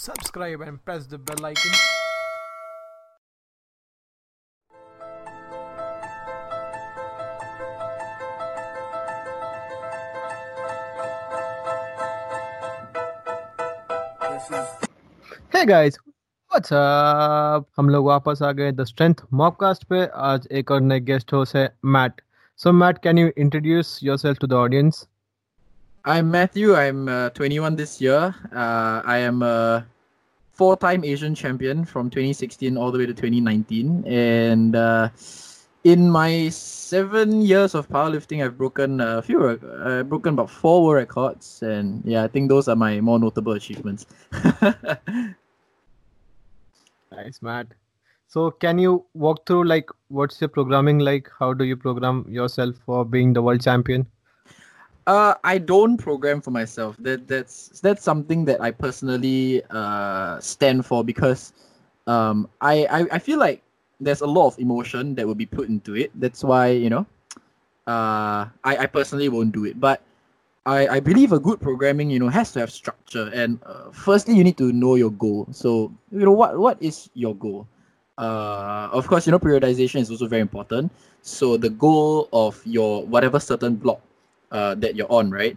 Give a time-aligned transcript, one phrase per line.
[0.00, 1.72] subscribe and press the bell icon.
[15.52, 15.98] Hey guys,
[16.50, 17.66] what's up?
[17.76, 21.56] हम लोग वापस आ गए द स्ट्रेंथ मॉबकास्ट पे आज एक और नए गेस्ट होस्ट
[21.56, 22.20] है Matt
[22.58, 25.06] so Matt can you introduce yourself to the audience
[26.10, 26.74] I'm Matthew.
[26.74, 28.34] I'm uh, 21 this year.
[28.52, 29.86] Uh, I am a
[30.50, 35.08] four-time Asian champion from 2016 all the way to 2019, and uh,
[35.84, 39.40] in my seven years of powerlifting, I've broken a few.
[39.50, 43.52] Uh, broken about four world records, and yeah, I think those are my more notable
[43.52, 44.06] achievements.
[47.12, 47.68] Nice, Matt.
[48.26, 51.30] So can you walk through like what's your programming like?
[51.38, 54.06] How do you program yourself for being the world champion?
[55.06, 56.96] Uh, I don't program for myself.
[57.00, 61.52] That that's that's something that I personally uh stand for because
[62.06, 63.62] um I, I I feel like
[63.98, 66.12] there's a lot of emotion that will be put into it.
[66.14, 67.06] That's why you know,
[67.86, 69.80] uh, I I personally won't do it.
[69.80, 70.02] But
[70.66, 73.30] I I believe a good programming you know has to have structure.
[73.34, 75.48] And uh, firstly, you need to know your goal.
[75.50, 77.66] So you know what what is your goal?
[78.18, 80.92] Uh, of course, you know periodization is also very important.
[81.22, 84.00] So the goal of your whatever certain block
[84.50, 85.56] uh, that you're on, right?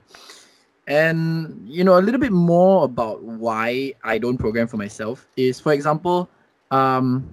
[0.88, 5.60] And you know a little bit more about why I don't program for myself is,
[5.60, 6.28] for example,
[6.72, 7.24] um,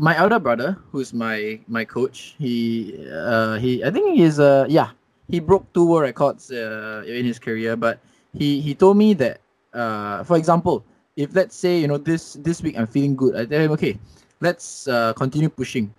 [0.00, 4.96] my elder brother, who's my my coach, he uh, he I think he's uh yeah
[5.28, 8.00] he broke two world records uh, in his career, but
[8.32, 9.40] he he told me that
[9.74, 10.82] uh, for example,
[11.16, 14.00] if let's say you know this this week I'm feeling good, I tell him okay,
[14.40, 15.92] let's uh, continue pushing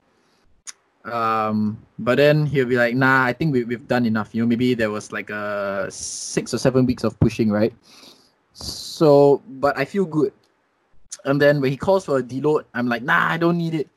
[1.06, 4.34] um but then he'll be like nah i think we, we've done enough.
[4.34, 7.74] You know maybe there was like a six or seven weeks of pushing right?
[8.54, 10.34] So but i feel good.
[11.26, 13.90] And then when he calls for a deload i'm like nah i don't need it.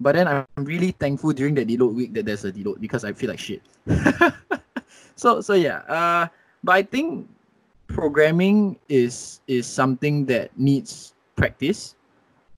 [0.00, 3.12] But then i'm really thankful during the deload week that there's a deload because i
[3.12, 3.62] feel like shit.
[5.16, 6.26] So so yeah uh
[6.62, 7.28] but i think
[7.86, 11.94] programming is is something that needs practice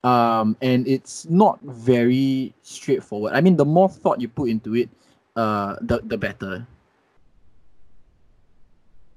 [0.05, 3.33] um, and it's not very straightforward.
[3.33, 4.89] I mean, the more thought you put into it,
[5.37, 6.67] uh, the the better.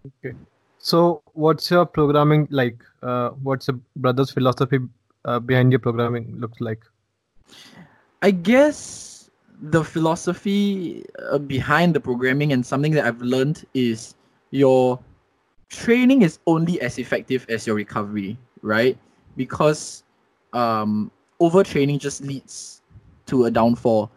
[0.07, 0.35] Okay.
[0.79, 2.83] So what's your programming like?
[3.03, 4.79] Uh, what's your brother's philosophy
[5.25, 6.83] uh, behind your programming looks like?
[8.21, 9.29] I guess
[9.61, 14.15] the philosophy uh, behind the programming and something that I've learned is
[14.51, 14.99] your
[15.69, 18.97] training is only as effective as your recovery, right?
[19.35, 20.03] Because
[20.53, 21.11] um,
[21.41, 22.81] overtraining just leads
[23.27, 24.11] to a downfall.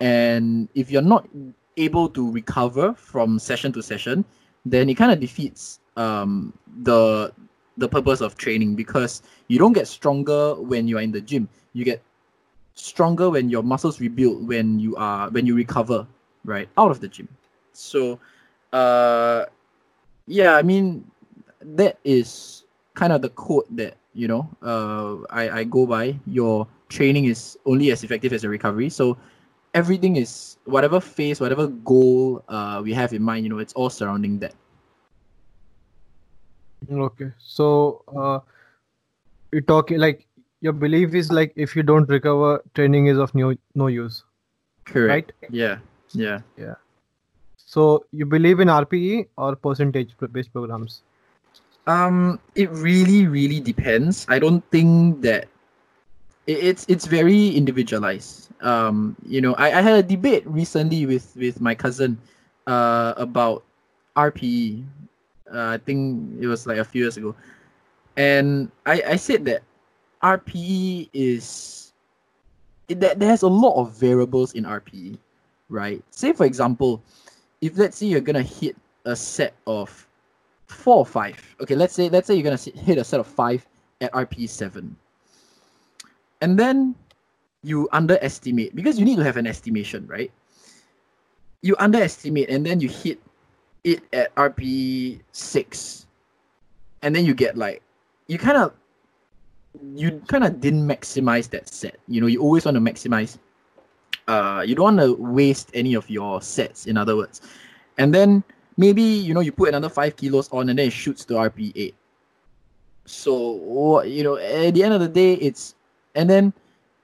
[0.00, 1.28] And if you're not
[1.76, 4.24] able to recover from session to session,
[4.64, 6.52] then it kind of defeats um,
[6.82, 7.32] the
[7.78, 11.48] the purpose of training because you don't get stronger when you're in the gym.
[11.74, 12.02] You get
[12.74, 16.06] stronger when your muscles rebuild when you are when you recover
[16.44, 17.28] right out of the gym.
[17.72, 18.18] So,
[18.72, 19.46] uh,
[20.26, 21.10] yeah, I mean
[21.60, 22.64] that is
[22.96, 27.58] kind of the quote that you know uh, I, I go by your training is
[27.66, 29.16] only as effective as your recovery so
[29.74, 33.90] everything is whatever phase whatever goal uh, we have in mind you know it's all
[33.90, 34.54] surrounding that
[36.90, 37.32] Okay.
[37.38, 38.40] So uh,
[39.52, 40.26] you talking like
[40.60, 44.24] your belief is like if you don't recover, training is of no no use.
[44.88, 45.78] correct Yeah.
[46.14, 46.74] yeah yeah
[47.56, 51.02] So you believe in RPE or percentage based programs?
[51.86, 54.26] Um, it really, really depends.
[54.28, 55.46] I don't think that
[56.46, 58.50] it, it's it's very individualized.
[58.60, 62.18] Um, you know, I, I had a debate recently with with my cousin,
[62.66, 63.64] uh, about
[64.16, 64.84] RPE.
[65.52, 67.34] Uh, I think it was like a few years ago,
[68.16, 69.62] and I I said that
[70.22, 71.92] RPE is
[72.88, 75.18] that there's a lot of variables in RPE,
[75.68, 76.02] right?
[76.10, 77.02] Say for example,
[77.60, 80.05] if let's say you're gonna hit a set of
[80.66, 81.36] four or five.
[81.60, 83.66] Okay, let's say let's say you're gonna hit a set of five
[84.00, 84.96] at RP seven,
[86.40, 86.94] and then
[87.62, 90.30] you underestimate because you need to have an estimation, right?
[91.62, 93.20] You underestimate and then you hit
[93.84, 96.06] it at RP six,
[97.02, 97.82] and then you get like
[98.26, 98.72] you kind of
[99.94, 101.98] you kind of didn't maximize that set.
[102.08, 103.38] You know, you always want to maximize.
[104.28, 106.86] Uh, you don't want to waste any of your sets.
[106.86, 107.40] In other words,
[107.98, 108.42] and then
[108.76, 111.72] maybe you know you put another five kilos on and then it shoots to RP
[111.76, 111.94] eight.
[113.04, 115.74] So you know at the end of the day, it's
[116.14, 116.52] and then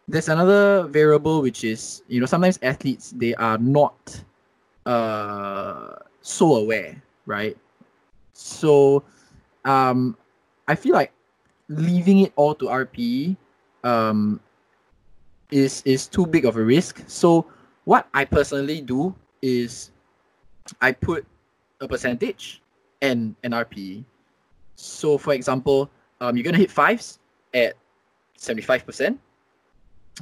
[0.08, 4.22] there's another variable which is you know sometimes athletes they are not
[4.86, 7.56] uh so aware, right?
[8.32, 9.04] So
[9.64, 10.16] um
[10.68, 11.12] I feel like
[11.68, 13.36] leaving it all to RPE
[13.84, 14.40] um,
[15.50, 17.02] is is too big of a risk.
[17.06, 17.46] So
[17.84, 19.90] what I personally do is
[20.80, 21.26] I put
[21.82, 22.62] a percentage
[23.02, 24.04] and an RPE.
[24.76, 25.90] So for example,
[26.20, 27.18] um, you're gonna hit fives
[27.52, 27.74] at
[28.38, 29.18] 75%,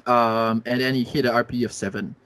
[0.07, 2.17] um, and then you hit an RPE of seven.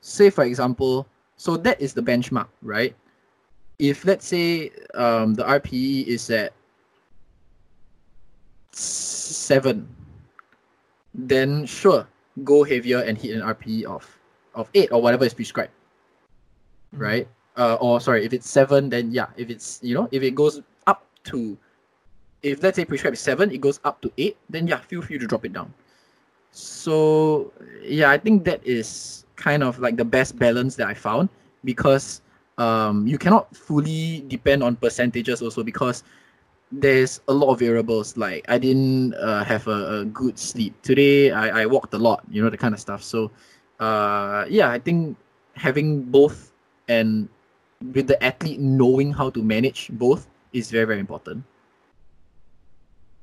[0.00, 1.06] Say for example,
[1.36, 2.96] so that is the benchmark, right?
[3.78, 6.52] If let's say um, the RPE is at
[8.72, 9.88] seven,
[11.14, 12.08] then sure,
[12.42, 14.18] go heavier and hit an RPE of
[14.54, 15.70] of eight or whatever is prescribed,
[16.92, 17.02] mm-hmm.
[17.02, 17.28] right?
[17.58, 20.62] Uh, or sorry, if it's seven, then yeah, if it's you know if it goes
[20.86, 21.58] up to,
[22.42, 25.26] if let's say prescribed seven, it goes up to eight, then yeah, feel free to
[25.26, 25.72] drop it down.
[26.52, 27.52] So
[27.82, 31.28] yeah, I think that is kind of like the best balance that I found
[31.64, 32.22] because
[32.58, 36.04] um, you cannot fully depend on percentages also because
[36.70, 38.16] there's a lot of variables.
[38.16, 41.32] Like i didn't uh, have a, a, good sleep today.
[41.32, 43.02] I, I walked a lot you know the kind of stuff.
[43.02, 43.30] So
[43.80, 45.16] uh, yeah i think
[45.54, 46.52] having both
[46.88, 47.28] and
[47.92, 51.44] with the athlete knowing how to manage both is very very important.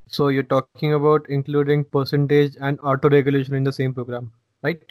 [0.07, 4.31] So you're talking about including percentage and auto regulation in the same program
[4.63, 4.81] right?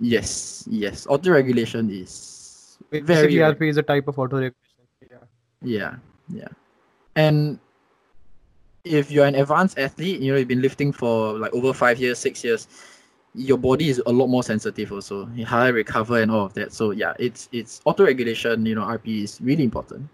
[0.00, 1.06] Yes yes.
[1.08, 4.54] Auto regulation is very CRP is a type of auto regulation
[5.10, 5.16] yeah
[5.62, 5.96] yeah
[6.28, 6.48] yeah.
[7.16, 7.58] And
[8.84, 12.18] if you're an advanced athlete, you know, you've been lifting for like over five years,
[12.18, 12.68] six years,
[13.34, 15.26] your body is a lot more sensitive also.
[15.44, 16.72] How to recover and all of that.
[16.72, 20.08] So yeah, it's it's auto regulation, you know, RP is really important.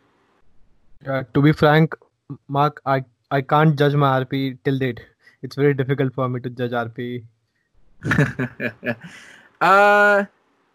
[1.04, 1.94] Yeah, to be frank,
[2.48, 5.00] Mark, I I can't judge my RP till date.
[5.42, 7.24] It's very difficult for me to judge RP.
[9.60, 10.24] uh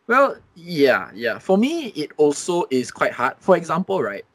[0.08, 1.40] well, yeah, yeah.
[1.40, 3.36] For me, it also is quite hard.
[3.40, 4.26] For example, right,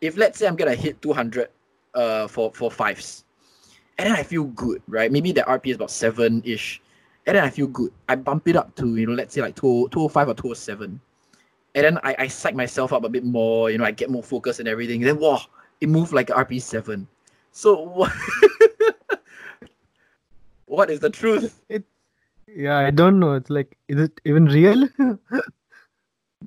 [0.00, 1.48] if let's say I'm gonna hit 200
[1.94, 3.24] uh for for fives.
[3.98, 5.12] And then I feel good, right?
[5.12, 6.80] Maybe the RP is about seven ish.
[7.30, 7.92] And then I feel good.
[8.08, 11.00] I bump it up to, you know, let's say like 205 or 207.
[11.76, 14.24] And then I, I psych myself up a bit more, you know, I get more
[14.24, 15.00] focus and everything.
[15.00, 15.40] then wow,
[15.80, 17.06] it moved like RP7.
[17.52, 18.12] So what
[20.66, 21.62] what is the truth?
[21.68, 21.84] It
[22.48, 23.34] yeah, I don't know.
[23.34, 24.88] It's like is it even real?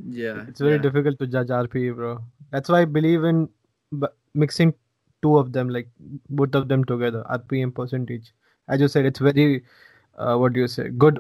[0.10, 0.44] yeah.
[0.50, 0.82] It's very yeah.
[0.82, 2.22] difficult to judge RP, bro.
[2.52, 3.48] That's why I believe in
[4.34, 4.74] mixing
[5.22, 5.88] two of them, like
[6.30, 8.34] both of them together, RPM percentage.
[8.68, 9.64] As you said, it's very,
[10.18, 11.20] uh, what do you say, good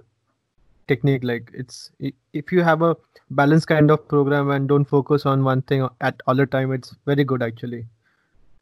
[0.88, 1.24] technique.
[1.24, 1.92] Like it's
[2.34, 2.95] if you have a
[3.31, 6.95] balanced kind of program and don't focus on one thing at all the time, it's
[7.06, 7.86] very good actually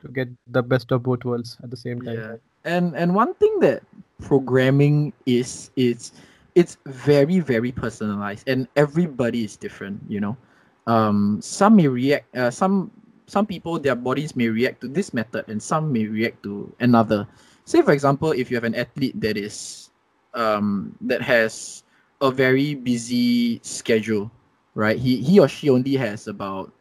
[0.01, 2.18] to get the best of both worlds at the same time.
[2.18, 2.36] Yeah,
[2.66, 3.83] and and one thing that
[4.22, 6.12] programming is it's
[6.56, 10.01] it's very very personalized and everybody is different.
[10.07, 10.38] You know,
[10.88, 12.92] um, some may react, uh, some
[13.28, 17.25] some people their bodies may react to this method and some may react to another
[17.63, 19.91] say for example if you have an athlete that is
[20.33, 21.83] um, that has
[22.22, 24.31] a very busy schedule
[24.75, 24.98] right?
[24.98, 26.72] He he or she only has about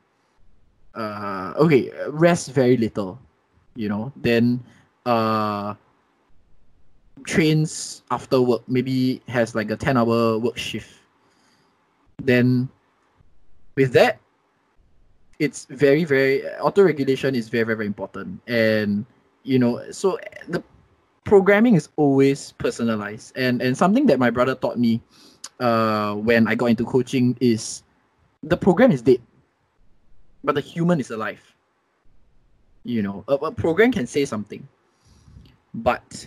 [0.94, 3.18] uh okay rest very little
[3.76, 4.12] you know?
[4.16, 4.62] Then
[5.06, 5.74] uh
[7.24, 10.90] trains after work maybe has like a 10 hour work shift.
[12.22, 12.68] Then
[13.76, 14.20] with that
[15.38, 18.40] it's very very auto regulation is very, very very important.
[18.46, 19.06] And
[19.42, 20.62] you know so the
[21.24, 23.36] programming is always personalized.
[23.36, 25.00] And and something that my brother taught me
[25.60, 27.82] uh when i got into coaching is
[28.42, 29.20] the program is dead
[30.42, 31.40] but the human is alive.
[32.84, 34.66] You know a, a program can say something
[35.74, 36.26] but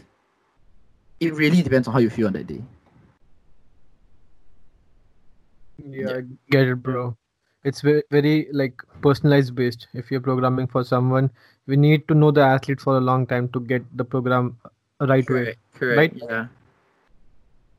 [1.20, 2.62] it really depends on how you feel on that day.
[5.84, 6.22] Yeah, yeah.
[6.52, 7.18] Get it bro.
[7.64, 9.88] It's very, very like personalized based.
[9.94, 11.32] If you're programming for someone
[11.66, 14.58] we need to know the athlete for a long time to get the program
[15.00, 16.30] right correct, way correct, right?
[16.30, 16.48] yeah.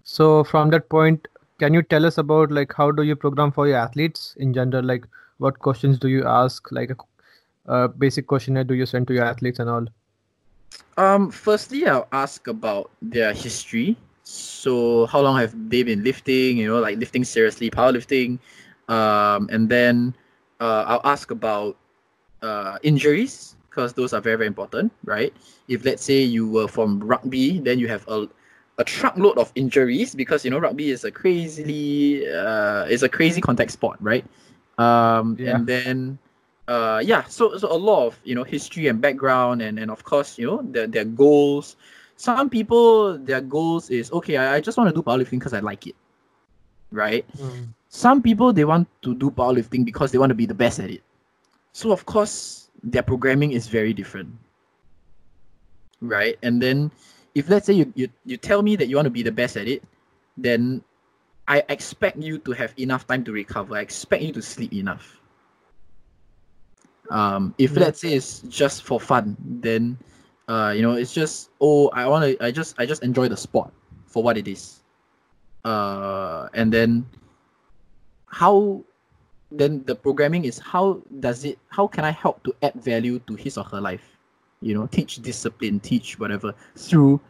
[0.04, 1.26] So from that point
[1.59, 4.85] can you tell us about like how do you program for your athletes in general?
[4.85, 5.06] Like
[5.38, 6.71] what questions do you ask?
[6.73, 9.87] Like a, a basic questionnaire do you send to your athletes and all?
[10.97, 13.97] Um firstly i'll ask about their history.
[14.25, 18.38] So how long have they been lifting you know like lifting seriously powerlifting?
[18.88, 20.14] Um, and then
[20.61, 21.76] uh, I'll ask about
[22.42, 25.32] uh, injuries because those are very very important, right?
[25.68, 28.28] If let's say you were from rugby, then you have a
[28.78, 33.40] a truckload of injuries because you know rugby is a crazily uh, is a crazy
[33.40, 34.24] contact sport, right?
[34.78, 35.56] Um, yeah.
[35.56, 36.18] And then
[36.68, 40.04] uh, yeah, so so a lot of you know history and background and and of
[40.04, 41.76] course you know their their goals.
[42.16, 44.36] Some people their goals is okay.
[44.36, 45.96] I, I just want to do powerlifting because I like it,
[46.92, 47.26] right?
[47.34, 50.80] Mm some people they want to do powerlifting because they want to be the best
[50.80, 51.00] at it.
[51.72, 54.30] So of course their programming is very different.
[56.00, 56.36] right?
[56.42, 56.90] And then
[57.34, 59.56] if let's say you, you you tell me that you want to be the best
[59.56, 59.82] at it,
[60.36, 60.82] then
[61.48, 63.76] I expect you to have enough time to recover.
[63.76, 65.20] I expect you to sleep enough.
[67.10, 67.78] Um, if Yeah.
[67.78, 69.98] let's say it's just for fun, then
[70.48, 73.36] uh, you know, it's just oh, I want to, I just, I just enjoy the
[73.36, 73.72] sport
[74.06, 74.82] for what it is.
[75.64, 77.06] Uh, and then
[78.26, 78.84] how,
[79.58, 83.34] then the programming is how does it, how can I help to add value to
[83.34, 84.18] his or her life?
[84.61, 87.20] You know, teach discipline, teach whatever through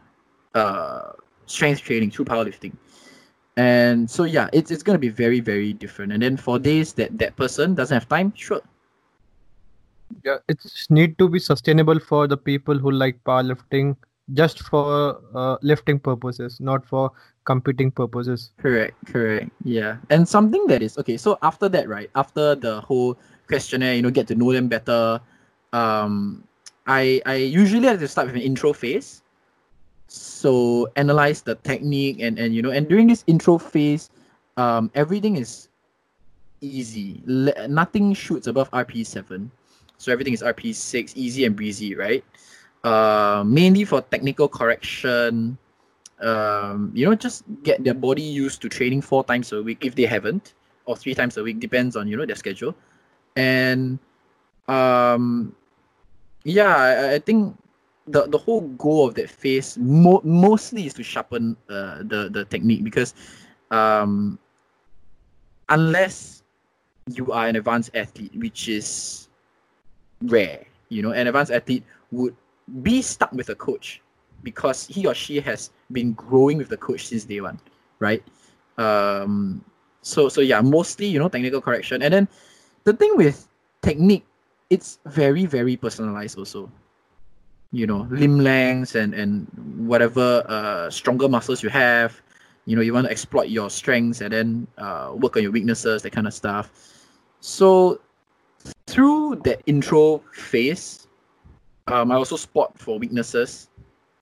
[0.53, 1.11] uh
[1.45, 2.73] strength training, through powerlifting.
[3.57, 6.13] And so yeah it's, it's going to be very very different.
[6.13, 8.61] And then for days that that person doesn't have time sure.
[10.23, 13.95] Yeah, it's need to be sustainable for the people who like powerlifting
[14.33, 17.11] just for uh, lifting purposes, not for
[17.45, 18.51] competing purposes.
[18.61, 19.49] correct correct.
[19.63, 19.97] Yeah.
[20.09, 24.09] And something that is okay so after that right after the whole questionnaire you know
[24.09, 25.21] get to know them better
[25.73, 26.43] um
[26.87, 29.21] i i usually like to start with an intro phase.
[30.07, 34.09] So analyze the technique and and you know and during this intro phase
[34.57, 35.69] um everything is
[36.61, 37.21] easy.
[37.25, 39.49] Nothing shoots above rp7
[39.97, 42.23] so everything is rp6 easy and breezy right?
[42.83, 45.57] Uh mainly for technical correction
[46.21, 49.95] um you know just get their body used to training four times a week if
[49.95, 50.53] they haven't
[50.85, 52.75] or three times a week depends on you know their schedule.
[53.35, 53.99] And
[54.67, 55.53] um
[56.43, 57.57] yeah i, I think
[58.07, 62.45] the the whole goal of that phase mo- mostly is to sharpen uh, the the
[62.45, 63.13] technique because
[63.71, 64.39] um
[65.69, 66.43] unless
[67.11, 69.27] you are an advanced athlete which is
[70.23, 72.35] rare you know an advanced athlete would
[72.81, 74.01] be stuck with a coach
[74.45, 77.59] because he or she has been growing with the coach since day one
[77.99, 78.23] right?
[78.77, 79.65] Um
[80.01, 82.01] so so yeah mostly you know technical correction.
[82.05, 82.27] And then
[82.85, 83.47] the thing with
[83.81, 84.25] technique
[84.69, 86.71] it's very very personalized also.
[87.71, 89.49] You know limb lengths and and
[89.83, 92.21] whatever uh stronger muscles you have
[92.65, 96.01] you know you want to exploit your strengths and then uh work on your weaknesses
[96.03, 96.71] that kind of stuff.
[97.41, 97.99] So
[98.87, 101.07] through that intro phase
[101.87, 103.69] um i also spot for weaknesses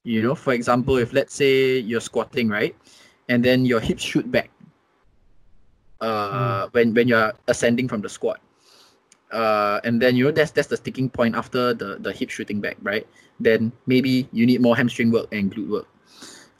[0.04, 2.76] you know for example if let's say you're squatting right
[3.30, 4.50] and then your hips shoot back
[6.02, 8.40] uh when when you're ascending from the squat
[9.32, 12.62] uh, and then you know that's that's the sticking point after the the hip shooting
[12.62, 13.08] back, right?
[13.40, 15.88] Then maybe you need more hamstring work and glute work.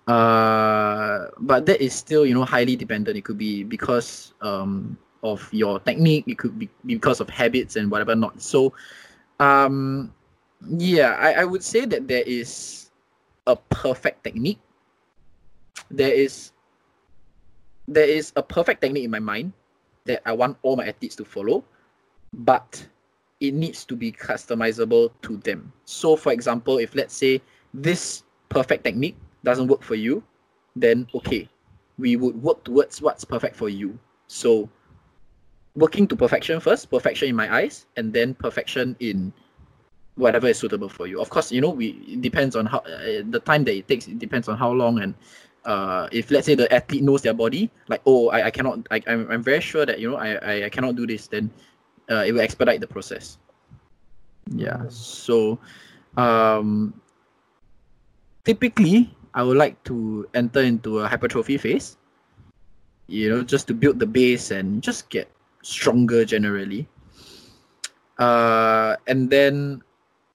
[0.08, 3.18] Uh, but that is still you know highly dependent.
[3.18, 6.26] It could be because um of your technique.
[6.28, 8.42] It could be because of habits and whatever not.
[8.42, 8.74] So,
[9.40, 10.12] um,
[10.68, 12.83] yeah, I I would say that there is
[13.48, 14.60] a perfect technique.
[15.92, 16.52] There is
[17.88, 19.54] there is a perfect technique in my mind
[20.06, 21.64] that I want all my athletes to follow
[22.34, 22.86] but
[23.40, 25.72] it needs to be customizable to them.
[25.86, 27.42] So, for example, if let's say
[27.74, 30.24] this perfect technique doesn't work for you,
[30.76, 31.48] then okay,
[31.98, 33.98] we would work towards what's perfect for you.
[34.28, 34.70] So,
[35.76, 39.34] working to perfection first, perfection in my eyes, and then perfection in
[40.16, 41.22] whatever is suitable for you.
[41.22, 44.08] Of course, you know, we it depends on how uh, the time that it takes.
[44.08, 45.16] It depends on how long and
[45.66, 49.02] uh, if let's say the athlete knows their body, like oh, I, I cannot, I,
[49.08, 51.50] I'm, I'm very sure that you know I, I, I cannot do this, then
[52.12, 53.38] uh, it will expedite the process.
[54.52, 54.84] Yeah.
[54.90, 55.58] So,
[56.18, 56.94] um,
[58.44, 61.98] typically, I would like to enter into a hypertrophy phase.
[63.08, 65.30] You know, just to build the base and just get
[65.62, 66.88] stronger generally.
[68.18, 69.82] Uh, and then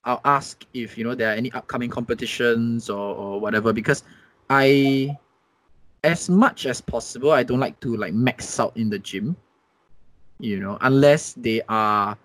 [0.08, 4.02] I'll ask if you know there are any upcoming competitions or, or whatever because
[4.48, 5.14] I,
[6.02, 9.36] as much as possible, I don't like to like max out in the gym
[10.38, 12.16] you know, unless they are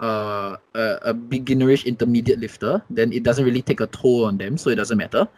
[0.00, 4.56] uh, a, a beginnerish intermediate lifter, then it doesn't really take a toll on them,
[4.56, 5.28] so it doesn't matter.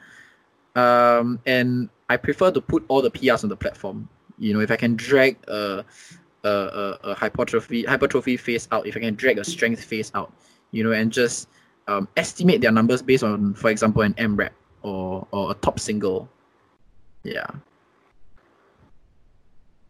[0.75, 4.09] Um, and I prefer to put all the PRs on the platform.
[4.39, 5.85] You know, if I can drag a
[6.45, 10.33] a, a, a hypertrophy hypertrophy phase out, if I can drag a strength phase out,
[10.73, 11.49] you know, and just
[11.87, 14.51] um, estimate their numbers based on, for example, an AMRAP
[14.83, 16.29] or or a top single.
[17.23, 17.47] Yeah.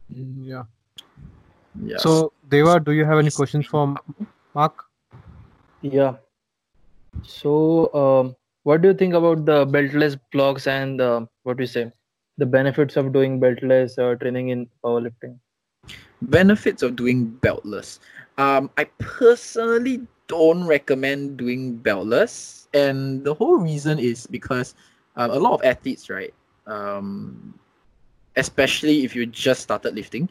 [0.08, 0.64] Yeah.
[1.82, 1.98] Yeah.
[1.98, 3.94] So, Deva, do you have any questions for
[4.54, 4.84] Mark?
[5.82, 6.14] Yeah.
[7.22, 11.68] So, um, what do you think about the beltless blocks and uh, what do you
[11.68, 11.92] say,
[12.38, 15.38] the benefits of doing beltless uh, training in powerlifting?
[16.22, 17.98] benefits of doing beltless.
[18.38, 24.74] Um, I personally don't recommend doing beltless, and the whole reason is because
[25.16, 26.34] um, a lot of athletes, right,
[26.66, 27.54] um,
[28.36, 30.28] especially if you just started lifting,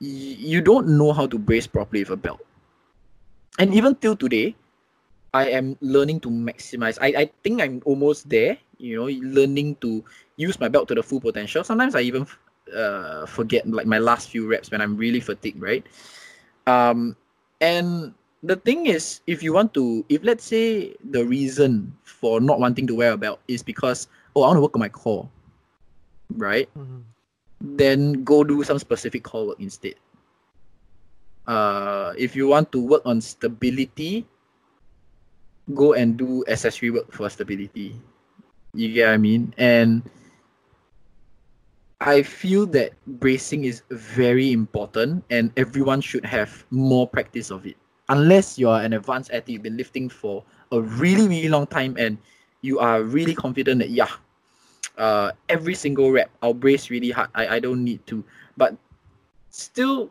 [0.00, 2.40] y- you don't know how to brace properly with a belt.
[3.58, 4.56] And even till today,
[5.34, 6.98] I am learning to maximize.
[7.00, 10.04] I, I think I'm almost there, you know, learning to
[10.36, 11.64] use my belt to the full potential.
[11.64, 12.26] Sometimes I even
[12.74, 15.84] uh, forget like my last few reps when I'm really fatigued, right?
[16.66, 17.16] Um,
[17.60, 22.58] and the thing is, if you want to, if let's say the reason for not
[22.60, 25.28] wanting to wear a belt is because, oh, I want to work on my core,
[26.36, 26.68] right?
[26.76, 27.04] Mhm.
[27.60, 29.94] Then go do some specific core work instead.
[31.46, 34.26] Uh, if you want to work on stability,
[35.74, 37.94] go and do accessory work for stability.
[38.74, 39.54] You get what I mean?
[39.58, 40.02] And
[42.00, 47.76] I feel that bracing is very important and everyone should have more practice of it.
[48.10, 52.18] Unless you're an advanced athlete, you've been lifting for a really, really long time and
[52.60, 54.10] you are really confident that, yeah,
[54.98, 57.30] uh, every single rep, I'll brace really hard.
[57.34, 58.22] I, I don't need to.
[58.56, 58.76] But
[59.48, 60.10] still,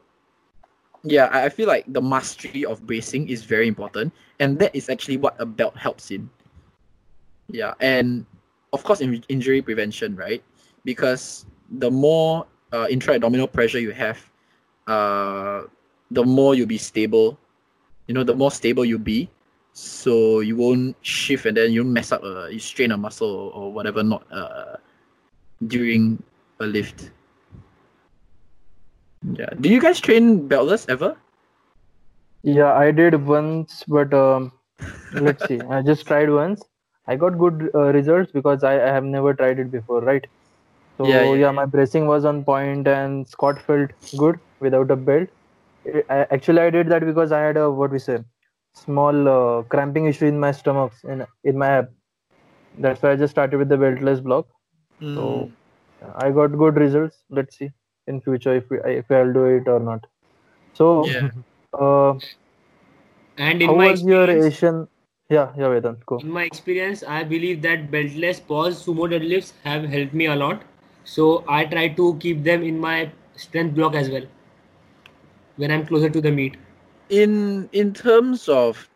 [1.04, 4.14] yeah, I I feel like the mastery of bracing is very important.
[4.40, 6.30] And that is actually what a belt helps in.
[7.52, 7.74] Yeah.
[7.80, 8.26] And
[8.74, 10.42] of course, in injury prevention, right?
[10.86, 11.46] Because
[11.78, 14.18] the more uh, intra-abdominal pressure you have,
[14.88, 15.64] uh,
[16.12, 17.38] the more you'll be stable.
[18.10, 19.30] You know, the more stable you'll be,
[19.74, 22.24] so you won't shift and then you mess up.
[22.24, 24.78] Uh, you strain a muscle or, or whatever not uh,
[25.68, 26.18] during
[26.60, 27.12] a lift.
[29.34, 29.50] Yeah.
[29.62, 31.16] Do you guys train beltless ever?
[32.44, 34.52] Yeah, I did once, but um,
[35.12, 35.62] let's see.
[35.70, 36.64] I just tried once.
[37.08, 40.26] I got good uh, results because I, I have never tried it before, right?
[40.98, 44.96] So Yeah, yeah, yeah, my bracing was on point and squat felt good without a
[44.98, 45.30] belt.
[46.10, 48.20] Actually, I did that because I had a what we say,
[48.74, 51.90] small uh, cramping issue in my stomach in in my ab.
[52.78, 54.48] That's why I just started with the beltless block.
[55.16, 55.52] So
[56.16, 57.24] I got good results.
[57.30, 57.72] Let's see
[58.08, 60.06] in future if we, if I'll do it or not.
[60.74, 61.30] So, yeah.
[61.80, 62.14] uh,
[63.38, 64.88] And in how my was your Asian?
[65.30, 66.20] Yeah, yeah, Vedant, go.
[66.20, 70.62] in my experience, I believe that beltless pause sumo deadlifts have helped me a lot.
[71.04, 74.24] So I try to keep them in my strength block as well
[75.60, 76.58] when I'm closer to the meet.
[77.10, 78.90] in in terms of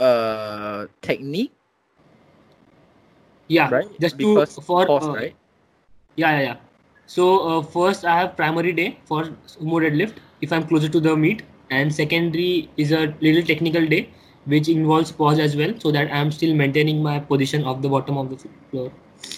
[0.00, 1.52] uh technique,
[3.48, 3.88] Yeah, right?
[4.00, 5.36] just because to for pause, uh, right?
[6.16, 6.56] Yeah, yeah, yeah.
[7.06, 11.16] So uh, first I have primary day for sumo deadlift if I'm closer to the
[11.16, 14.08] meet, and secondary is a little technical day
[14.46, 18.18] which involves pause as well, so that I'm still maintaining my position of the bottom
[18.18, 18.36] of the
[18.70, 18.92] floor.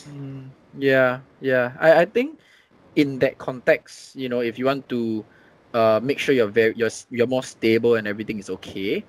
[0.09, 1.73] Mm, yeah, yeah.
[1.81, 2.41] I, I think
[2.97, 5.25] in that context, you know, if you want to
[5.75, 9.05] uh make sure you're very you're you're more stable and everything is okay,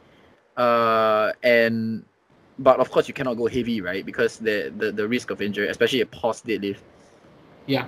[0.58, 2.06] uh, and
[2.60, 4.06] but of course you cannot go heavy, right?
[4.06, 6.82] Because the the, the risk of injury, especially a pause deadlift,
[7.68, 7.88] Yeah,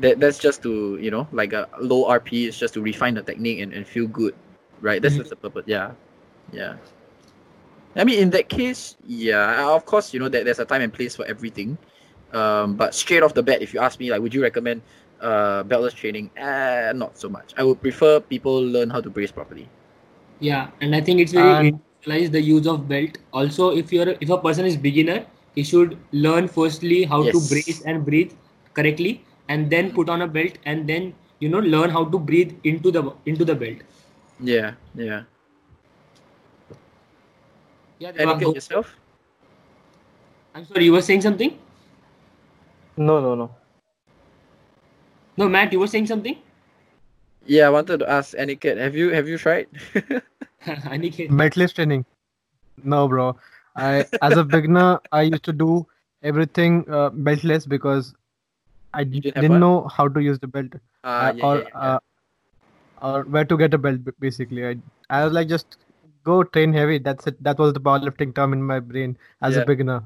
[0.00, 3.22] that that's just to you know like a low RP is just to refine the
[3.22, 4.34] technique and, and feel good,
[4.80, 5.02] right?
[5.02, 5.64] That's just the purpose.
[5.66, 5.92] Yeah,
[6.52, 6.76] yeah.
[7.96, 10.92] I mean, in that case, yeah, of course, you know that there's a time and
[10.92, 11.78] place for everything.
[12.32, 14.82] Um, but straight off the bat, if you ask me, like, would you recommend
[15.20, 16.30] uh beltless training?
[16.38, 17.54] Uh, not so much.
[17.56, 19.68] I would prefer people learn how to brace properly.
[20.40, 23.16] yeah, and I think it's very And- individualized the use of belt.
[23.32, 25.16] Also, if you're if a person is beginner,
[25.56, 27.48] he should learn firstly how to Yes.
[27.52, 28.32] brace and breathe
[28.78, 29.12] correctly,
[29.48, 31.08] and then put on a belt, and then
[31.40, 33.02] you know learn how to breathe into the
[33.34, 33.82] into the belt.
[34.52, 35.24] Yeah, yeah.
[37.98, 38.94] Yeah, Devang, Educate go- yourself.
[40.54, 41.58] I'm sorry, you were saying something?
[42.96, 43.50] No, no, no.
[45.38, 46.36] No, Matt, you were saying something?
[47.46, 49.68] Yeah, I wanted to ask Aniket, have you have you tried?
[50.66, 51.30] Aniket.
[51.30, 52.04] Metalist training.
[52.82, 53.36] No, bro.
[53.76, 55.86] I as a beginner, I used to do
[56.22, 58.14] everything uh, beltless because
[58.94, 60.72] I You didn't didn't know how to use the belt
[61.04, 61.92] Uh, uh, yeah, or yeah, yeah.
[61.92, 61.98] Uh,
[63.02, 64.00] or where to get a belt.
[64.20, 64.76] Basically, I
[65.10, 65.76] I was like just
[66.24, 66.98] go train heavy.
[66.98, 67.42] That's it.
[67.42, 69.62] That was the powerlifting term in my brain as Yeah.
[69.62, 70.02] a beginner.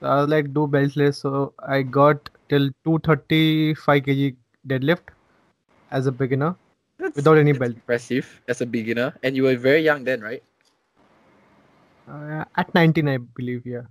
[0.00, 1.16] So I was like do beltless.
[1.22, 5.08] So I got till 235 kg deadlift
[5.90, 6.54] as a beginner
[6.98, 7.74] That's- without any that's belt.
[7.74, 10.42] Impressive as a beginner, and you were very young then, right?
[12.08, 13.66] Uh, at 19, I believe.
[13.66, 13.82] Yeah.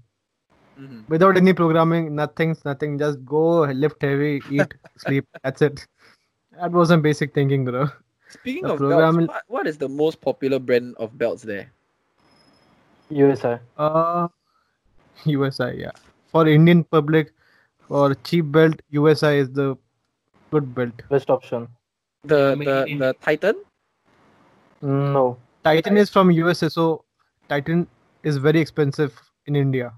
[0.78, 2.98] hmm without any programming, nothing, nothing.
[3.00, 5.28] Just go, lift heavy, eat, sleep.
[5.44, 5.86] That's it.
[6.60, 7.88] That wasn't basic thinking, bro.
[8.30, 11.72] Speaking The of program- belts, what, what is the most popular brand of belts there?
[13.10, 13.60] USI.
[13.78, 14.28] Uh,
[15.26, 15.92] USI, yeah.
[16.32, 17.34] For Indian public,
[17.88, 19.76] for cheap belt, USI is the
[20.56, 21.04] good belt.
[21.16, 21.68] Best option.
[22.34, 23.56] The the, the Titan?
[24.82, 25.26] No.
[25.64, 26.88] Titan is from USA, so
[27.50, 27.88] Titan
[28.24, 29.94] is very expensive in India.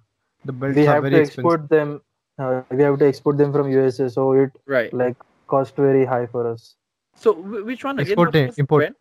[0.45, 1.45] The belts We are have very to expensive.
[1.45, 2.01] export them.
[2.39, 4.93] Uh, we have to export them from USA, so it Right.
[4.93, 5.15] like
[5.55, 6.67] cost very high for us.
[7.15, 7.33] So
[7.71, 8.11] which one again?
[8.11, 8.81] Export, What's- what's the import.
[8.81, 8.95] brand?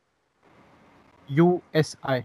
[1.28, 2.18] USI.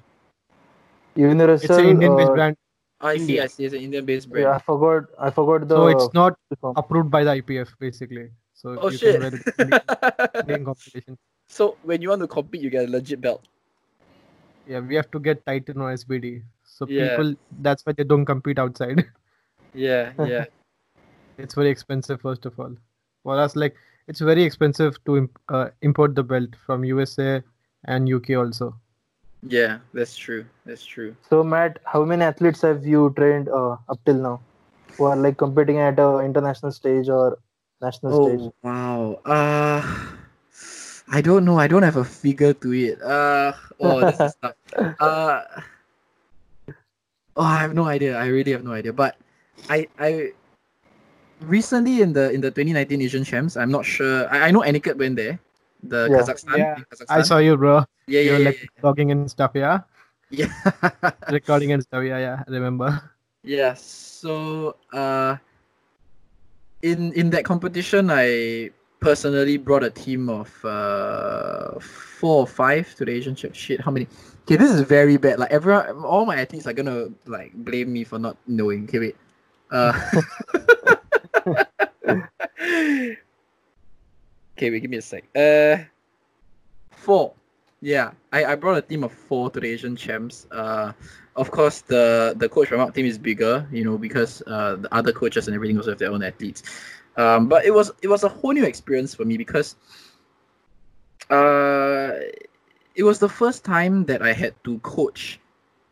[1.16, 1.70] Universal.
[1.70, 2.58] It's an Indian-based uh, brand,
[3.02, 3.66] I see, I see.
[3.66, 4.44] It's an Indian-based brand.
[4.46, 5.10] Yeah, I forgot.
[5.20, 5.76] I forgot the.
[5.76, 6.38] so it's not
[6.84, 8.30] approved by the IPF basically.
[8.62, 9.16] So Oh you shit!
[9.16, 11.18] can wear it competition.
[11.48, 13.42] so when you want to compete, you get a legit belt.
[14.68, 16.44] Yeah, we have to get Titan or SBD.
[16.64, 17.08] So Yeah.
[17.10, 19.06] people, that's why they don't compete outside.
[19.74, 20.46] Yeah, yeah.
[21.38, 22.76] it's very expensive first of all.
[23.24, 23.76] For us, like
[24.08, 27.42] it's very expensive to imp- uh, import the belt from USA
[27.86, 28.76] and UK also.
[29.48, 30.46] Yeah, that's true.
[30.66, 31.16] That's true.
[31.30, 34.42] So Matt, how many athletes have you trained uh, up till now,
[34.98, 37.38] who are like competing at a international stage or
[37.82, 38.40] national stage?
[38.40, 39.20] Oh wow.
[39.26, 39.82] Uh
[41.12, 41.60] I don't know.
[41.60, 43.02] I don't have a figure to it.
[43.02, 44.56] Uh oh this is tough.
[45.00, 45.42] Uh
[47.36, 48.18] Oh I have no idea.
[48.20, 48.94] I really have no idea.
[48.94, 49.16] But
[49.70, 50.32] I I
[51.42, 54.28] recently in the in the 2019 Asian Champs, I'm not sure.
[54.30, 55.40] I, I know Aniket went there.
[55.84, 56.22] The Yeah.
[56.22, 56.58] Kazakhstan.
[56.58, 57.18] Yeah, Kazakhstan.
[57.18, 57.84] I saw you, bro.
[58.08, 59.82] yeah, yeah, You're yeah, like vlogging and stuff, yeah.
[60.30, 60.48] yeah.
[60.48, 61.12] yeah.
[61.30, 62.44] Recording and stuff, yeah, yeah.
[62.48, 63.02] I remember.
[63.44, 65.38] Yeah, so uh
[66.82, 73.06] in in that competition I personally brought a team of uh four or five to
[73.06, 73.56] the Asian Champ.
[73.56, 74.08] Shit, how many?
[74.44, 75.40] Okay, this is very bad.
[75.40, 78.84] Like everyone all my athletes are gonna like blame me for not knowing.
[78.86, 79.16] Okay, wait.
[79.72, 79.94] Uh
[84.58, 85.24] Okay, wait, give me a sec.
[85.36, 85.78] Uh
[86.92, 87.34] four.
[87.82, 90.48] Yeah, I, I brought a team of four to the Asian champs.
[90.52, 90.94] Uh
[91.36, 94.94] of course the the coach from our team is bigger, you know, because uh the
[94.94, 96.64] other coaches and everything also have their own athletes.
[97.18, 99.76] Um but it was it was a whole new experience for me because
[101.30, 102.12] uh
[102.96, 105.40] it was the first time that I had to coach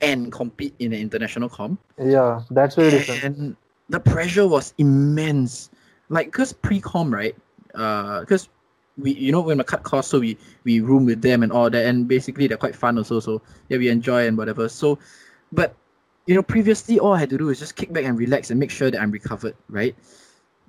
[0.01, 1.79] and compete in an international comp.
[1.97, 3.23] Yeah, that's very different.
[3.23, 3.55] And
[3.89, 5.69] the pressure was immense.
[6.09, 7.35] Like, cause pre-com, right?
[7.73, 8.49] Uh, cause
[9.01, 11.69] we, you know, when we cut costs, so we we room with them and all
[11.69, 13.19] that, and basically they're quite fun also.
[13.19, 14.69] So yeah, we enjoy and whatever.
[14.69, 14.99] So,
[15.51, 15.75] but
[16.27, 18.59] you know, previously all I had to do is just kick back and relax and
[18.59, 19.95] make sure that I'm recovered, right?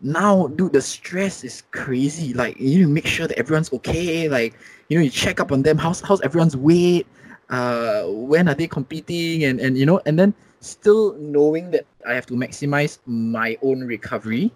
[0.01, 2.33] Now, dude, the stress is crazy.
[2.33, 4.29] Like, you need to make sure that everyone's okay.
[4.31, 4.55] Like,
[4.89, 5.77] you know, you check up on them.
[5.77, 7.07] How's how's everyone's weight?
[7.51, 9.45] Uh, when are they competing?
[9.45, 13.85] And and you know, and then still knowing that I have to maximize my own
[13.85, 14.53] recovery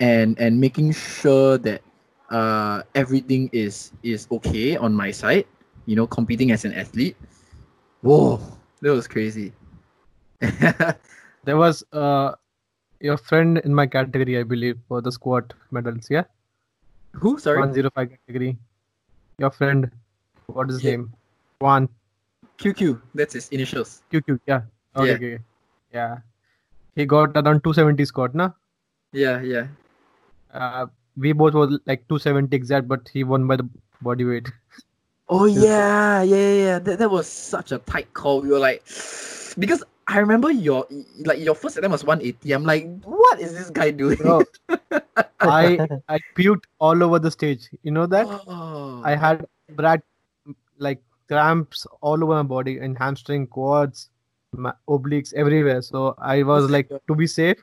[0.00, 1.82] and and making sure that
[2.30, 5.46] uh everything is is okay on my side,
[5.86, 7.16] you know, competing as an athlete.
[8.02, 8.40] Whoa,
[8.82, 9.52] that was crazy.
[11.44, 12.32] There was uh
[13.00, 16.24] your friend in my category, I believe, for the squat medals, yeah?
[17.14, 17.38] Who?
[17.38, 17.58] Sorry.
[17.58, 18.58] 105 category.
[19.38, 19.90] Your friend,
[20.46, 20.90] what is his Yeah.
[20.90, 21.12] name?
[21.60, 21.88] Juan
[22.58, 23.00] QQ.
[23.14, 24.02] That's his initials.
[24.12, 24.62] QQ, yeah.
[24.96, 25.14] Okay, Yeah.
[25.14, 25.38] okay.
[25.94, 26.18] Yeah.
[26.96, 28.50] He got around 270 squat, na?
[29.12, 29.68] Yeah, yeah.
[30.52, 30.86] Uh,
[31.18, 33.68] we both were like 270 exact, but he won by the
[34.02, 34.48] body weight.
[35.30, 36.78] Oh yeah, yeah, yeah.
[36.78, 38.40] That, that was such a tight call.
[38.40, 38.82] We were like,
[39.58, 40.86] because I remember your
[41.26, 42.50] like your first attempt was 180.
[42.50, 44.16] I'm like, what is this guy doing?
[44.16, 44.44] Bro,
[45.40, 47.68] I I puked all over the stage.
[47.82, 48.26] You know that?
[48.26, 49.02] Oh.
[49.04, 49.44] I had
[49.76, 50.02] brat
[50.78, 54.08] like cramps all over my body and hamstring, quads,
[54.52, 55.82] my obliques everywhere.
[55.82, 57.62] So I was like, to be safe,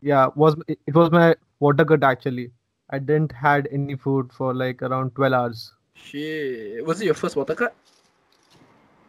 [0.00, 2.50] yeah, was it was my water cut actually.
[2.90, 5.72] I didn't had any food for like around 12 hours.
[5.94, 6.84] Shit.
[6.84, 7.74] Was it your first water cut?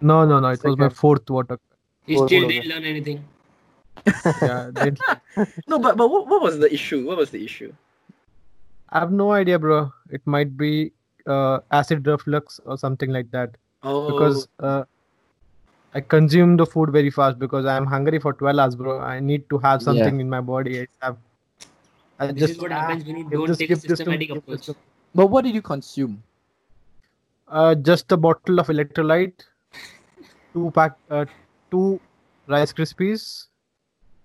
[0.02, 0.50] No, no, no.
[0.50, 1.58] It was my fourth water.
[1.58, 1.78] cut.
[2.06, 3.24] You Four- still didn't learn anything.
[4.42, 5.02] Yeah, didn't-
[5.68, 7.06] No, but but what, what was the issue?
[7.06, 7.74] What was the issue?
[8.90, 9.92] I have no idea, bro.
[10.10, 10.94] It might be
[11.26, 13.56] uh, acid reflux or something like that.
[13.84, 14.84] Oh, because uh,
[15.94, 19.00] I consume the food very fast because I'm hungry for 12 hours, bro.
[19.00, 20.82] I need to have something in my body.
[20.82, 21.18] I have.
[22.20, 23.96] I This just is what ah, happens when you don't take a give this to-
[23.98, 24.70] systematic approach.
[25.16, 26.24] but what did you consume?
[27.48, 29.44] Uh, just a bottle of electrolyte,
[30.54, 31.26] two pack, uh,
[31.72, 32.00] two
[32.48, 33.46] rice krispies,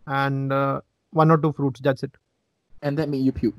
[0.07, 0.81] and uh,
[1.13, 1.81] one or two fruits.
[1.81, 2.11] That's it.
[2.83, 3.55] And that made you puke.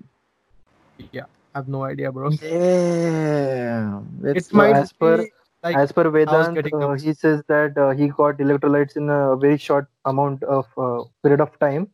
[1.11, 2.29] Yeah, I have no idea, bro.
[2.31, 4.09] Damn.
[4.21, 5.27] That's It might as per-
[5.63, 9.57] like As per Vedant, uh, he says that uh, he got electrolytes in a very
[9.57, 11.87] short amount of uh, period of time.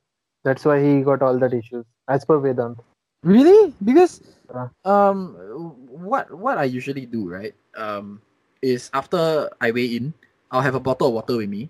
[0.43, 1.85] That's why he got all that issues.
[2.09, 2.75] As per Vedant.
[3.23, 3.73] Really?
[3.85, 4.21] Because
[4.83, 5.37] um
[5.87, 7.53] what what I usually do, right?
[7.77, 8.19] Um
[8.61, 10.13] is after I weigh in,
[10.51, 11.69] I'll have a bottle of water with me.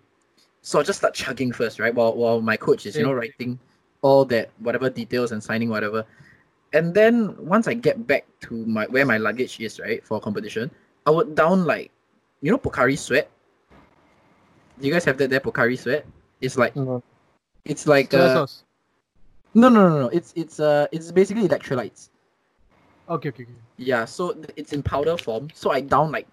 [0.62, 1.94] So I'll just start chugging first, right?
[1.94, 3.60] While while my coach is, you know, writing
[4.02, 6.06] all that whatever details and signing whatever.
[6.72, 10.72] And then once I get back to my where my luggage is, right, for competition,
[11.06, 11.92] I would down like
[12.42, 13.30] you know Pocari sweat.
[14.80, 16.06] Do you guys have that there, Pocari sweat?
[16.40, 17.04] It's like No.
[17.66, 18.64] it's like uh, sauce.
[19.54, 22.10] No no no no it's it's uh it's basically electrolytes.
[23.10, 23.54] Okay, okay, okay.
[23.78, 25.50] Yeah, so it's in powder form.
[25.54, 26.28] So I down like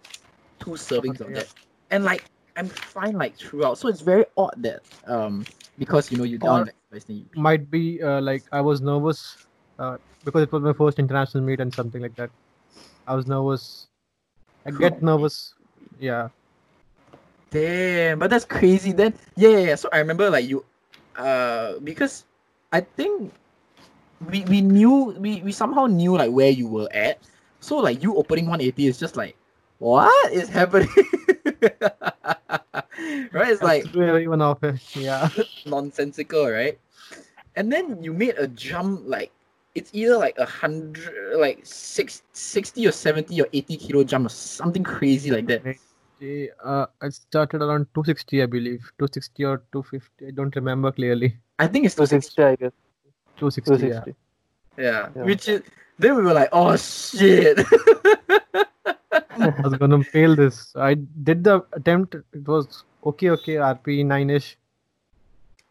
[0.59, 1.37] two servings Okay, of yeah.
[1.37, 1.55] that,
[1.91, 2.25] and like
[2.57, 3.79] I'm fine like throughout.
[3.79, 5.45] So it's very odd that um
[5.79, 9.47] because you know you down like Might be uh, like I was nervous
[9.79, 12.31] uh, because it was my first international meet and something like that.
[13.07, 13.87] I was nervous.
[14.67, 15.55] I get nervous.
[15.99, 16.29] Yeah.
[17.51, 18.93] Damn, but that's crazy.
[18.93, 19.75] Then yeah, yeah, yeah.
[19.77, 20.65] So I remember like you,
[21.17, 22.25] uh, because
[22.73, 23.33] I think
[24.31, 27.19] we we knew we we somehow knew like where you were at.
[27.61, 29.37] So like you opening 180 is just like
[29.79, 30.89] what is happening?
[33.33, 33.51] right?
[33.53, 34.59] It's like very one off.
[34.95, 35.29] Yeah.
[35.67, 36.79] nonsensical, right?
[37.57, 39.31] And then you made a jump like
[39.77, 44.31] it's either like a hundred, like six, 60 or 70 or 80 kilo jump or
[44.31, 45.77] something crazy like that.
[46.21, 48.81] The, Uh, I started around 260, I believe.
[48.99, 50.27] 260 or 250.
[50.27, 51.37] I don't remember clearly.
[51.59, 52.73] I think it's 260, I guess.
[53.37, 53.79] 260.
[53.79, 54.15] 260.
[54.79, 55.09] Yeah.
[55.15, 55.23] Yeah.
[55.25, 55.63] Which is
[55.99, 57.59] then we were like, oh shit.
[59.37, 60.75] I was gonna fail this.
[60.77, 62.15] I did the attempt.
[62.15, 63.55] It was okay, okay.
[63.57, 64.57] RP 9ish.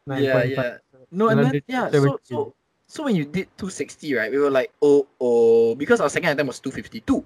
[0.08, 0.78] yeah, yeah.
[1.12, 2.54] No, And and I then did yeah, so so
[2.88, 6.48] so when you did 260, right, we were like, oh oh because our second attempt
[6.48, 7.26] was 252,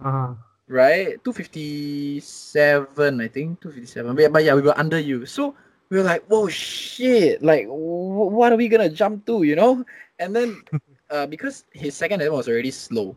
[0.00, 0.34] Uh-huh.
[0.68, 1.22] Right?
[1.24, 3.60] 257, I think.
[3.60, 4.16] 257.
[4.16, 5.26] But, but yeah, we were under you.
[5.26, 5.54] So
[5.90, 9.84] we were like, whoa shit, like wh- what are we gonna jump to, you know?
[10.18, 10.62] And then
[11.10, 13.16] uh because his second attempt was already slow.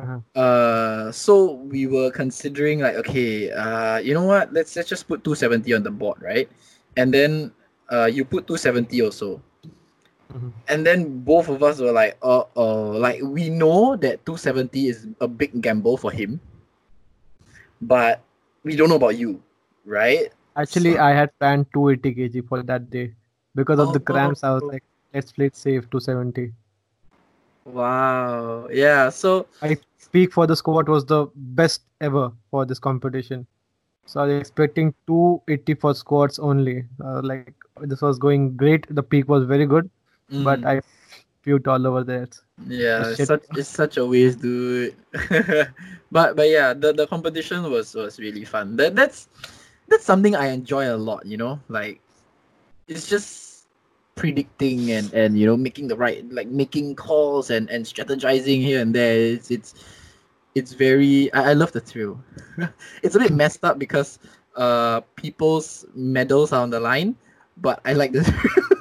[0.00, 0.20] Uh-huh.
[0.38, 4.52] Uh, so we were considering like, okay, uh, you know what?
[4.52, 6.48] Let's let's just put 270 on the board, right?
[6.96, 7.52] And then
[7.92, 9.42] uh, you put 270 also.
[10.32, 10.52] Mhm.
[10.68, 15.06] And then both of us were like, uh oh, like we know that 270 is
[15.20, 16.40] a big gamble for him,
[17.82, 18.20] but
[18.62, 19.42] we don't know about you,
[19.84, 20.28] right?
[20.56, 23.14] Actually, So- I had planned 280 kg for that day.
[23.54, 24.02] Because of the Oh.
[24.12, 26.52] cramps, I was like, let's play it safe 270.
[27.64, 28.68] Wow.
[28.72, 29.08] Yeah.
[29.10, 33.46] So I speak for the squat was the best ever for this competition.
[34.06, 36.84] So I was expecting 280 for squats only.
[37.04, 38.86] Uh, like this was going great.
[38.90, 39.90] The peak was very good,
[40.30, 40.80] but mm, I
[41.44, 42.28] puked all over there.
[42.66, 44.94] yeah, it's such it's such a waste, dude.
[46.12, 48.76] but but yeah, the, the competition was was really fun.
[48.76, 49.28] That that's
[49.88, 51.26] that's something I enjoy a lot.
[51.26, 52.00] You know, like
[52.88, 53.66] it's just
[54.14, 58.80] predicting and and you know making the right like making calls and and strategizing here
[58.80, 59.18] and there.
[59.18, 59.74] It's it's
[60.54, 62.20] it's very I, I love the thrill.
[63.02, 64.18] it's a bit messed up because
[64.56, 67.16] uh people's medals are on the line,
[67.56, 68.30] but I like this.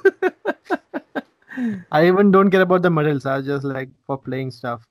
[1.92, 3.26] I even don't care about the medals.
[3.26, 4.86] I was just like for playing stuff.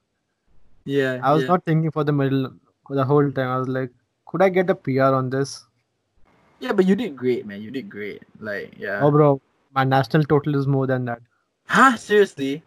[0.84, 1.48] yeah, I was yeah.
[1.48, 2.50] not thinking for the medal
[2.90, 3.48] the whole time.
[3.48, 3.90] I was like,
[4.26, 5.64] could I get a PR on this?
[6.60, 7.62] Yeah, but you did great, man.
[7.62, 8.22] You did great.
[8.40, 9.00] Like, yeah.
[9.02, 9.40] Oh, bro,
[9.74, 11.20] my national total is more than that.
[11.66, 11.96] Huh?
[11.96, 12.62] Seriously?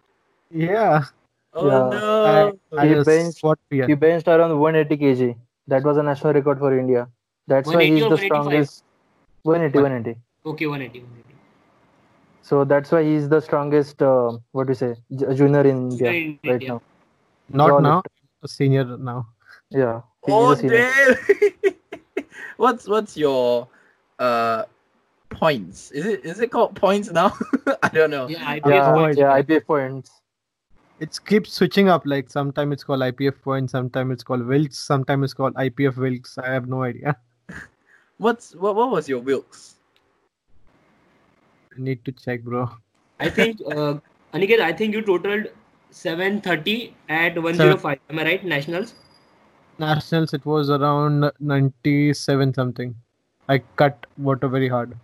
[0.50, 1.04] Yeah,
[1.54, 2.00] Oh Yeah.
[2.00, 2.58] no.
[2.78, 3.88] I He just benched- squat PR.
[3.88, 5.36] He benched around 180 kg.
[5.68, 7.08] That was a national record for India.
[7.48, 8.84] That's why he's the strongest.
[9.44, 10.20] 180, 180.
[10.46, 11.00] Okay, 180.
[11.00, 11.31] 180.
[12.41, 14.01] So that's why he's the strongest.
[14.01, 14.95] Uh, what do you say?
[15.36, 16.69] Junior in India in right India.
[16.69, 16.82] now.
[17.49, 18.04] Not Jaw now,
[18.41, 19.27] a senior now.
[19.69, 20.01] Yeah.
[20.27, 20.77] Oh a senior.
[20.82, 21.73] damn.
[22.58, 23.67] what's what's your
[24.19, 24.65] uh
[25.30, 25.91] points?
[25.91, 27.34] Is it is it called points now?
[27.84, 28.27] I don't know.
[28.27, 29.41] Yeah, I Yeah, Yeah, points, yeah, yeah.
[29.41, 30.12] IPF points.
[30.99, 32.04] It keeps switching up.
[32.06, 36.38] Like sometimes it's called IPF points, sometimes it's called Wilks, sometimes it's called IPF Wilks.
[36.38, 37.15] I have no idea.
[38.17, 39.81] What's what what was your Wilks?
[41.82, 42.70] I need to check, bro.
[43.20, 43.96] I think, uh,
[44.34, 45.48] Aniket, I think you totaled
[45.89, 48.00] 730 at 105.
[48.10, 48.46] Am I right?
[48.46, 48.94] Nationals?
[49.80, 52.94] Nationals, it was around 97 something.
[53.50, 54.96] I cut water very hard.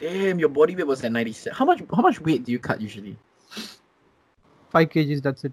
[0.00, 1.54] Damn, your body weight was at 97.
[1.54, 3.16] How much how much weight do you cut usually?
[4.70, 5.52] 5 kgs, that's it.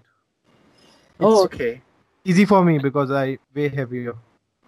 [1.20, 1.82] Oh, okay.
[2.24, 4.14] easy for me because I weigh heavier.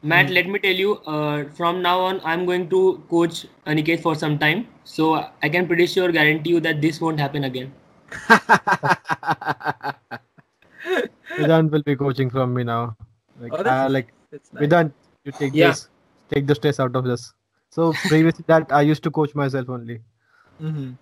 [0.05, 4.15] Matt, let me tell you, uh, from now on, I'm going to coach Aniket for
[4.17, 4.67] some time.
[4.85, 7.73] So I can pretty sure guarantee you that this won't happen again.
[11.39, 12.97] Vedant will be coaching from me now.
[13.41, 14.43] Like, Oh, uh, like nice.
[14.55, 14.93] Vedant,
[15.25, 15.69] you take Yeah.
[15.69, 15.89] this,
[16.31, 17.33] take the stress out of this.
[17.71, 20.01] So previously that I used to coach myself only.
[20.61, 20.97] Mhm.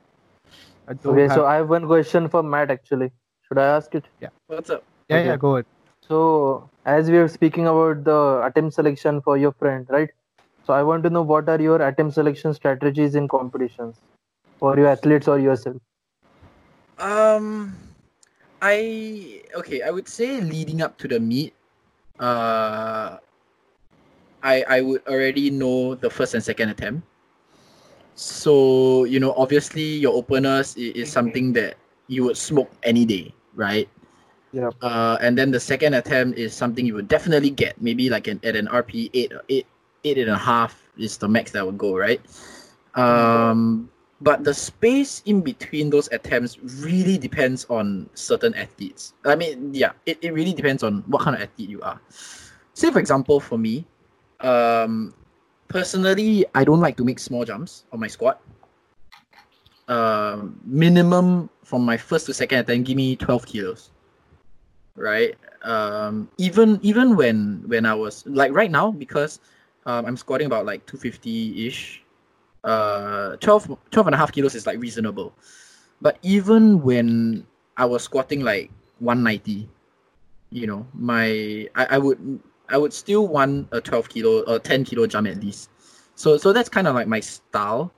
[0.89, 3.11] Okay, have, so I have one question for Matt actually.
[3.49, 4.05] Should I ask it?
[4.21, 4.29] Yeah.
[4.47, 4.85] What's up?
[5.09, 5.27] yeah, okay.
[5.29, 5.67] yeah, go ahead.
[6.07, 10.11] So, as we are speaking about the attempt selection for your friend, right?
[10.63, 14.03] So, I want to know what are your attempt selection strategies in competitions
[14.59, 15.77] for your athletes or yourself?
[16.99, 17.77] Um,
[18.63, 19.83] I okay.
[19.83, 21.55] I would say leading up to the meet,
[22.21, 23.19] uh,
[24.43, 27.07] I I would already know the first and second attempt.
[28.15, 31.77] So you know, obviously, your openers is, is something that
[32.09, 33.89] you would smoke any day, right?
[34.53, 34.75] Yep.
[34.83, 38.41] Uh, and then the second attempt is something you would definitely get, maybe like an
[38.43, 39.67] at an RP eight eight
[40.05, 42.21] eight and a half is the max that would go, right?
[42.95, 43.89] Um,
[44.21, 49.15] but the space in between those attempts really depends on certain athletes.
[49.25, 52.01] I mean, yeah, it, it really depends on what kind of athlete you are.
[52.75, 53.87] Say, for example, for me,
[54.41, 55.15] um,
[55.69, 58.41] personally, I don't like to make small jumps on my squat.
[59.89, 63.91] Um, minimum from my first to second attempt, give me 12 kilos.
[64.97, 65.37] Right?
[65.63, 69.41] Um, even even when when I was like right now, because
[69.87, 72.03] um, I'm squatting about like 250 ish
[72.65, 75.35] uh 12, 12 and a half kilos is like reasonable.
[76.01, 79.69] But even when i was squatting like 190
[80.51, 84.85] you know my i, I would i would still want a 12 kilo or 10
[84.85, 85.71] kilo jump at least.
[86.15, 87.93] So so that's kind of like my style.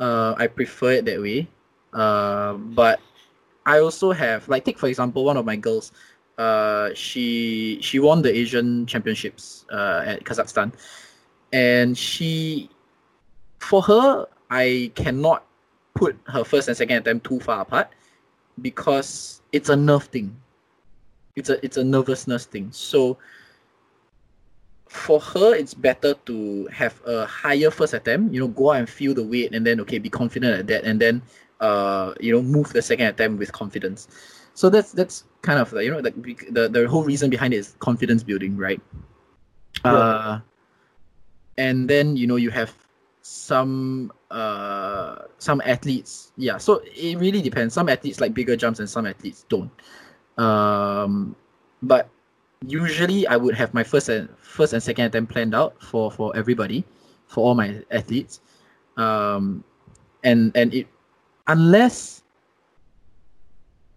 [0.00, 1.48] Uh i prefer it that way.
[1.92, 3.00] Uh but
[3.66, 5.92] i also have like take for example one of my girls
[6.38, 10.72] uh she she won the asian championships uh at kazakhstan
[11.52, 12.68] and she
[13.66, 15.44] for her, I cannot
[15.94, 17.90] put her first and second attempt too far apart
[18.62, 20.36] because it's a nerve thing.
[21.34, 22.70] It's a it's a nervousness thing.
[22.70, 23.18] So
[24.88, 28.32] for her, it's better to have a higher first attempt.
[28.32, 30.84] You know, go out and feel the weight, and then okay, be confident at that,
[30.84, 31.22] and then
[31.60, 34.08] uh, you know, move the second attempt with confidence.
[34.56, 36.10] So that's that's kind of you know the
[36.50, 38.80] the, the whole reason behind it is confidence building, right?
[39.84, 39.92] Yeah.
[39.92, 40.40] Uh,
[41.58, 42.74] and then you know you have
[43.22, 48.88] some uh some athletes yeah so it really depends some athletes like bigger jumps and
[48.88, 49.70] some athletes don't
[50.38, 51.34] um
[51.82, 52.08] but
[52.66, 56.34] usually i would have my first and first and second attempt planned out for for
[56.36, 56.84] everybody
[57.26, 58.40] for all my athletes
[58.96, 59.62] um
[60.22, 60.86] and and it
[61.48, 62.22] unless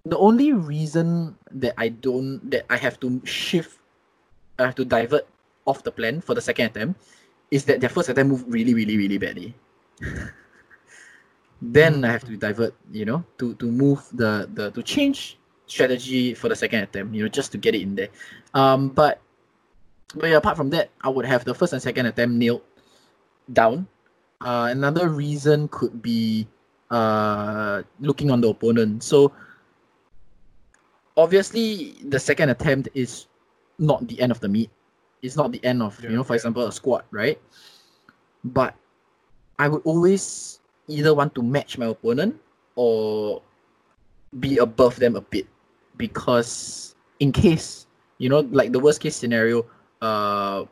[0.06, 3.80] the only reason that i don't that i have to shift
[4.58, 5.28] i have to divert
[5.66, 7.00] off the plan for the second attempt
[7.52, 9.56] is that their first attempt moved really, really, really badly.
[11.62, 16.34] then I have to divert, you know, to to move the the to change strategy
[16.34, 18.10] for the second attempt, you know, just to get it in there.
[18.54, 19.22] Um, but
[20.16, 22.66] but yeah, apart from that, I would have the first and second attempt nailed
[23.54, 23.88] down.
[24.42, 26.48] Uh, another reason could be
[26.90, 29.04] uh looking on the opponent.
[29.04, 29.32] So
[31.20, 33.28] obviously, the second attempt is
[33.78, 34.70] not the end of the meet.
[35.22, 36.40] It's not the end of yeah, you know for yeah.
[36.40, 37.40] example a squat right?
[38.44, 38.76] But
[39.60, 42.40] i would always either want to match my opponent
[42.76, 43.42] or
[44.40, 45.46] be above them a bit
[45.98, 47.86] because in case
[48.18, 49.66] you know like the worst case scenario
[50.02, 50.64] uh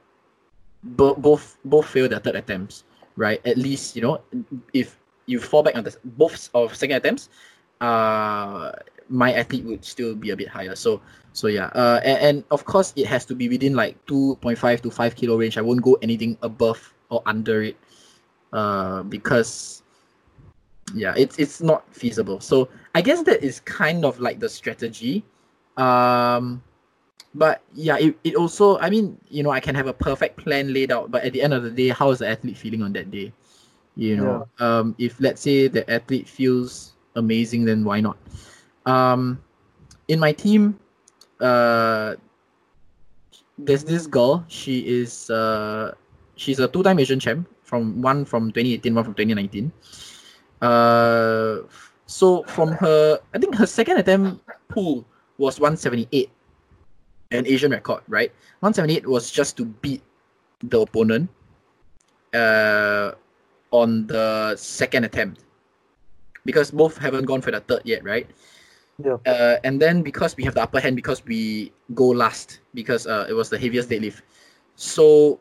[0.84, 2.86] bo- both both fail their third attempts
[3.18, 3.42] right?
[3.46, 4.22] At least you know
[4.74, 7.30] if you fall back on the both of second attempts
[7.82, 8.72] uh
[9.10, 11.02] my athlete would still be a bit higher so
[11.38, 14.90] so yeah, uh, and, and of course it has to be within like 2.5 to
[14.90, 15.56] 5 kilo range.
[15.56, 17.78] I won't go anything above or under it,
[18.54, 19.84] uh, because
[20.96, 22.40] yeah, it's it's not feasible.
[22.40, 25.24] So I guess that is kind of like the strategy.
[25.78, 26.64] Um,
[27.36, 30.74] but yeah, it, it also I mean you know I can have a perfect plan
[30.74, 32.94] laid out, but at the end of the day, how is the athlete feeling on
[32.94, 33.32] that day?
[33.96, 34.80] You know, yeah.
[34.80, 38.18] um, if let's say the athlete feels amazing, then why not?
[38.88, 39.44] Um,
[40.08, 40.80] in my team,
[41.42, 42.16] uh,
[43.58, 44.46] there's this girl.
[44.48, 45.94] She is uh,
[46.36, 49.72] she's a two-time Asian champ from one from 2018, one from 2019.
[50.62, 51.68] Uh,
[52.08, 55.06] so from her, I think her second attempt pool
[55.38, 56.32] was 178,
[57.32, 58.32] an Asian record, right?
[58.62, 60.02] 178 was just to beat
[60.64, 61.30] the opponent
[62.34, 63.12] uh,
[63.72, 65.44] on the second attempt
[66.46, 68.32] because both haven't gone for the third yet, right?
[69.04, 69.18] Yeah.
[69.26, 73.28] Uh, and then because we have the upper hand, because we go last, because uh,
[73.30, 74.22] it was the heaviest deadlift,
[74.76, 75.40] so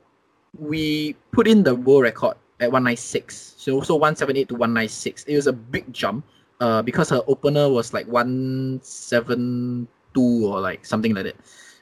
[0.58, 3.54] we put in the world record at 196.
[3.56, 5.24] So so 178 to 196.
[5.24, 6.24] It was a big jump.
[6.58, 9.86] Uh, because her opener was like 172
[10.46, 11.36] or like something like that.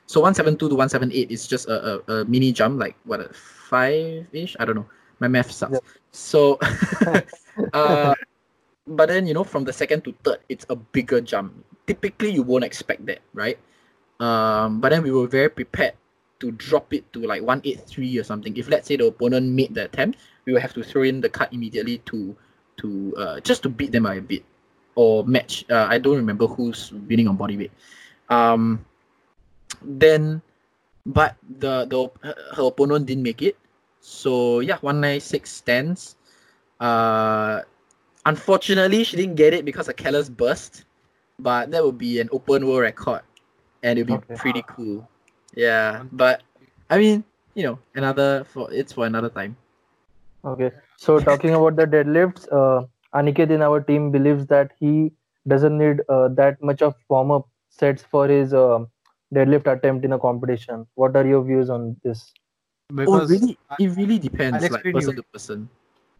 [0.06, 4.26] So 172 to 178 is just a, a, a mini jump, like what a five
[4.32, 4.56] ish.
[4.58, 4.86] I don't know.
[5.20, 5.74] My math sucks.
[5.74, 5.84] Yep.
[6.10, 6.58] So,
[7.72, 8.14] uh,
[8.86, 11.54] but then you know from the second to third it's a bigger jump
[11.86, 13.58] typically you won't expect that right?
[14.20, 15.94] Um but then we were very prepared
[16.40, 18.56] to drop it to like 183 or something.
[18.56, 21.28] If let's say the opponent made the attempt we will have to throw in the
[21.28, 22.36] card immediately to
[22.76, 24.44] to uh, just to beat them by a bit
[24.96, 27.72] or match uh, i don't remember who's winning on body weight.
[28.28, 28.84] Um
[29.82, 30.42] then
[31.06, 32.10] but the the
[32.54, 33.56] her opponent didn't make it.
[34.00, 36.16] So yeah 196 stands.
[36.80, 37.62] Uh
[38.26, 40.84] Unfortunately, she didn't get it because of Keller's burst,
[41.38, 43.22] but that would be an open world record,
[43.82, 44.34] and it'd be okay.
[44.34, 45.08] pretty cool.
[45.54, 46.42] Yeah, but
[46.90, 47.24] I mean,
[47.54, 49.56] you know, another for it's for another time.
[50.44, 50.70] Okay.
[50.98, 55.12] So talking about the deadlifts, uh, Aniket in our team believes that he
[55.48, 58.80] doesn't need uh, that much of warm up sets for his uh,
[59.34, 60.86] deadlift attempt in a competition.
[60.94, 62.32] What are your views on this?
[63.06, 63.58] oh, really?
[63.70, 65.16] I- it really depends, I'll like person you.
[65.16, 65.68] to person.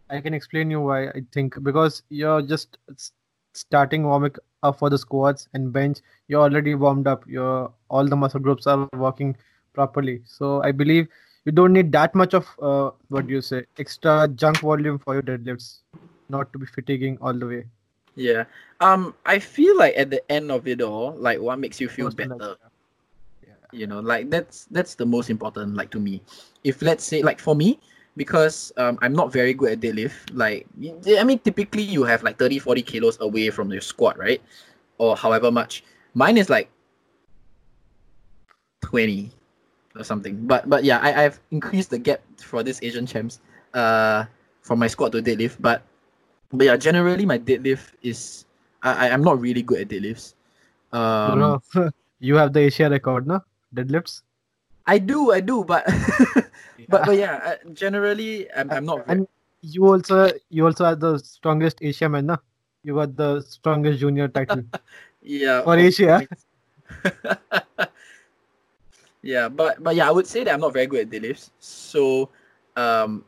[0.09, 3.11] I can explain you why I think because you're just s-
[3.55, 5.99] starting warming up for the squats and bench.
[6.27, 7.27] You're already warmed up.
[7.27, 9.35] Your all the muscle groups are working
[9.73, 10.21] properly.
[10.25, 11.07] So I believe
[11.45, 15.13] you don't need that much of uh, what do you say extra junk volume for
[15.13, 15.79] your deadlifts,
[16.29, 17.65] not to be fatiguing all the way.
[18.15, 18.45] Yeah.
[18.79, 22.09] Um, I feel like at the end of it all, like what makes you feel
[22.11, 22.37] better.
[22.37, 22.57] that-
[23.71, 26.21] you know like that's that's the most important like to me
[26.63, 27.79] if let's say like for me
[28.15, 32.39] because um, i'm not very good at deadlift like I mean typically you have like
[32.39, 34.41] 30 40 kilos away from your squat right?
[34.97, 35.83] Or however much.
[36.13, 36.71] Mine is like
[38.81, 39.31] 20
[39.95, 40.47] or something.
[40.47, 43.41] But but yeah I, i've increased the gap for this asian champs
[43.73, 44.25] uh
[44.61, 45.57] from my squat to deadlift.
[45.59, 45.83] But
[46.51, 48.45] but yeah generally my deadlift is
[48.83, 50.33] i i'm not really good at deadlifts.
[50.95, 51.59] Um
[52.19, 53.43] you have the Asia record, no?
[53.75, 54.23] Deadlifts.
[54.87, 55.85] I do, I do, but
[56.89, 59.05] but but yeah, uh, generally I'm, I'm not.
[59.09, 59.27] And
[59.61, 62.37] you also you also are the strongest Asia man, no?
[62.83, 64.63] You got the strongest junior title
[65.21, 66.21] yeah, for Asia.
[69.23, 71.49] yeah, but but yeah, I would say that I'm not very good at deadlifts.
[71.57, 72.29] So,
[72.77, 73.25] um,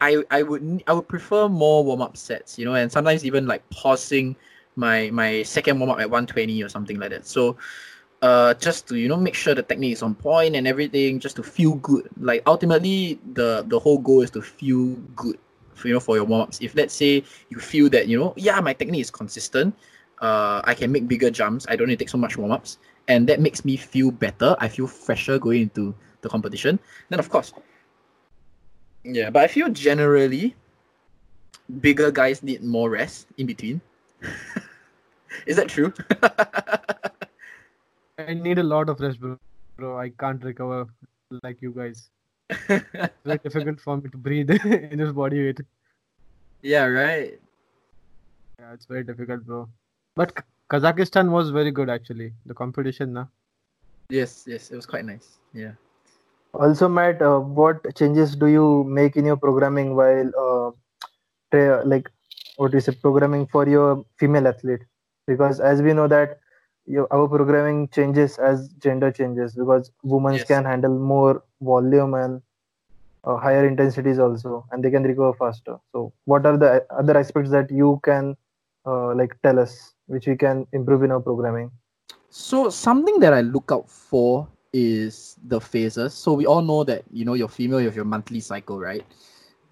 [0.00, 3.46] I I would I would prefer more warm up sets, you know, and sometimes even
[3.46, 4.36] like pausing
[4.76, 7.26] my my second warm up at 120 or something like that.
[7.26, 7.56] So,
[8.22, 11.36] uh, just to you know make sure the technique is on point and everything, just
[11.36, 12.08] to feel good.
[12.20, 15.38] Like ultimately, the the whole goal is to feel good,
[15.74, 16.58] for, you know, for your warm ups.
[16.60, 19.74] If let's say you feel that you know, yeah, my technique is consistent,
[20.20, 21.66] uh, I can make bigger jumps.
[21.68, 24.56] I don't need to take so much warm ups, and that makes me feel better.
[24.58, 26.78] I feel fresher going into the competition.
[27.10, 27.52] Then of course,
[29.04, 29.30] yeah.
[29.30, 30.56] But I feel generally,
[31.80, 33.80] bigger guys need more rest in between.
[35.46, 35.92] is that true?
[38.18, 39.36] I need a lot of rest, bro.
[39.76, 40.86] Bro, I can't recover
[41.44, 42.10] like you guys.
[42.50, 45.60] It's very difficult for me to breathe in this body weight.
[46.62, 46.84] yeah.
[46.84, 47.38] Right.
[48.58, 49.68] Yeah, it's very difficult, bro.
[50.16, 52.32] But K- Kazakhstan was very good actually.
[52.46, 53.26] The competition, na.
[54.10, 54.44] Yes.
[54.46, 54.70] Yes.
[54.72, 55.38] It was quite nice.
[55.52, 55.72] Yeah.
[56.54, 60.70] Also, Matt, uh, what changes do you make in your programming while, uh,
[61.52, 62.10] tra- like,
[62.56, 64.80] what is it, programming for your female athlete?
[65.26, 66.40] Because as we know that your,
[67.10, 70.46] our programming changes as gender changes because women Yes.
[70.48, 72.42] can handle more volume and
[73.24, 75.76] uh, higher intensities also, and they can recover faster.
[75.92, 78.36] So, what are the other aspects that you can
[78.86, 81.70] uh, like tell us, which we can improve in our programming?
[82.30, 86.14] So something that I look out for is the phases.
[86.14, 89.04] So we all know that you know you're female, you have your monthly cycle, right?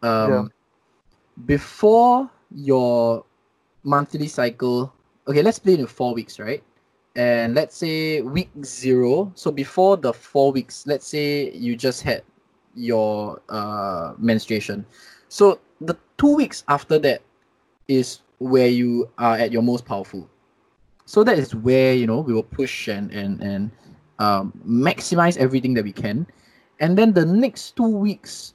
[0.03, 0.45] Um, Yeah.
[1.47, 3.25] Before your
[3.85, 4.93] monthly cycle,
[5.27, 6.63] okay, let's play in four weeks, right?
[7.17, 9.33] And let's say week zero.
[9.35, 12.23] So before the four weeks, let's say you just had
[12.75, 14.87] your uh, menstruation.
[15.29, 17.23] So the two weeks after that
[17.89, 20.29] is where you are at your most powerful
[21.07, 23.71] so that is where you know we will push and and and
[24.19, 26.27] um, maximize everything that we can
[26.81, 28.55] and then the next two weeks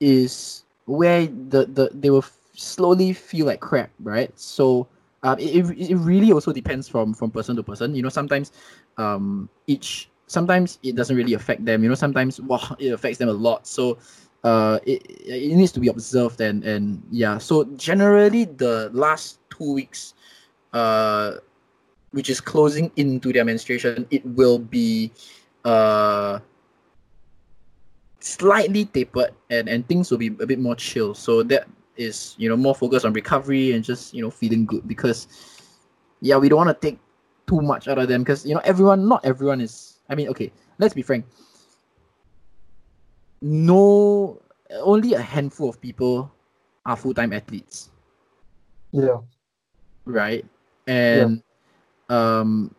[0.00, 4.86] is where the the they will slowly feel like crap right so
[5.22, 7.94] um, it, it, really also depends from from person to person.
[7.94, 8.52] You know sometimes
[8.98, 11.82] um each sometimes it doesn't really affect them.
[11.82, 13.66] You know sometimes wow it affects them a lot.
[13.66, 13.98] So
[14.44, 17.38] uh it, it needs to be observed and and yeah.
[17.38, 20.14] So generally the last two weeks
[20.72, 21.42] uh
[22.12, 25.10] which is closing into their menstruation, it will be
[25.64, 26.38] uh
[28.20, 31.14] slightly tapered and, and things will be a bit more chill.
[31.14, 31.66] So that
[31.98, 35.26] is, you know, more focused on recovery and just, you know, feeling good because
[36.20, 36.98] yeah, we don't want to take
[37.46, 40.52] too much out of them because you know everyone not everyone is I mean, okay,
[40.78, 41.26] let's be frank.
[43.42, 44.40] No
[44.70, 46.30] only a handful of people
[46.86, 47.90] are full time athletes
[48.92, 49.18] Yeah.
[50.06, 50.44] right?
[50.86, 51.42] And
[52.08, 52.74] um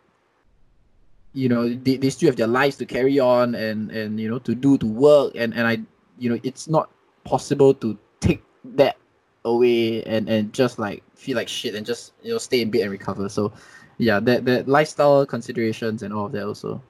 [1.33, 4.39] you know they, they still have their lives to carry on and and you know
[4.39, 5.79] to do to work and and I
[6.17, 6.89] you know it's not
[7.23, 8.43] possible to take
[8.75, 8.97] that
[9.45, 12.81] away and and just like feel like shit and just you know stay in bed
[12.81, 13.29] and recover.
[13.29, 13.51] So
[13.97, 16.81] yeah, that that lifestyle considerations and all of that also.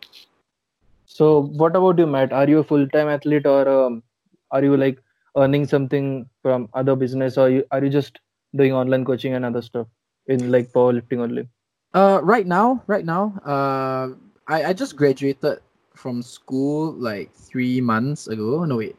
[1.05, 2.31] So, what about you, Matt?
[2.31, 4.03] Are you a full-time athlete, or um,
[4.51, 5.01] are you like
[5.35, 8.19] earning something from other business, or you, are you just
[8.55, 9.87] doing online coaching and other stuff
[10.27, 11.47] in like powerlifting only?
[11.95, 14.13] Uh, right now, right now, uh,
[14.47, 15.59] I, I just graduated
[15.95, 18.63] from school like three months ago.
[18.63, 18.95] No wait,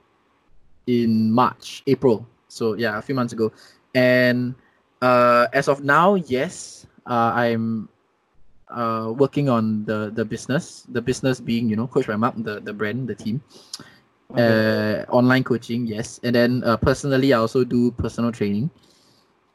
[0.89, 2.27] in March, April.
[2.51, 3.53] So yeah, a few months ago.
[3.95, 4.55] And
[5.01, 7.89] uh, as of now, yes, uh, I'm
[8.69, 10.87] uh, working on the the business.
[10.91, 13.43] The business being you know Coach by Mark, the the brand, the team.
[14.31, 18.71] Uh, online coaching, yes, and then uh, personally, I also do personal training.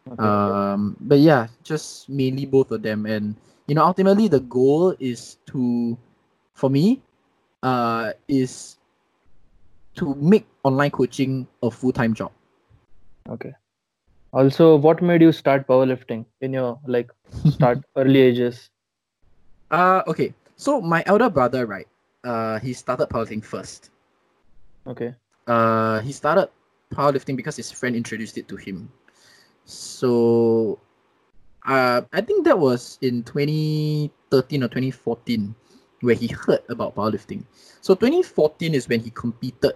[0.08, 0.20] Okay.
[0.20, 3.36] Um, but yeah, just mainly both of them, and
[3.68, 5.98] you know, ultimately the goal is to,
[6.54, 7.02] for me,
[7.64, 8.78] uh, is
[9.96, 12.32] to make online coaching a full time job.
[13.30, 13.54] Okay.
[14.34, 17.10] Also, what made you start powerlifting in your like
[17.46, 18.70] start early ages?
[19.72, 20.34] Uh, okay.
[20.58, 21.88] So my elder brother, right?
[22.24, 23.92] Uh, he started powerlifting first.
[24.88, 25.14] Okay.
[25.48, 26.50] Uh, he started
[26.94, 28.92] powerlifting because his friend introduced it to him.
[29.66, 30.80] So,
[31.66, 35.56] uh, I think that was in 2013 or 2014
[36.02, 37.44] where he heard about powerlifting.
[37.82, 39.74] So 2014 is when he competed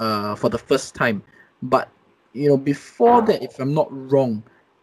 [0.00, 1.22] uh, for the first time.
[1.62, 1.88] But
[2.32, 4.42] you know, before that, if I'm not wrong,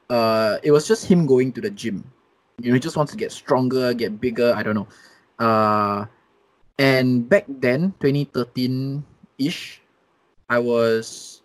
[0.10, 2.04] uh, it was just him going to the gym.
[2.62, 4.54] You know, he just wants to get stronger, get bigger.
[4.56, 4.88] I don't know.
[5.40, 6.06] Uh,
[6.80, 9.04] and back then, 2013
[9.38, 9.82] ish,
[10.50, 11.42] I was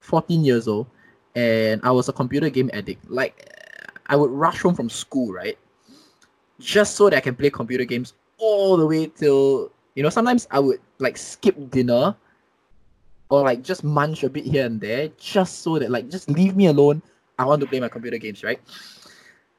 [0.00, 0.86] 14 years old,
[1.34, 3.10] and I was a computer game addict.
[3.10, 3.48] Like,
[4.06, 5.58] I would rush home from school, right?
[6.58, 10.10] Just so that I can play computer games all the way till you know.
[10.10, 12.16] Sometimes I would like skip dinner
[13.30, 16.56] or like just munch a bit here and there just so that like just leave
[16.56, 17.00] me alone.
[17.38, 18.60] I want to play my computer games right?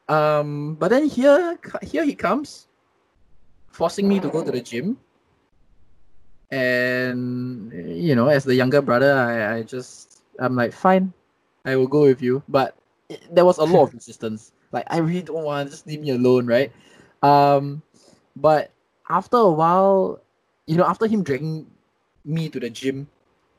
[0.08, 2.68] Um but then here here he comes
[3.72, 5.00] forcing me to go to the gym.
[6.52, 11.14] And you know as the younger brother i, I just i'm like fine
[11.66, 12.44] i will go with you.
[12.50, 12.76] But
[13.10, 14.52] it, there was a lot of resistance.
[14.72, 16.72] Like i really don't want to just leave me alone right?
[17.24, 17.82] Um
[18.36, 18.72] but
[19.10, 20.20] after a while
[20.68, 21.68] you know after him dragging
[22.26, 23.08] me to the gym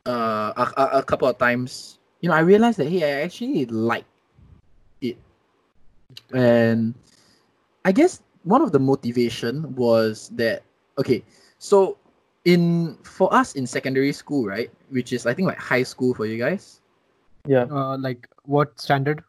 [0.07, 3.67] uh, a, a, a couple of times, you know, I realized that hey, I actually
[3.67, 4.05] like
[5.01, 5.17] it,
[6.33, 6.95] and
[7.85, 10.63] I guess one of the motivation was that
[10.99, 11.23] okay,
[11.59, 11.99] so
[12.45, 16.27] in for us in secondary school, right, which is I think like high school for
[16.27, 16.81] you guys,
[17.47, 17.67] Yeah.
[17.71, 19.23] Uh, like what standard?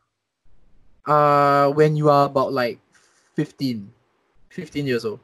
[1.06, 2.80] uh, when you are about like
[3.36, 3.92] 15,
[4.50, 5.20] 15 years old.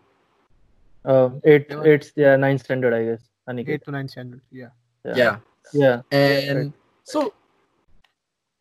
[1.06, 1.84] Uh, eight, Yeah.
[1.86, 3.24] eight, yeah, ninth standard, I guess.
[3.47, 3.70] Aniket.
[3.70, 4.41] Eight to nine standard.
[4.52, 4.76] Yeah.
[5.04, 5.38] Yeah,
[5.74, 6.02] Yeah.
[6.12, 6.74] and
[7.04, 7.34] so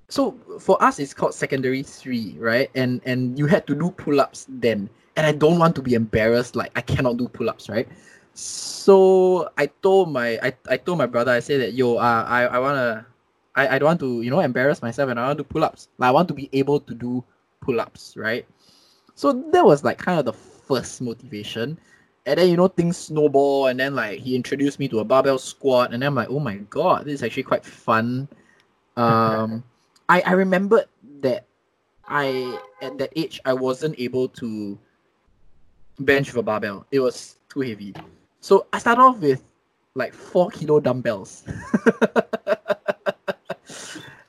[0.08, 2.70] so for us it's called secondary three right?
[2.74, 4.88] And and you had to do pull-ups then.
[5.16, 7.88] And i don't want to be embarrassed like i cannot do pull-ups right?
[8.34, 12.44] So i told my i, I told my brother i said that yo uh, i
[12.46, 13.04] i want to
[13.56, 15.88] I, I don't want to you know embarrass myself and i want to do pull-ups.
[15.98, 17.24] Like, i want to be able to do
[17.60, 18.46] pull-ups right?
[19.14, 21.78] So that was like kind of the first motivation
[22.28, 25.38] and then you know things snowball and then like he introduced me to a barbell
[25.38, 28.28] squat and then I'm like oh my god this is actually quite fun.
[28.96, 29.64] Um
[30.10, 30.84] I I remembered
[31.22, 31.46] that
[32.06, 34.78] I at that age I wasn't able to
[36.00, 36.86] bench a barbell.
[36.92, 37.94] It was too heavy.
[38.40, 39.42] So I started off with
[39.94, 41.44] like four kilo dumbbells.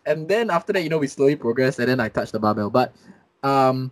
[0.05, 2.71] And then after that you know we slowly progressed and then I touched the barbell.
[2.71, 2.95] But
[3.43, 3.91] um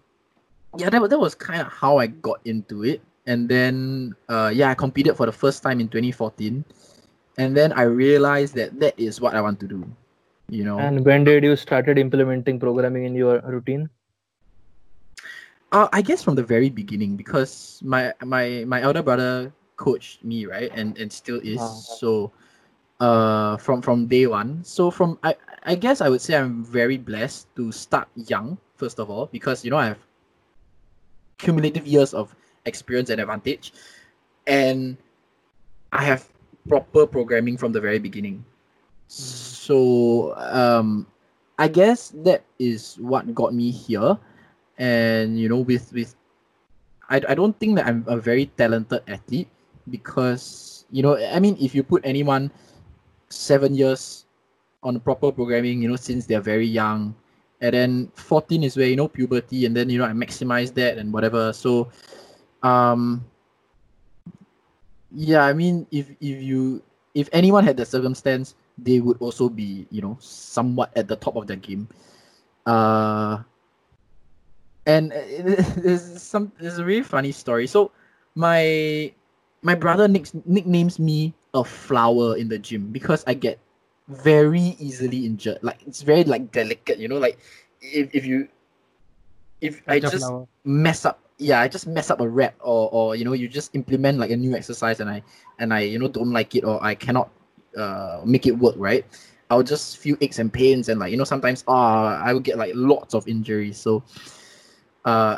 [0.78, 4.72] yeah that, that was kind of how I got into it and then uh, yeah,
[4.72, 6.66] I competed for the first time in 2014,
[7.38, 9.84] and then I realized that that is what I want to do.
[10.50, 13.90] You know, And when did you started implementing programming in your routine?
[15.72, 20.46] uh, I guess from the very beginning because my my my elder brother coached me
[20.46, 21.82] right, and and still is Ah.
[22.02, 22.32] so.
[23.00, 24.64] Uh, from from day one.
[24.64, 29.00] So from I I guess I would say I'm very blessed to start young first
[29.00, 30.02] of all because you know I have
[31.38, 32.36] cumulative years of
[32.68, 33.74] experience and advantage,
[34.46, 34.98] and
[35.92, 36.28] I have
[36.68, 38.44] proper programming from the very beginning.
[39.08, 41.08] So um,
[41.58, 44.20] I guess that is what got me here,
[44.78, 46.16] and you know with with
[47.10, 49.48] I, I don't think that I'm a very talented athlete
[49.90, 52.52] because you know I mean if you put anyone
[53.30, 54.26] seven years
[54.84, 57.16] on proper programming you know since they're very young
[57.62, 60.98] and then 14 is where you know puberty and then you know I maximize that
[60.98, 61.54] and whatever.
[61.54, 61.90] So
[62.64, 63.26] um
[65.12, 66.82] yeah I mean if if you
[67.14, 71.36] if anyone had that circumstance they would also be you know somewhat at the top
[71.36, 71.88] of their game
[72.66, 73.40] uh
[74.86, 75.12] and
[75.78, 77.92] there's some there's a really funny story so
[78.36, 79.12] my
[79.62, 83.60] my brother nicks, nicknames me a flower in the gym because I get
[84.08, 85.60] very easily injured.
[85.62, 87.40] Like it's very like delicate, you know, like
[87.82, 88.48] if, if you
[89.62, 90.48] if I just flower.
[90.64, 93.76] mess up yeah, I just mess up a rep or or you know you just
[93.76, 95.22] implement like a new exercise and I
[95.60, 97.30] and I you know don't like it or I cannot
[97.78, 99.06] uh make it work right.
[99.50, 102.58] I'll just feel aches and pains and like you know sometimes ah I will get
[102.58, 103.78] like lots of injuries.
[103.78, 104.04] So
[105.06, 105.38] uh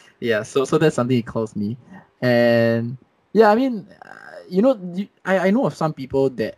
[0.20, 1.76] yeah, so so that's something he calls me,
[2.22, 2.96] and
[3.32, 4.78] yeah, I mean uh, you know
[5.24, 6.56] I I know of some people that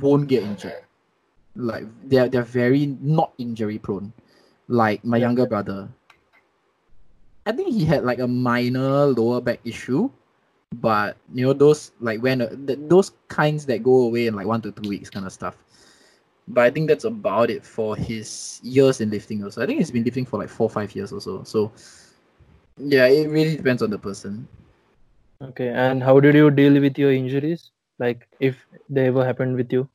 [0.00, 0.84] won't get injured,
[1.56, 4.12] like they're they're very not injury prone,
[4.68, 5.88] like my younger brother.
[7.48, 10.10] I think he had like a minor lower back issue,
[10.74, 14.46] but you know those like when uh, th- those kinds that go away in like
[14.46, 15.56] one to two weeks kind of stuff.
[16.46, 19.42] But I think that's about it for his years in lifting.
[19.44, 21.42] Also, I think he's been lifting for like four five years or so.
[21.44, 21.72] So
[22.76, 24.46] yeah, it really depends on the person.
[25.40, 27.70] Okay, and how did you deal with your injuries?
[27.98, 29.88] Like if they ever happened with you?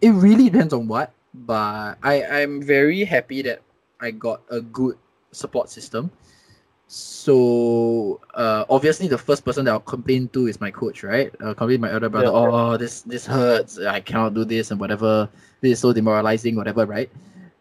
[0.00, 3.62] It really depends on what, but I I'm very happy that
[4.00, 4.98] I got a good
[5.30, 6.10] support system.
[6.92, 11.32] So uh, obviously the first person that I'll complain to is my coach, right?
[11.38, 12.26] I'll complain to my elder brother.
[12.26, 12.50] Yeah.
[12.50, 13.78] Oh, this this hurts.
[13.78, 15.28] I cannot do this and whatever.
[15.60, 17.08] This is so demoralizing, whatever, right?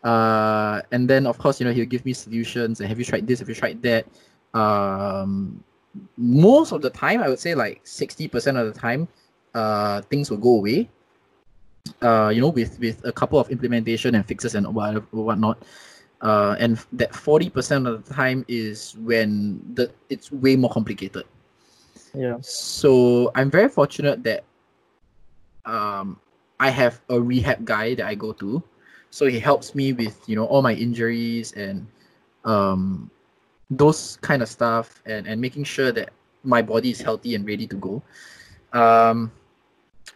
[0.04, 3.28] Uh, and then of course you know he'll give me solutions and have you tried
[3.28, 3.38] this?
[3.38, 4.08] Have you tried that?
[4.58, 5.64] Um,
[6.18, 9.08] most of the time, I would say like sixty percent of the time,
[9.54, 10.90] uh, things will go away.
[12.02, 15.62] Uh, you know, with with a couple of implementation and fixes and whatever whatnot
[16.22, 21.26] uh, and that 40% of the time is when the it's way more complicated.
[22.16, 22.38] Yeah.
[22.42, 24.44] so i'm very fortunate that
[25.66, 26.20] um,
[26.60, 28.64] i have a rehab guy that i go to.
[29.12, 31.86] So he helps me with you know all my injuries and
[32.46, 33.10] um,
[33.70, 36.10] those kind of stuff and, and making sure that
[36.44, 38.02] my body is healthy and ready to go.
[38.74, 39.32] Um,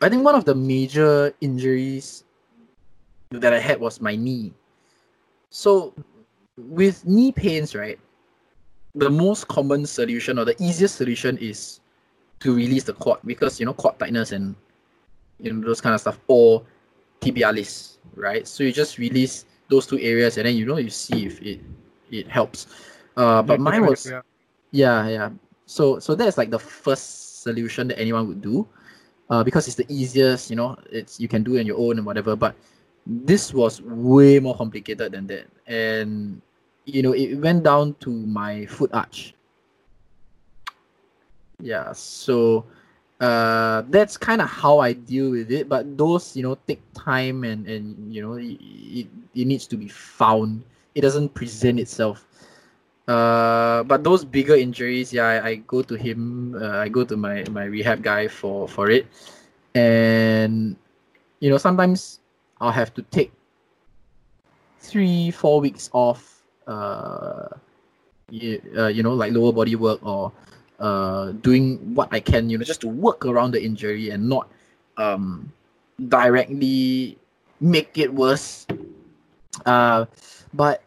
[0.01, 2.23] i think one of the major injuries
[3.31, 4.53] that i had was my knee
[5.53, 5.93] so
[6.57, 7.99] with knee pains, right?
[8.95, 11.79] The most common solution or the easiest solution is
[12.39, 14.55] to release the quad because you know quad tightness and
[15.39, 16.63] you know those kind of stuff or
[17.21, 18.47] tibialis, right?
[18.47, 21.61] So you just release those two areas and then you know you see if it
[22.09, 22.65] it helps.
[23.15, 24.21] Uh, but mine was Yeah.
[24.71, 25.29] yeah, yeah.
[25.67, 28.67] So so that's like the first solution that anyone would do,
[29.29, 30.49] uh, because it's the easiest.
[30.49, 32.35] You know, it's you can do it on your own and whatever.
[32.35, 32.55] But
[33.05, 36.41] this was way more complicated than that, and
[36.85, 39.33] you know it went down to my foot arch.
[41.59, 42.65] Yeah, so
[43.19, 45.67] uh, that's kind of how I deal with it.
[45.67, 49.77] But those you know take time and and you know it, it, it needs to
[49.77, 50.63] be found.
[50.95, 52.25] It doesn't present itself.
[53.07, 56.55] Uh, but those bigger injuries, yeah, I, I go to him.
[56.55, 59.07] Uh, I go to my my rehab guy for for it,
[59.75, 60.75] and
[61.43, 62.22] you know sometimes
[62.63, 63.31] I'll have to take
[64.79, 66.41] three four weeks off.
[66.65, 67.49] Uh,
[68.31, 70.31] you, uh, you know, like lower body work or
[70.79, 74.47] uh doing what I can, you know, just to work around the injury and not
[74.95, 75.51] um
[76.07, 77.17] directly
[77.59, 78.65] make it worse.
[79.65, 80.05] Uh,
[80.53, 80.83] but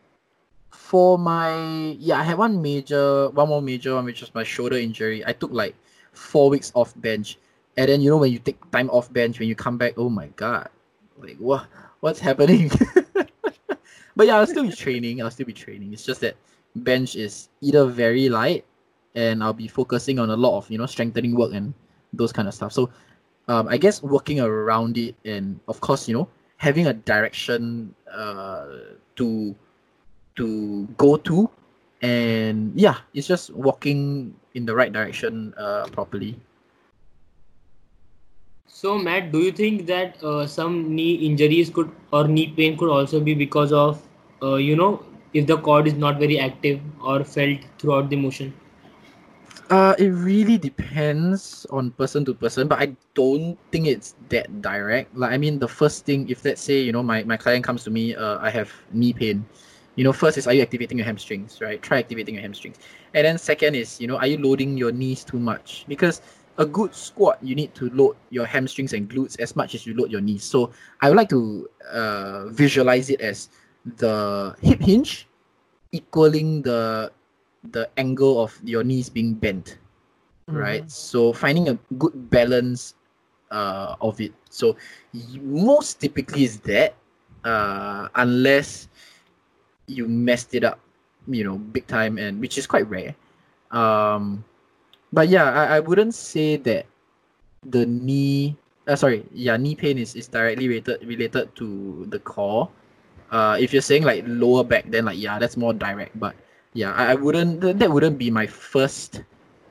[0.70, 4.76] for my yeah, I had one major, one more major one, which was my shoulder
[4.76, 5.24] injury.
[5.26, 5.74] I took like
[6.12, 7.38] four weeks off bench,
[7.76, 10.08] and then you know when you take time off bench, when you come back, oh
[10.08, 10.68] my god,
[11.18, 11.66] like what
[12.00, 12.70] what's happening?
[14.16, 15.22] but yeah, I'll still be training.
[15.22, 15.92] I'll still be training.
[15.92, 16.36] It's just that
[16.74, 18.64] bench is either very light,
[19.14, 21.74] and I'll be focusing on a lot of you know strengthening work and
[22.12, 22.72] those kind of stuff.
[22.72, 22.90] So
[23.48, 28.66] um, I guess working around it, and of course you know having a direction uh,
[29.16, 29.54] to
[30.36, 31.48] to go to
[32.02, 36.38] and yeah it's just walking in the right direction uh, properly
[38.68, 42.90] So, Matt, do you think that uh, some knee injuries could or knee pain could
[42.90, 44.00] also be because of,
[44.42, 45.02] uh, you know,
[45.34, 48.52] if the core is not very active or felt throughout the motion?
[49.70, 55.14] uh, it really depends on person to person but i don't think it's that direct.
[55.16, 57.84] Like i mean the first thing if let's say you know my, my client comes
[57.84, 59.44] to me uh, i have knee pain
[59.96, 61.60] you know first is are you activating your hamstrings?
[61.60, 61.80] Right?
[61.82, 62.78] Try activating your hamstrings.
[63.14, 65.84] And then second is you know are you loading your knees too much?
[65.88, 66.20] Because
[66.58, 69.94] a good squat you need to load your hamstrings and glutes as much as you
[69.94, 70.44] load your knees.
[70.44, 73.48] So i would like to uh, visualize it as
[73.98, 75.28] the hip hinge
[75.92, 77.12] equaling the
[77.70, 79.78] the angle of your knees being bent
[80.48, 80.88] right?
[80.90, 82.94] So finding a good balance
[83.50, 84.32] uh, of it.
[84.50, 84.76] So
[85.42, 86.94] most typically is that
[87.44, 88.88] uh, unless
[89.86, 90.80] you messed it up
[91.28, 93.14] you know big time and which is quite rare.
[93.70, 94.44] Um
[95.12, 96.86] but yeah i, I wouldn't say that
[97.64, 102.68] the knee uh, sorry yeah knee pain is, is directly related related to the core
[103.30, 106.34] uh if you're saying like lower back then like yeah that's more direct but
[106.74, 107.62] yeah, I, I wouldn't.
[107.62, 109.22] th- That wouldn't be my first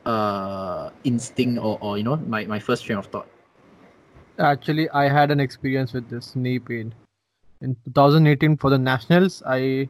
[0.05, 3.27] uh instinct or, or you know my, my first train of thought.
[4.39, 6.93] Actually, I had an experience with this knee pain.
[7.61, 9.89] In 2018 for the nationals, I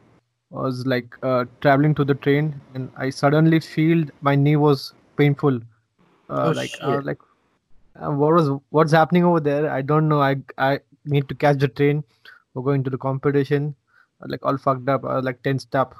[0.50, 5.60] was like uh, traveling to the train, and I suddenly feel my knee was painful.
[6.28, 7.18] Uh, Oh, like was like,
[7.96, 9.70] uh, what was what's happening over there?
[9.70, 10.20] I don't know.
[10.22, 12.04] I I need to catch the train.
[12.54, 13.74] We're going to the competition.
[14.22, 15.04] I like all fucked up.
[15.22, 15.94] Like tensed up.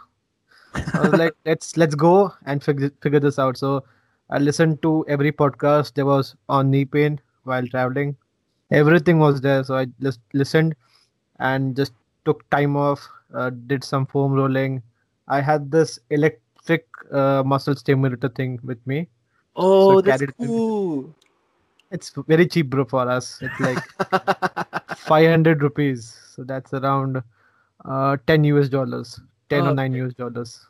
[0.95, 3.57] I was like, let's let's go and figure figure this out.
[3.57, 3.85] So
[4.31, 8.17] I listened to every podcast there was on knee pain while traveling.
[8.71, 10.75] Everything was there, so I just listened
[11.39, 11.93] and just
[12.25, 13.09] took time off.
[13.35, 14.83] Uh, did some foam rolling.
[15.29, 15.99] I had this
[16.67, 19.09] electric uh, muscle stimulator thing with me.
[19.57, 21.14] Oh, that's that's cool.
[21.91, 23.43] It's very cheap, bro, for us.
[23.43, 23.89] It's like
[24.95, 26.17] 500 rupees.
[26.35, 27.23] So that's around
[27.85, 29.99] uh, 10 US dollars, 10 or 9 Okay.
[30.07, 30.67] US dollars.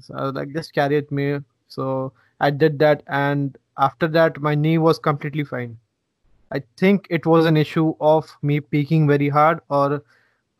[0.00, 1.40] So I was like, just carry it me.
[1.68, 5.78] So I did that, and after that, my knee was completely fine.
[6.52, 10.02] I think it was an issue of me peaking very hard, or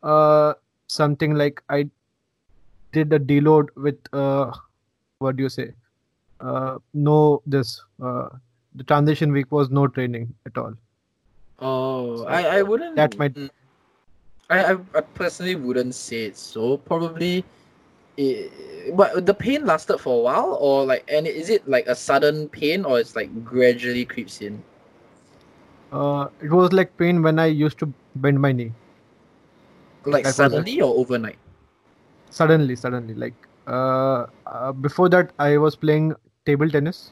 [0.03, 0.53] uh,
[0.87, 1.89] something like I
[2.93, 4.51] did a deload with uh,
[5.19, 5.73] what do you say?
[6.39, 8.29] Uh, no, this uh,
[8.75, 10.73] the transition week was no training at all.
[11.59, 12.95] Oh, So I, I wouldn't.
[12.95, 13.49] that might- mm,
[14.49, 16.77] I, I, personally wouldn't say it so.
[16.77, 17.43] Probably,
[18.17, 21.95] It, but the pain lasted for a while, or like, and is it like a
[21.95, 24.61] sudden pain, or it's like gradually creeps in?
[25.91, 28.71] Uh, it was like pain when I used to bend my knee.
[30.05, 31.37] Like a- suddenly or overnight?
[32.37, 33.13] Suddenly, suddenly.
[33.13, 33.33] Like
[33.67, 36.13] uh, uh, before that, I was playing
[36.45, 37.11] table tennis.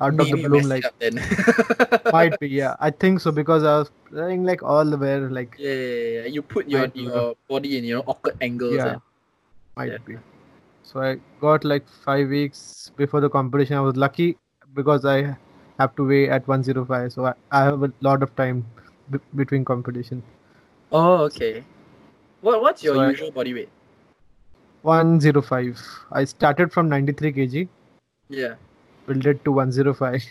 [0.00, 2.74] Out of Maybe the you blue, like might be, yeah.
[2.80, 6.24] I think so because I was playing like all the way, like Yeah, yeah, yeah.
[6.36, 8.74] You put your your body in you know awkward angles.
[8.78, 9.02] yeah, and-
[9.76, 9.98] might Yeah.
[10.06, 10.16] be.
[10.82, 13.76] So I got like five weeks before the competition.
[13.76, 14.36] I was lucky
[14.80, 15.36] because I
[15.78, 18.64] have to weigh at 105, so I, I have a lot of time
[19.10, 20.22] b- between competition.
[20.90, 21.64] Oh, okay.
[22.40, 23.70] What what's your So I- usual body weight?
[24.82, 25.80] 105.
[26.12, 27.68] I started from 93 kg,
[28.28, 28.54] Yeah.
[29.06, 30.22] built it to 105.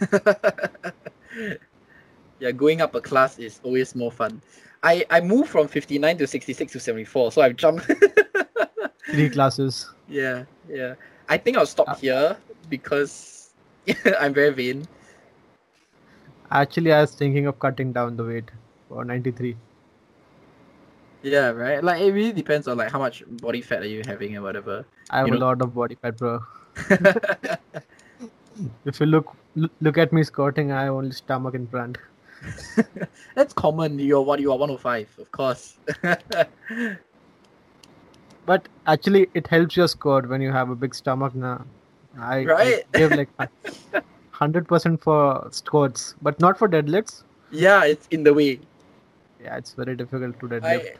[2.40, 4.40] yeah, going up a class is always more fun.
[4.82, 7.86] I I moved from 59 to 66 to 74, so I've jumped.
[9.10, 9.88] Three classes.
[10.08, 10.94] yeah, yeah.
[11.28, 12.36] I think I'll stop Uh, here
[12.70, 13.50] because
[14.20, 14.86] I'm very vain.
[16.50, 18.50] Actually, I was thinking of cutting down the weight
[18.88, 19.56] for 93.
[21.30, 21.82] Yeah, right.
[21.82, 24.74] Like it really depends on like how much body fat are you having and whatever.
[25.10, 26.40] I have You a know- lot of body fat, bro.
[28.90, 31.98] If you look look- look at me squatting, I have only stomach in front.
[33.34, 33.98] That's common.
[33.98, 35.76] You're what you are 105, of course.
[38.46, 41.34] But actually, it helps your squat when you have a big stomach.
[41.34, 41.64] Now,
[42.18, 42.84] I, Right?
[42.94, 43.28] I give like
[44.30, 47.24] hundred percent for squats, but not for deadlifts.
[47.50, 48.60] yeah, it's in the way.
[49.42, 50.64] Yeah, it's very difficult to deadlift.
[50.64, 50.94] I,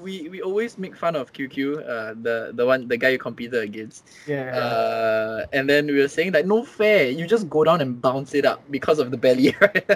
[0.00, 3.62] we we always make fun of QQ, uh, the the one the guy you competed
[3.62, 4.08] against.
[4.26, 8.00] yeah, Uh, and then we were saying that no fair, you just go down and
[8.00, 9.86] bounce it up because of the belly, right?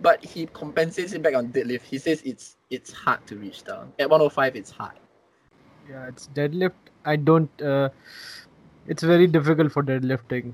[0.00, 1.82] but he compensates it back on deadlift.
[1.82, 3.92] He says it's it's hard to reach down.
[3.98, 4.96] At 105, it's hard.
[5.88, 6.72] yeah, it's deadlift.
[7.04, 7.50] I don't.
[7.62, 7.88] Uh,
[8.86, 10.52] it's very difficult for deadlifting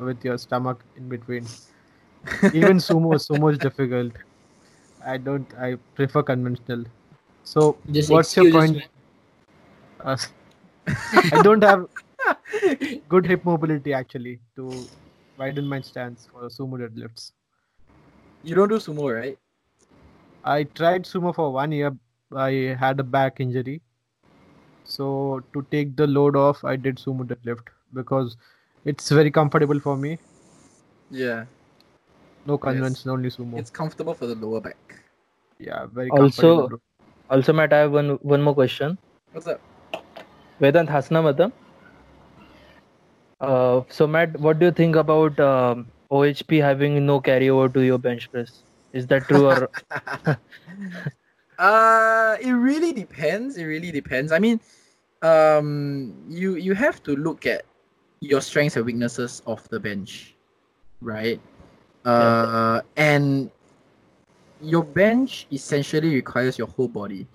[0.00, 1.46] with your stomach in between.
[2.52, 4.12] Even sumo, sumo is difficult.
[5.04, 5.46] I don't.
[5.58, 6.84] I prefer conventional.
[7.44, 8.82] So, Just what's your point?
[10.00, 10.16] Uh,
[11.32, 11.86] I don't have
[13.08, 14.86] good hip mobility actually to
[15.38, 17.32] widen my stance for sumo deadlifts.
[18.42, 19.38] You don't do sumo, right?
[20.44, 21.96] I tried sumo for one year.
[22.34, 23.80] I had a back injury.
[24.84, 28.36] So to take the load off, I did sumo deadlift because
[28.84, 30.18] it's very comfortable for me.
[31.10, 31.44] Yeah.
[32.46, 33.58] No convention, only sumo.
[33.58, 34.96] It's comfortable for the lower back.
[35.58, 36.82] yeah, very Also- comfortable.
[37.30, 38.98] Also, Matt, I have one one more question.
[39.32, 39.60] What's up?
[40.60, 41.52] Vedant Hasna Matam.
[43.40, 47.98] Uh, so Matt, what do you think about um, OHP having no carryover to your
[47.98, 48.62] bench press?
[48.92, 49.70] Is that true or
[51.58, 53.56] Uh, it really depends.
[53.56, 54.32] It really depends.
[54.32, 54.60] I mean,
[55.22, 57.64] um, you you have to look at
[58.20, 60.34] your strengths and weaknesses of the bench,
[61.00, 61.40] right?
[62.04, 63.50] Uh, and
[64.60, 67.26] your bench essentially requires your whole body,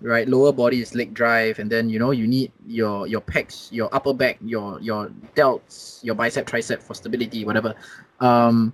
[0.00, 0.28] right?
[0.28, 3.88] Lower body is leg drive, and then you know you need your your pecs, your
[3.94, 7.74] upper back, your your delts, your bicep, tricep for stability, whatever.
[8.20, 8.72] Um,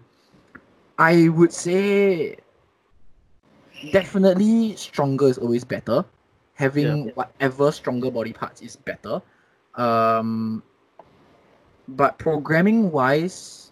[0.99, 2.36] I would say
[3.92, 6.05] definitely stronger is always better
[6.55, 7.12] having Yeah.
[7.14, 9.20] whatever stronger body parts is better.
[9.74, 10.62] Um,
[11.88, 13.63] but programming wise,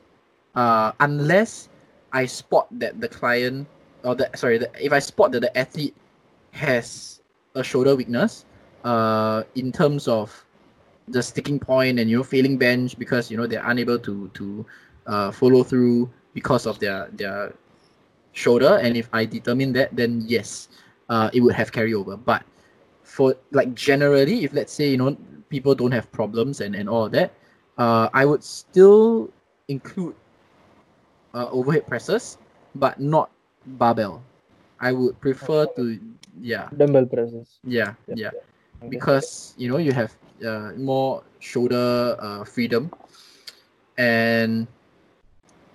[0.54, 1.68] uh, unless
[2.12, 3.66] I spot that the client
[4.04, 5.94] or the sorry, the, if I spot that the athlete
[6.52, 7.20] has
[7.54, 8.44] a shoulder weakness,
[8.84, 10.44] uh, in terms of
[11.08, 14.66] the sticking point and you know failing bench because you know they're unable to to
[15.06, 17.54] uh, follow through because of their their
[18.32, 20.68] shoulder, and if I determine that, then yes,
[21.08, 22.18] uh, it would have carryover.
[22.22, 22.42] But
[23.02, 25.16] for like generally, if let's say you know
[25.48, 27.32] people don't have problems and and all that,
[27.78, 29.30] uh, I would still
[29.68, 30.14] include
[31.34, 32.38] uh, overhead presses,
[32.74, 33.30] but not
[33.78, 34.22] barbell.
[34.80, 35.98] I would prefer to
[36.40, 36.68] yeah.
[36.76, 37.60] Dumbbell presses.
[37.64, 38.30] yeah Yep, yeah.
[38.82, 38.88] Okay.
[38.88, 40.12] because you know you have
[40.44, 42.90] uh, more shoulder uh, freedom.
[43.98, 44.66] And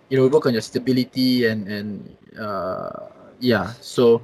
[0.10, 3.08] you know work on your stability and and uh,
[3.39, 4.22] yeah so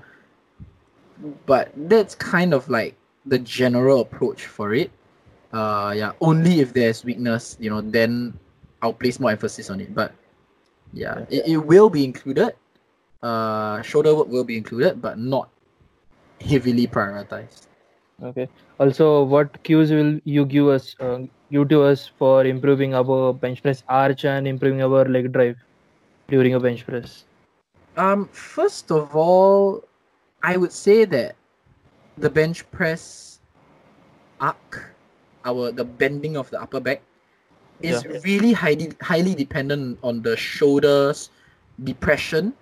[1.46, 4.92] but that's kind of like the general approach for it.
[5.54, 8.34] Uh yeah only if there's weakness you know then
[8.82, 9.94] i'll place more emphasis on it.
[9.94, 10.12] But
[10.94, 12.56] yeah it, it will be included
[13.22, 15.50] uh shoulder work will be included but not
[16.42, 17.68] heavily prioritized
[18.22, 18.48] Okay.
[18.80, 21.20] Also, what cues will you give us, uh,
[21.50, 25.58] you to us for improving our bench press arch and improving our leg drive
[26.28, 27.26] during a bench press?
[27.98, 29.84] Um, first of all,
[30.42, 31.36] I would say that
[32.18, 33.40] the bench press
[34.40, 34.96] arc,
[35.44, 37.02] our the bending of the upper back,
[37.82, 38.20] is Yeah.
[38.24, 41.30] really highly highly dependent on the shoulders
[41.84, 42.54] depression,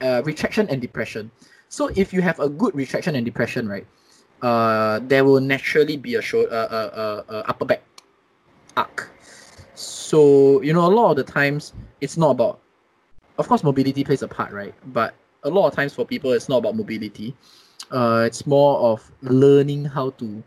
[0.00, 1.30] uh, retraction and depression.
[1.68, 3.86] So if you have a good retraction and depression, right,
[4.42, 7.82] uh, there will naturally be a shoulder, uh, uh, uh, uh, upper back
[8.76, 9.10] arc.
[9.74, 12.60] So you know, a lot of the times it's not about
[13.38, 15.14] of course mobility plays a part right but
[15.44, 17.34] a lot of times for people it's not about mobility
[17.90, 20.42] uh, it's more of learning how to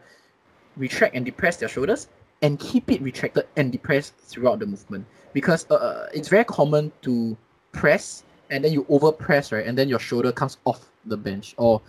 [0.77, 2.07] retract and depress their shoulders
[2.45, 5.03] and keep it retracted and depressed throughout the movement.
[5.33, 7.35] Because uh, uh, it's very common to
[7.71, 9.65] press and then you over press right?
[9.65, 11.81] And then your shoulder comes off the bench or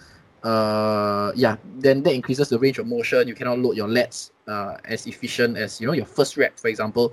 [0.44, 3.28] uh yeah then that increases the range of motion.
[3.28, 6.68] You cannot load your lats uh, as efficient as you know your first rep for
[6.68, 7.12] example.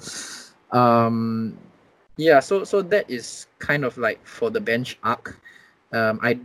[0.72, 1.58] Um
[2.16, 5.38] yeah so so that is kind of like for the bench arc.
[5.92, 6.40] Um i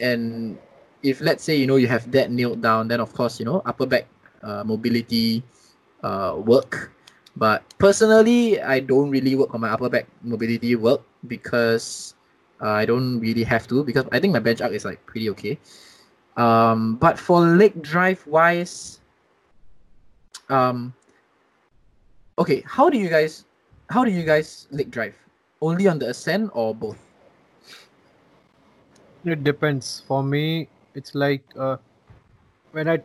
[0.00, 0.58] and
[1.02, 3.62] if let's say you know you have that nailed down then of course you know
[3.66, 4.06] upper back
[4.42, 5.42] uh, mobility
[6.02, 6.92] uh work
[7.36, 12.14] but personally i don't really work on my upper back mobility work because
[12.60, 15.28] uh, i don't really have to because i think my bench arc is like pretty
[15.30, 15.58] okay
[16.36, 19.00] um but for leg drive wise
[20.48, 20.94] um
[22.38, 23.44] okay how do you guys
[23.90, 25.16] how do you guys leg drive?
[25.62, 26.98] Only on the ascent or both?
[29.24, 30.02] It depends.
[30.06, 31.78] For me, it's like uh,
[32.72, 33.00] when I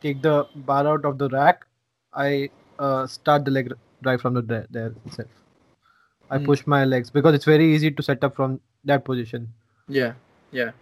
[0.00, 1.65] take the bar out of the rack,
[2.16, 5.28] I uh, start the leg drive from the there, there itself.
[6.30, 6.44] I Mm.
[6.44, 9.52] push my legs because it's very easy to set up from that position.
[9.88, 10.14] Yeah,
[10.50, 10.72] yeah.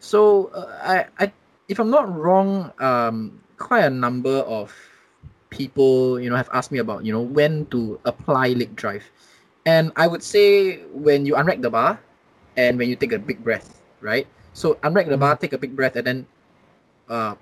[0.00, 1.32] So uh, I, I,
[1.68, 4.74] if I'm not wrong, um, quite a number of
[5.50, 9.04] people, you know, have asked me about, you know, when to apply leg drive,
[9.64, 12.00] and I would say when you unrack the bar,
[12.56, 14.26] and when you take a big breath, right?
[14.52, 16.26] So unrack the bar, take a big breath, and then,
[17.08, 17.34] uh,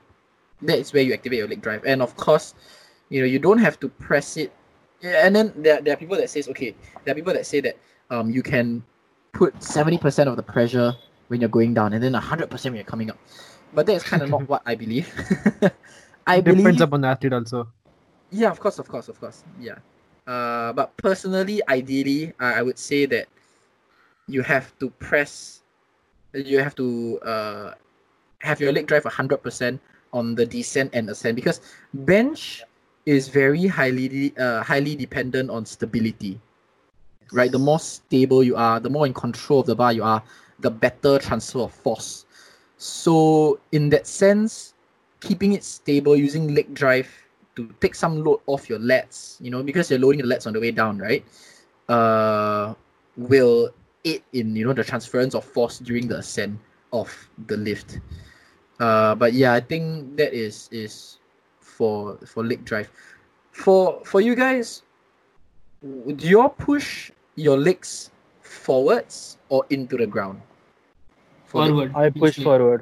[0.63, 1.85] that is where you activate your leg drive.
[1.85, 2.55] And of course,
[3.11, 4.53] you know, you don't have to press it.
[5.03, 7.61] Yeah, and then there, there are people that says, okay, there are people that say
[7.63, 7.79] that
[8.11, 8.85] um you can
[9.33, 10.95] put 70% of the pressure
[11.29, 13.19] when you're going down and then 100% when you're coming up.
[13.75, 15.13] But that is kind of not what I believe.
[16.27, 17.69] I it depends believe, upon the athlete also.
[18.31, 19.79] yeah, of course, of course, of course, yeah.
[20.27, 23.29] Uh, but personally, ideally, I, I would say that
[24.29, 25.63] you have to press,
[26.35, 27.75] you have to uh,
[28.41, 29.81] have your leg drive 100%
[30.13, 31.61] on the descent and ascent because
[31.95, 32.63] bench
[33.07, 36.41] is very highly uh, highly dependent on stability
[37.33, 37.51] right?
[37.51, 40.23] The more stable you are, the more in control of the bar you are,
[40.59, 42.27] the better transfer of force.
[42.77, 44.75] So in that sense,
[45.21, 47.09] keeping it stable using leg drive
[47.57, 50.53] to take some load off your lats, you know, because you're loading the lats on
[50.53, 51.25] the way down, right?
[51.89, 52.75] Uh,
[53.17, 53.71] will
[54.05, 56.59] aid in you know the transference of force during the ascent
[56.93, 57.11] of
[57.47, 58.01] the lift.
[58.81, 61.20] Uh, but yeah, I think that is is
[61.81, 62.93] for for leg drive.
[63.57, 64.85] For for you guys,
[65.81, 67.09] do you all push
[67.41, 68.13] your legs
[68.45, 70.45] forwards or into the ground?
[71.49, 71.97] For leg- Forward.
[71.97, 72.45] I push usually.
[72.45, 72.81] forward.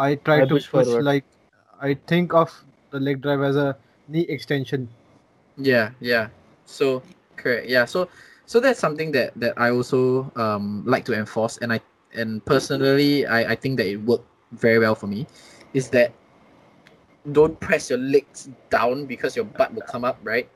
[0.00, 1.28] I try I to push push like
[1.76, 2.48] I think of
[2.88, 3.76] the leg drive as a
[4.08, 4.88] knee extension.
[5.60, 6.32] Yeah, yeah.
[6.64, 7.04] So
[7.36, 7.68] correct.
[7.68, 7.84] Yeah.
[7.84, 8.08] So
[8.48, 11.84] so that's something that that I also um like to enforce, and I
[12.16, 14.24] and personally I I think that it worked
[14.56, 15.28] very well for me.
[15.76, 16.12] is that
[17.30, 20.48] don't press your legs down because your butt will come up, right?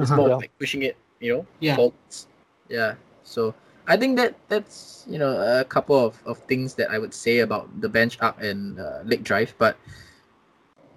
[0.00, 0.40] It's more Yeah.
[0.40, 1.76] like pushing it, you know, Yeah.
[1.76, 2.28] forwards.
[2.68, 2.94] Yeah.
[3.22, 3.54] So
[3.86, 7.40] I think that that's you know a couple of, of things that I would say
[7.40, 9.76] about the bench up and uh, leg drive, but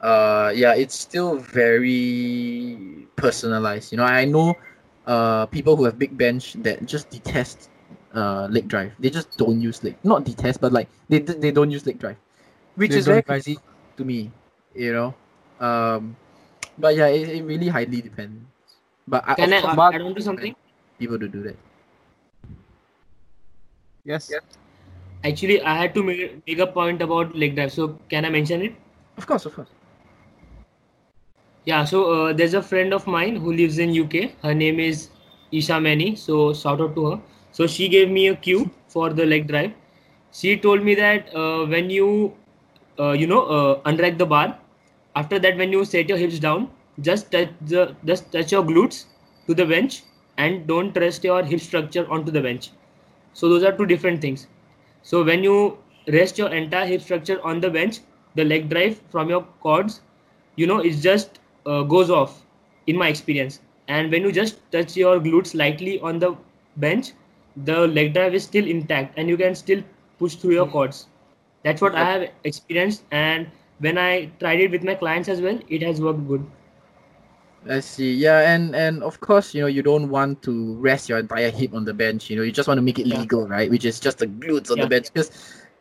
[0.01, 3.91] uh yeah, it's still very personalized.
[3.91, 4.56] You know, I know
[5.06, 7.70] uh people who have big bench that just detest
[8.14, 8.93] uh leg drive.
[8.99, 12.18] They just don't use leg, not detest, but like they they don't use leg drive,
[12.76, 13.60] which They is very crazy
[13.97, 14.32] to me.
[14.76, 15.09] You know,
[15.59, 16.15] um,
[16.78, 18.41] but yeah, it, it really highly depends.
[19.07, 20.55] But I, Can I of course, Marc- add on to something?
[20.99, 21.57] people to do that.
[24.03, 24.30] Yes.
[24.30, 24.39] Yeah.
[25.24, 27.71] Actually, I had to make, make a point about leg drive.
[27.74, 28.76] So can I mention it?
[29.17, 29.69] Of course, of course.
[31.65, 34.34] Yeah, so uh, there's a friend of mine who lives in UK.
[34.43, 35.09] Her name is
[35.51, 36.15] Isha Mani.
[36.15, 37.19] So shout out to her.
[37.51, 39.71] So she gave me a cue for the leg drive.
[40.32, 42.34] She told me that uh, when you,
[42.99, 44.57] uh, you know, uh, unrack the bar,
[45.16, 46.70] after that when you set your hips down,
[47.01, 49.05] just touch the just touch your glutes
[49.47, 50.03] to the bench
[50.38, 52.72] and don't rest your hip structure onto the bench.
[53.34, 54.47] So those are two different things.
[55.01, 57.99] So when you rest your entire hip structure on the bench,
[58.36, 60.01] the leg drive from your quads,
[60.55, 62.45] you know, it just uh, goes off
[62.88, 63.61] in my experience.
[63.88, 66.36] And when you just touch your glutes lightly on the
[66.78, 67.11] bench,
[67.55, 69.84] the leg drive is still intact and you can still
[70.20, 71.07] push through your quads.
[71.64, 73.03] That's what I have experienced.
[73.11, 73.47] And
[73.80, 76.45] when I tried it with my clients as well, it has worked good.
[77.69, 78.13] I see.
[78.13, 81.74] Yeah, and and of course, you know, you don't want to rest your entire hip
[81.74, 82.30] on the bench.
[82.30, 83.17] You know, you just want to make it Yeah.
[83.17, 83.69] legal, right?
[83.69, 85.11] Which is just the glutes on the bench.
[85.13, 85.32] Because,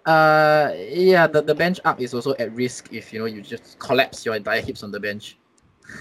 [0.06, 3.78] uh, yeah, the, the bench up is also at risk if you know you just
[3.78, 5.38] collapse your entire hips on the bench.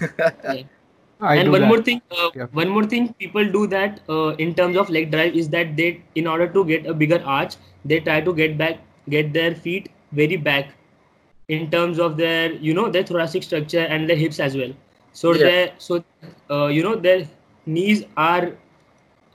[1.20, 1.68] I and one that.
[1.68, 2.46] more thing, uh, Yeah.
[2.52, 6.02] one more thing, people do that uh, in terms of leg drive is that they,
[6.14, 8.78] in order to get a bigger arch, they try to get back,
[9.08, 10.72] get their feet very back,
[11.48, 14.72] in terms of their, you know, their thoracic structure and their hips as well.
[15.12, 15.44] So Yeah.
[15.44, 16.02] their, so,
[16.50, 17.26] uh, you know, their
[17.66, 18.52] knees are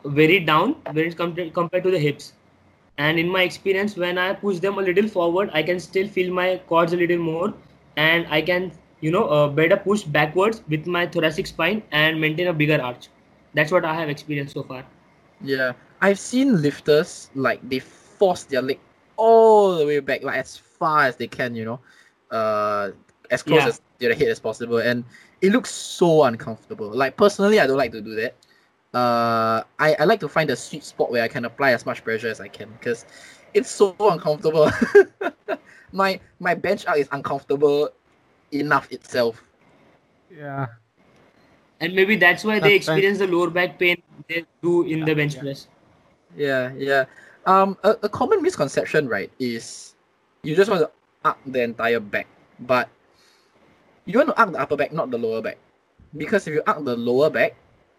[0.06, 2.34] very down when it comes compared to the hips.
[2.98, 6.34] And in my experience, when I push them a little forward, I can still feel
[6.34, 7.54] my quads a little more,
[7.96, 12.48] and I can, you know, uh, better push backwards with my thoracic spine and maintain
[12.48, 13.08] a bigger arch.
[13.54, 14.86] That's what I have experienced so far.
[15.42, 18.80] Yeah, I've seen lifters like they force their leg
[19.18, 21.80] all the way back, like as far as they can, you know,
[22.32, 22.92] uh,
[23.32, 23.68] as close Yeah.
[23.68, 25.04] as to the head as possible, and
[25.42, 26.90] it looks so uncomfortable.
[26.90, 28.36] Like personally, I don't like to do that.
[28.94, 32.04] Uh, I, I like to find a sweet spot where I can apply as much
[32.04, 33.06] pressure as I can because
[33.54, 34.72] it's so uncomfortable.
[35.92, 37.90] my my bench out is uncomfortable
[38.52, 39.44] enough itself.
[40.32, 40.68] Yeah.
[41.80, 45.36] And maybe that's why they experience the lower back pain they do in the bench
[45.36, 45.42] yeah.
[45.42, 45.68] press.
[46.36, 47.06] Yeah, yeah.
[47.46, 49.96] Um, a, a common misconception, right, is
[50.44, 50.92] you just want to
[51.24, 52.28] up the entire back,
[52.60, 52.90] but
[54.06, 55.58] you want to up the upper back, not the lower back,
[56.16, 57.56] because if you up the lower back,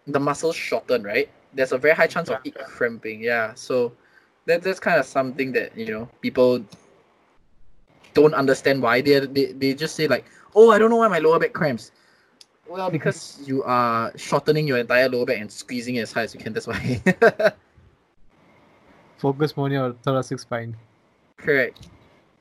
[0.07, 1.29] the muscles shorten, right?
[1.53, 3.21] There's a very high chance of it cramping.
[3.21, 3.93] Yeah, so
[4.45, 6.63] that that's kind of something that you know people
[8.13, 11.19] don't understand why they they they just say like, oh, I don't know why my
[11.19, 11.91] lower back cramps.
[12.67, 16.35] Well, because you are shortening your entire lower back and squeezing it as high as
[16.35, 16.53] you can.
[16.53, 17.01] That's why.
[19.17, 20.77] Focus more on your thoracic spine.
[21.37, 21.89] Correct.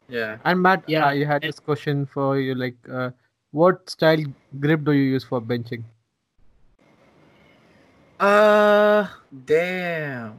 [0.08, 0.38] Yeah.
[0.44, 2.54] And Matt, Yeah, I had this question for you.
[2.54, 3.10] Like, uh,
[3.50, 4.24] what style
[4.58, 5.84] grip do you use for benching?
[8.18, 9.06] Uh,
[9.44, 10.36] damn.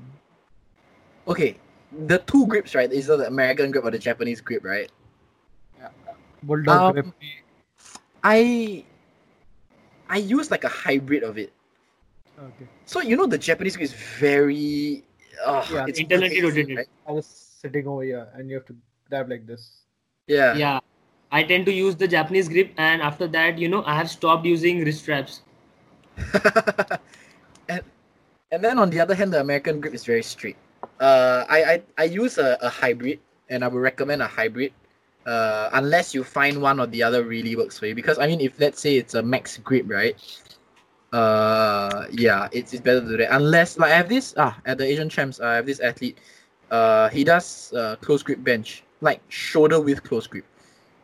[1.28, 1.56] Okay,
[2.08, 2.92] the two grips, right?
[2.92, 4.92] Is the American grip or the Japanese grip, right?
[5.80, 5.90] Yeah.
[6.44, 7.06] Bulldog Um, grip.
[8.24, 8.84] I
[10.10, 11.54] I use like a hybrid of it.
[12.38, 12.68] Okay.
[12.86, 15.04] So you know the Japanese grip is very
[15.46, 16.88] uh, Yeah, it's internally crazy, right?
[17.08, 18.76] I was sitting over here, and you have to
[19.10, 19.84] grab like this.
[20.28, 20.56] Yeah.
[20.56, 20.80] Yeah.
[21.32, 24.46] I tend to use the Japanese grip, and after that, you know, I have stopped
[24.46, 25.42] using wrist straps.
[27.70, 27.82] and
[28.52, 30.58] and then on the other hand, the American grip is very straight.
[31.00, 34.74] Uh, I I, I use a, a hybrid, and I would recommend a hybrid.
[35.26, 38.42] Uh, unless you find one or the other really works for you, because I mean,
[38.42, 40.18] if let's say it's a max grip, right?
[41.14, 43.34] Uh, yeah, it's, it's better to do that.
[43.36, 46.18] Unless like I have this ah at the Asian Champs, I have this athlete.
[46.72, 50.46] Uh, he does uh close grip bench, like shoulder width close grip,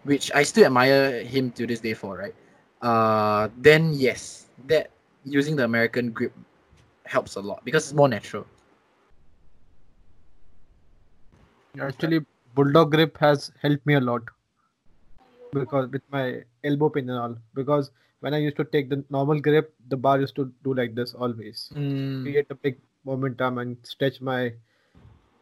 [0.04, 2.36] which I still admire him to this day for, right?
[2.82, 4.92] Uh, then yes, that
[5.24, 6.34] using the American grip
[7.06, 8.46] helps a lot because it's more natural.
[11.80, 14.22] Actually, bulldog grip has helped me a lot
[15.54, 17.38] because with my elbow pin and all.
[17.54, 17.92] Because
[18.22, 21.14] when I used to take the normal grip, the bar used to do like this
[21.14, 21.72] always.
[22.22, 24.54] Create a big momentum and stretch my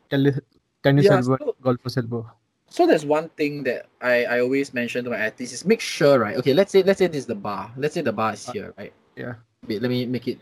[0.10, 0.40] tennis,
[0.84, 2.30] tennis Yeah, elbow, so- golfer's elbow.
[2.74, 6.18] So there's one thing that I, I always mention to my athletes is make sure,
[6.18, 6.36] right?
[6.38, 7.70] Okay, let's say let's say this is the bar.
[7.78, 8.92] Let's say the bar is here, right?
[9.16, 9.36] yeah.
[9.68, 10.40] Wait, let me make it.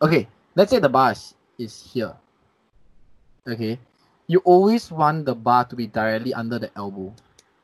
[0.00, 0.26] Okay,
[0.56, 2.16] let's say the bar is, is here.
[3.46, 3.78] Okay,
[4.28, 7.12] you always want the bar to be directly under the elbow.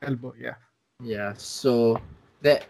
[0.03, 0.61] Elbow, yeah.
[1.03, 1.97] Yeah, so
[2.43, 2.67] that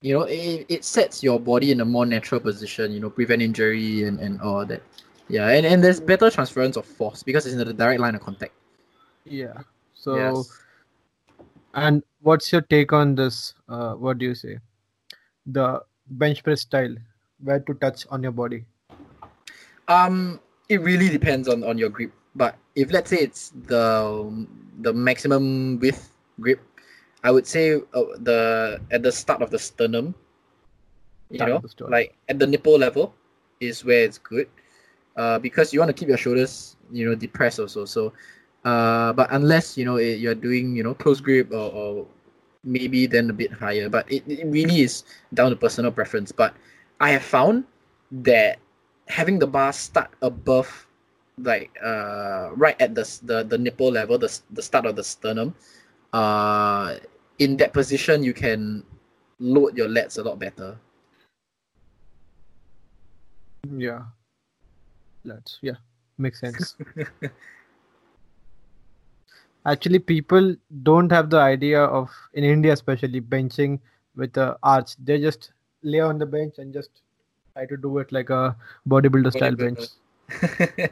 [0.00, 2.92] you know it, it sets your body in a more natural position.
[2.92, 4.80] You know, prevent injury and, and all that.
[5.26, 8.20] Yeah, and, and there's better transference of force because it's in the direct line of
[8.20, 8.54] contact.
[9.24, 9.58] Yeah.
[9.94, 10.63] So, Yes.
[11.74, 13.54] And what's your take on this?
[13.68, 14.58] Uh, what do you say?
[15.46, 16.96] The bench press style,
[17.42, 18.66] where to touch on your body.
[19.88, 22.12] Um, it really depends on, on your grip.
[22.36, 24.46] But if let's say it's the
[24.80, 26.60] the maximum width grip,
[27.22, 30.14] I would say uh, the at the start of the sternum,
[31.30, 31.92] you Start know, of the sternum.
[31.92, 33.14] like at the nipple level,
[33.60, 34.48] is where it's good.
[35.16, 37.84] Uh, because you want to keep your shoulders, you know, depressed also.
[37.84, 38.12] So,
[38.64, 42.06] uh, but unless you know it, you're doing, you know, close grip or, or
[42.64, 43.88] maybe then a bit higher.
[43.88, 46.32] But it, it really is down to personal preference.
[46.32, 46.54] But
[47.00, 47.64] I have found
[48.10, 48.58] that
[49.08, 50.86] having the bar start above
[51.38, 55.52] like uh right at the the, the nipple level the, the start of the sternum
[56.12, 56.94] uh
[57.40, 58.84] in that position you can
[59.40, 60.78] load your lats a lot better
[63.76, 64.02] Yeah.
[65.24, 65.76] Let's yeah,
[66.18, 66.76] makes sense.
[69.66, 73.80] Actually, people don't have the idea of in India, especially benching
[74.14, 74.96] with the arch.
[75.02, 75.52] They just
[75.82, 76.90] lay on the bench and just
[77.54, 78.56] try to do it like a
[78.88, 79.80] bodybuilder style bench.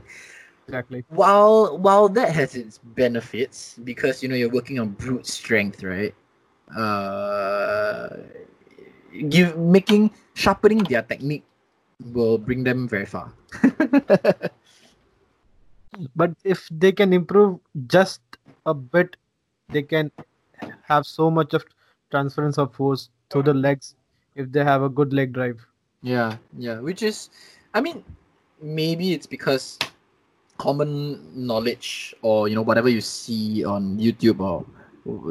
[0.69, 1.05] Exactly.
[1.09, 6.15] while while that has its benefits because you know you're working on brute strength right
[6.77, 8.09] uh
[9.29, 11.45] give making sharpening their technique
[12.13, 13.33] will bring them very far
[16.17, 18.21] But if they can improve just
[18.67, 19.17] a bit,
[19.71, 20.11] they can
[20.83, 21.65] have so much of
[22.11, 23.95] transference of force through the legs
[24.35, 25.65] if they have a good leg drive.
[26.03, 26.81] Yeah, yeah.
[26.81, 27.31] Which is,
[27.75, 28.05] I mean,
[28.61, 29.79] maybe it's because
[30.59, 34.65] common knowledge or you know whatever you see on YouTube or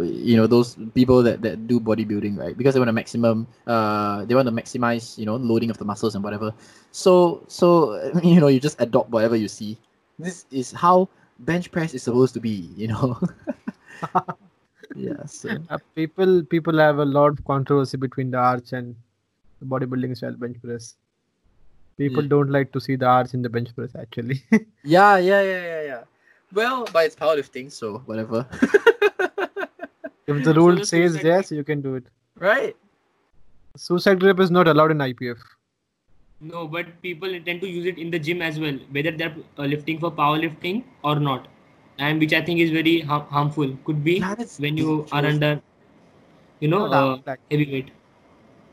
[0.04, 4.26] you know those people that, that do bodybuilding right because they want to maximum uh
[4.26, 6.54] they want to maximize you know loading of the muscles and whatever
[6.92, 9.78] so so you know you just adopt whatever you see
[10.20, 11.08] this is how
[11.50, 13.08] bench press is supposed to be you know
[14.96, 18.96] yeah so Uh, people people have a lot of controversy between the arch and
[19.60, 20.96] the bodybuilding style bench press.
[22.02, 22.30] People Yeah.
[22.34, 24.38] don't like to see the arch in the bench press actually.
[24.96, 26.04] yeah yeah yeah yeah yeah
[26.60, 28.40] well but it's powerlifting so whatever
[30.28, 32.06] if the rule the says yes, you can do it.
[32.50, 32.76] right
[33.88, 35.38] Suicide grip is not allowed in IPF.
[36.42, 39.64] No, but people tend to use it in the gym as well, whether they're uh,
[39.64, 41.48] lifting for powerlifting or not,
[42.00, 43.78] and which I think is very har- harmful.
[43.86, 44.22] Could be
[44.58, 45.62] when you are under,
[46.60, 47.92] you know, No uh, like, heavy weight.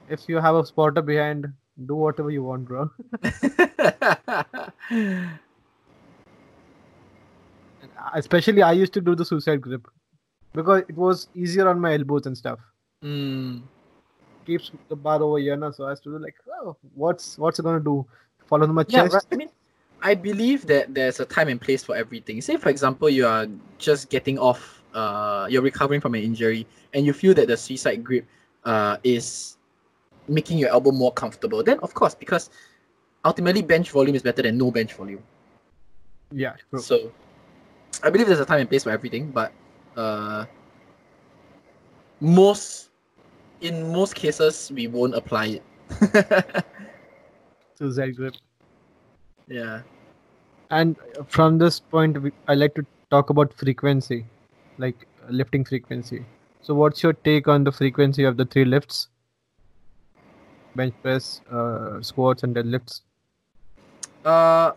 [0.09, 1.47] if you have a spotter behind,
[1.87, 2.89] do whatever you want, bro.
[8.15, 9.87] Especially I used to do the suicide grip
[10.55, 12.59] because it was easier on my elbows and stuff.
[13.05, 13.63] Mm.
[14.49, 17.59] Keeps the bar over here, na, so I used to do like, oh, what's what's
[17.61, 18.07] it gonna do?
[18.49, 19.13] Fall on my Yeah, chest?
[19.13, 19.25] right.
[19.31, 19.51] I mean,
[20.01, 22.41] I believe that there's a time and place for everything.
[22.41, 23.47] Say, for example, you are
[23.77, 28.03] just getting off, uh, you're recovering from an injury, and you feel that the suicide
[28.03, 28.25] grip,
[28.65, 29.59] uh, is
[30.29, 31.63] making your elbow more comfortable.
[31.63, 32.49] Then, of course, because
[33.25, 35.23] ultimately bench volume is better than no bench volume.
[36.33, 36.81] Yeah, true.
[36.81, 37.13] So,
[38.03, 39.53] I believe there's a time and place for everything, but
[39.97, 40.47] uh,
[42.21, 42.88] most,
[43.61, 46.65] in most cases, we won't apply it.
[47.75, 48.35] Suicide grip.
[49.49, 49.83] yeah.
[50.71, 50.97] And
[51.29, 52.17] from this point,
[52.47, 54.27] I like to talk about frequency,
[54.77, 56.25] like uh, lifting frequency.
[56.61, 59.09] So, what's your take on the frequency of the three lifts?
[60.75, 63.03] Bench press, uh, squats, and deadlifts.
[64.25, 64.73] Uh,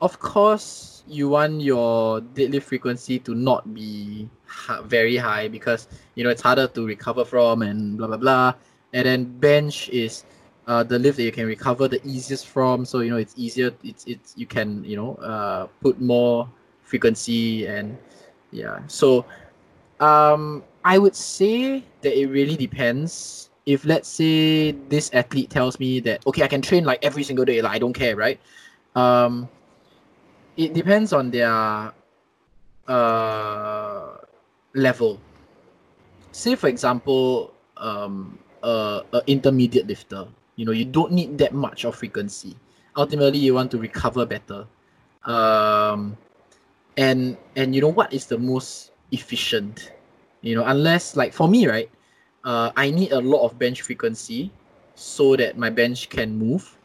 [0.00, 6.24] of course, you want your deadlift frequency to not be ha- very high because you
[6.24, 8.54] know it's harder to recover from and blah blah blah.
[8.92, 10.24] And then bench is
[10.66, 12.84] uh, the lift that you can recover the easiest from.
[12.84, 13.72] So you know it's easier.
[13.82, 16.48] It's it's you can you know uh, put more
[16.82, 17.96] frequency and
[18.52, 18.80] yeah.
[18.86, 19.24] So
[20.00, 23.50] um, I would say that it really depends.
[23.66, 27.44] If let's say this athlete tells me that okay, I can train like every single
[27.44, 28.40] day, like I don't care, right?
[28.94, 29.48] Um,
[30.58, 31.94] it depends on their
[32.88, 34.16] uh
[34.74, 35.20] level.
[36.32, 40.26] Say for example, um, a, a intermediate lifter.
[40.56, 42.56] You know, you don't need that much of frequency.
[42.96, 44.66] Ultimately, you want to recover better.
[45.24, 46.16] Um,
[46.96, 49.92] and and you know what is the most efficient?
[50.42, 51.90] You know, unless like for me, right?
[52.44, 54.50] Uh, I need a lot of bench frequency
[54.94, 56.77] so that my bench can move.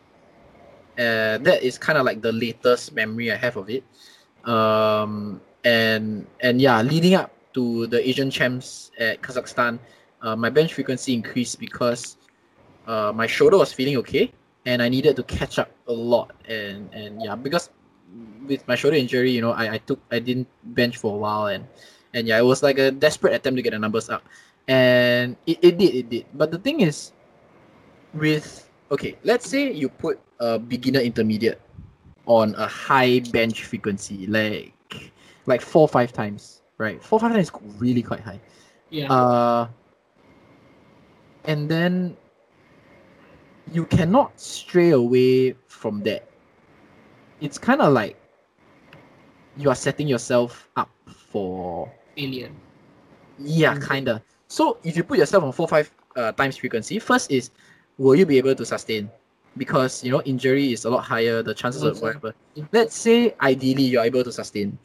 [0.93, 3.83] Uh, that is kind of like the latest memory I have of it.
[4.45, 9.79] Um, and and yeah, leading up to the Asian champs at Kazakhstan,
[10.21, 12.17] uh, my bench frequency increased because
[12.87, 14.31] uh, my shoulder was feeling okay,
[14.65, 16.31] and I needed to catch up a lot.
[16.47, 17.69] And and yeah, because
[18.45, 21.47] with my shoulder injury, you know, I, I took I didn't bench for a while,
[21.47, 21.65] and
[22.13, 24.23] and yeah, it was like a desperate attempt to get the numbers up,
[24.67, 26.25] and it, it did it did.
[26.33, 27.13] But the thing is,
[28.13, 31.61] with okay, let's say you put a beginner intermediate
[32.25, 34.73] on a high bench frequency, like
[35.45, 37.01] like four five times, right?
[37.03, 38.39] Four five times is really quite high.
[38.89, 39.11] Yeah.
[39.11, 39.67] Uh,
[41.45, 42.15] and then
[43.71, 46.27] you cannot stray away from that.
[47.41, 48.17] It's kind of like
[49.57, 52.51] you are setting yourself up for Failure.
[53.39, 53.87] yeah, Mhm.
[53.89, 54.21] kinda.
[54.47, 57.51] So if you put yourself on four five uh, times frequency, first is
[57.97, 59.09] will you be able to sustain?
[59.57, 62.33] Because you know injury is a lot higher, the chances of whatever.
[62.71, 64.77] Let's say ideally you're able to sustain.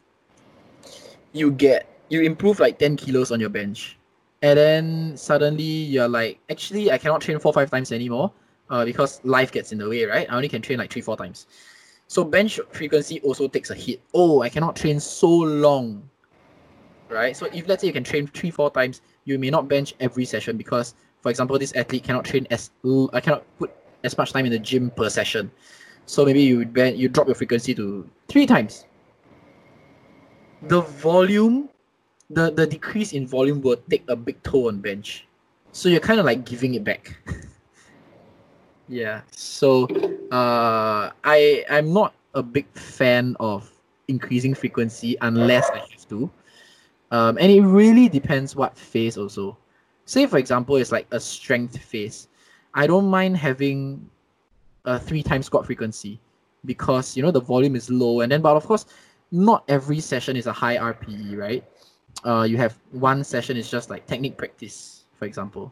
[1.32, 3.98] You get you improve like ten kilos on your bench,
[4.42, 8.32] and then suddenly you're like, actually I cannot train four five times anymore,
[8.70, 10.30] uh, because life gets in the way, right?
[10.30, 11.46] I only can train like three four times.
[12.08, 14.00] So bench frequency also takes a hit.
[14.14, 16.08] Oh, I cannot train so long
[17.08, 17.36] right?
[17.36, 20.24] So if let's say you can train three, four times, you may not bench every
[20.24, 22.70] session because, for example, this athlete cannot train as
[23.12, 23.70] I cannot put
[24.04, 25.50] as much time in the gym per session.
[26.06, 28.86] So maybe you you drop your frequency to three times.
[30.62, 31.68] The volume,
[32.30, 35.26] the the decrease in volume will take a big toll on bench.
[35.72, 37.16] So you're kind of like giving it back.
[38.88, 39.20] yeah.
[39.30, 39.84] So
[40.32, 43.70] uh I I'm not a big fan of
[44.08, 46.30] increasing frequency unless I have to.
[47.10, 49.56] Um, and it really depends what phase also.
[50.08, 52.28] Say for example, it's like a strength phase.
[52.72, 54.08] I don't mind having
[54.86, 56.18] a three times squat frequency
[56.64, 58.86] because you know the volume is low, and then but of course,
[59.32, 61.62] not every session is a high RPE, right?
[62.24, 65.70] Uh, you have one session is just like technique practice, for example,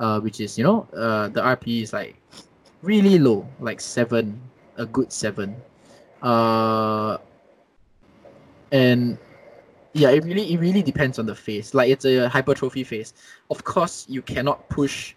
[0.00, 2.16] uh, which is you know uh, the RPE is like
[2.82, 4.42] really low, like seven,
[4.76, 5.54] a good seven.
[6.20, 7.18] Uh,
[8.72, 9.18] and
[9.92, 11.74] yeah, it really it really depends on the phase.
[11.74, 13.14] Like it's a hypertrophy phase.
[13.50, 15.14] Of course, you cannot push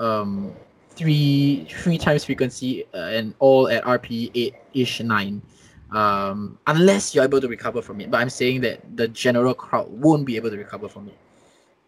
[0.00, 0.54] um
[0.90, 5.42] three three times frequency uh, and all at RPE eight ish nine.
[5.90, 8.10] Um, unless you're able to recover from it.
[8.10, 11.18] But I'm saying that the general crowd won't be able to recover from it.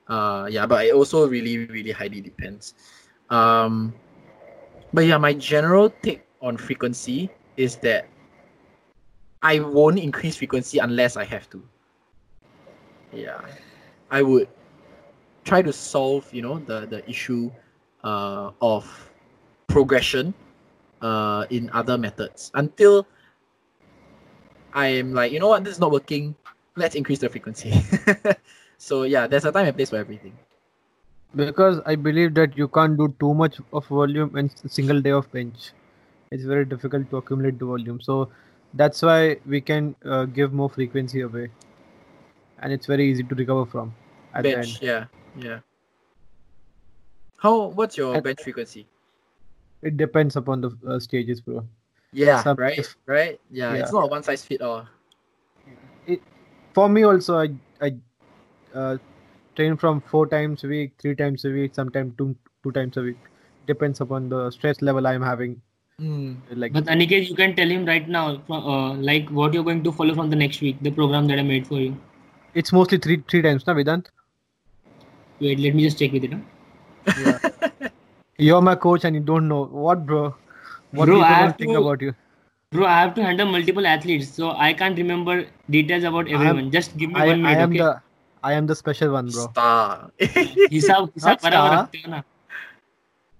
[0.06, 2.74] Uh, yeah, but it also really, really highly depends.
[3.30, 3.92] Um,
[4.92, 8.06] but yeah, my general take on frequency is that
[9.42, 11.62] I won't increase frequency unless I have to.
[13.12, 13.40] Yeah,
[14.10, 14.48] I would
[15.44, 17.50] try to solve, you know, the the issue
[18.04, 18.86] uh, of
[19.68, 20.34] progression
[21.02, 23.06] uh, in other methods until
[24.72, 26.34] I am like, you know what, this is not working.
[26.76, 27.72] Let's increase the frequency.
[28.78, 30.34] so yeah, there's a time and place for everything.
[31.34, 35.10] Because I believe that you can't do too much of volume in a single day
[35.10, 35.72] of bench.
[36.30, 38.00] It's very difficult to accumulate the volume.
[38.00, 38.30] So
[38.74, 41.50] that's why we can uh, give more frequency away,
[42.60, 43.94] and it's very easy to recover from
[44.34, 44.82] at the bench, end.
[44.82, 45.04] yeah,
[45.38, 45.58] yeah.
[47.38, 47.66] How?
[47.68, 48.86] What's your And- bench frequency?
[49.82, 51.66] It depends upon the uh, stages, bro.
[52.12, 53.38] Yeah, Some- right, if- right.
[53.50, 53.82] Yeah, Yeah.
[53.82, 54.86] it's not a one size fit all.
[56.06, 56.22] It,
[56.72, 57.48] For me also, I
[57.80, 57.94] I
[58.74, 58.96] uh,
[59.54, 63.02] train from four times a week, three times a week, sometimes two two times a
[63.02, 63.18] week.
[63.66, 65.60] Depends upon the stress level I'm having.
[66.00, 66.36] Mm.
[66.62, 69.92] Like But Aniket, you can tell him right now, uh, like what you're going to
[69.92, 71.96] follow from the next week, the program that I made for you.
[72.55, 74.09] it's mostly three three times, na Vedant?
[75.39, 76.33] Wait, let me just check with it.
[77.07, 77.89] Huh?
[78.37, 80.35] You're my coach and you don't know what, bro.
[80.91, 82.13] What Bro, people I will have think to- about you.
[82.75, 85.33] Bro, I have to handle multiple athletes, so I can't remember
[85.69, 86.71] details about am- everyone.
[86.71, 87.79] Just give me I, one I minute, am okay?
[87.79, 88.01] the
[88.43, 89.47] I am the special one, bro.
[89.51, 90.11] Star.
[90.19, 91.79] हिसाब हिसाब Not बराबर star.
[91.79, 92.23] रखते हो ना?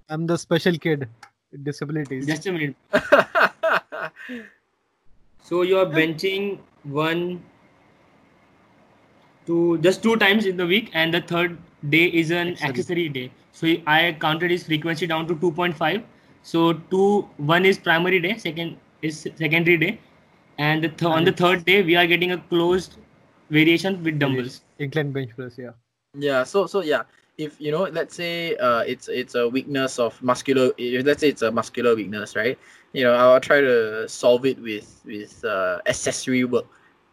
[0.09, 1.07] I'm the special kid
[1.51, 2.27] with disabilities.
[2.27, 2.75] Just a minute.
[5.43, 7.41] So you're benching one,
[9.46, 11.56] two, just two times in the week, and the third
[11.90, 12.70] day is an Accessory.
[12.70, 13.30] accessory day.
[13.52, 16.02] So I counted his frequency down to 2.5.
[16.42, 19.98] So two, one is primary day, second is secondary day,
[20.58, 22.96] and the th- on the third day we are getting a closed
[23.50, 24.62] variation with dumbbells.
[24.78, 25.70] Incline bench press, yeah.
[26.18, 27.02] Yeah, so so yeah,
[27.38, 30.70] if you know, let's say uh, it's it's a weakness of muscular.
[30.78, 32.58] If let's say it's a muscular weakness, right?
[32.92, 36.66] You know, I'll try to solve it with with uh, accessory work.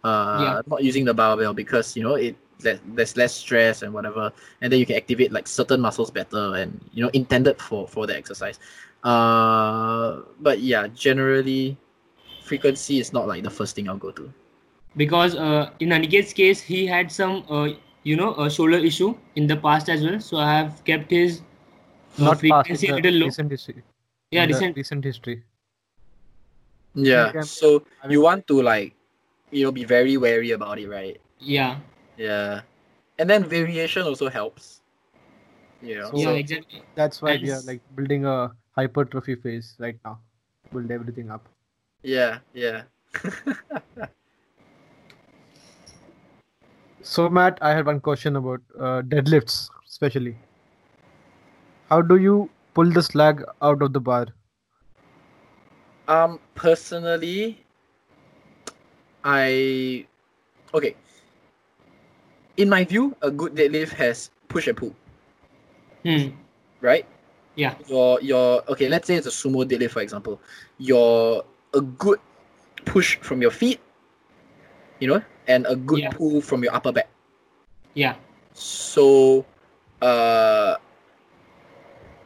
[0.04, 0.62] Uh, Yeah.
[0.68, 4.32] not using the barbell because you know it less, there's less stress and whatever,
[4.62, 8.06] and then you can activate like certain muscles better and you know intended for for
[8.08, 8.60] the exercise.
[9.04, 11.78] Uh, but yeah, generally,
[12.42, 14.32] frequency is not like the first thing I'll go to.
[14.96, 17.70] because uh, in Aniket's case, he had some, uh,
[18.04, 20.20] you know, a shoulder issue in the past as well.
[20.20, 21.42] So I have kept his
[22.22, 23.26] uh, Not past, frequency in a little low.
[23.28, 23.84] recent history.
[24.32, 24.76] Yeah, recent.
[24.76, 25.44] recent history.
[26.96, 27.34] Yeah.
[27.42, 28.94] So I you want to like,
[29.54, 31.20] you know, be very wary about it, right?
[31.40, 31.78] Yeah,
[32.18, 32.62] Yeah.
[33.20, 34.82] And then variation also helps.
[35.82, 36.10] You know.
[36.12, 36.82] So- yeah, exactly.
[36.96, 40.20] That's why we are like building a hypertrophy phase right now.
[40.74, 41.48] Build everything up.
[42.04, 42.84] yeah, yeah.
[47.06, 50.38] So Matt, I had one question about uh, deadlifts, especially.
[51.90, 54.28] How do you pull the slack out of the bar?
[56.08, 57.66] Um, personally,
[59.24, 60.06] I
[60.74, 60.96] okay.
[62.58, 64.96] In my view, a good deadlift has push and pull,
[66.04, 66.30] Hmm.
[66.82, 67.06] right?
[67.56, 67.76] Yeah.
[67.88, 68.90] Your your okay.
[68.90, 70.42] Let's say it's a sumo deadlift, for example.
[70.78, 71.44] Your
[71.74, 72.20] a good
[72.86, 73.80] push from your feet,
[75.00, 76.10] you know, and a good Yeah.
[76.10, 77.10] pull from your upper back.
[77.94, 78.16] Yeah.
[78.54, 79.46] So,
[80.02, 80.78] uh,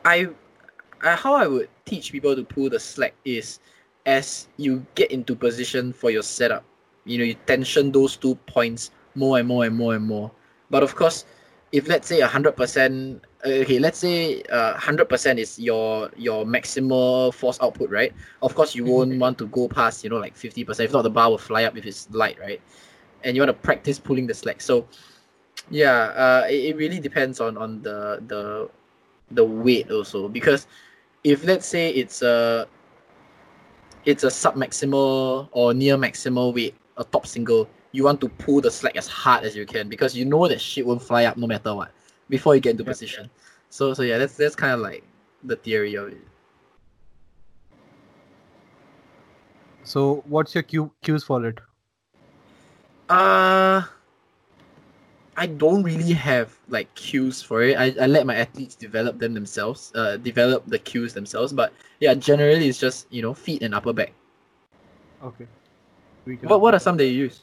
[0.06, 0.28] I,
[1.02, 3.60] I how I would teach people to pull the slack is
[4.06, 6.64] as you get into position for your setup,
[7.07, 10.31] you know, you tension those two points more and more and more and more.
[10.69, 11.25] But of course,
[11.71, 17.57] if let's say hundred percent, okay, let's say hundred percent is your your maximal force
[17.61, 18.13] output, right?
[18.41, 20.89] Of course, you won't want to go past, you know, like fifty percent.
[20.89, 22.61] If not, the bar will fly up if it's light, right?
[23.23, 24.61] And you want to practice pulling the slack.
[24.61, 24.88] So
[25.69, 28.69] yeah uh it, it really depends on on the the
[29.31, 30.67] the weight also because
[31.23, 32.67] if let's say it's a
[34.05, 38.61] it's a sub maximal or near maximal weight a top single you want to pull
[38.61, 41.38] the slack as hard as you can because you know that shit won't fly up
[41.38, 41.91] no matter what
[42.30, 42.90] before you get into Yeah.
[42.91, 43.30] position
[43.69, 45.03] so so yeah that's that's kind of like
[45.44, 46.18] the theory of it
[49.84, 51.60] So what's your cue, cues for it?
[53.10, 53.84] Uh
[55.38, 57.78] I don't really have like cues for it.
[57.78, 61.53] I, I let my athletes develop them themselves, uh develop the cues themselves.
[61.53, 64.14] But yeah, generally it's just, you know, feet and upper back.
[65.24, 65.48] Okay.
[66.36, 67.41] What what are some that you use?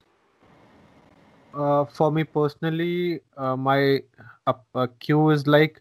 [1.55, 4.03] Uh, for me personally, uh, my
[4.47, 5.81] up, uh, cue is like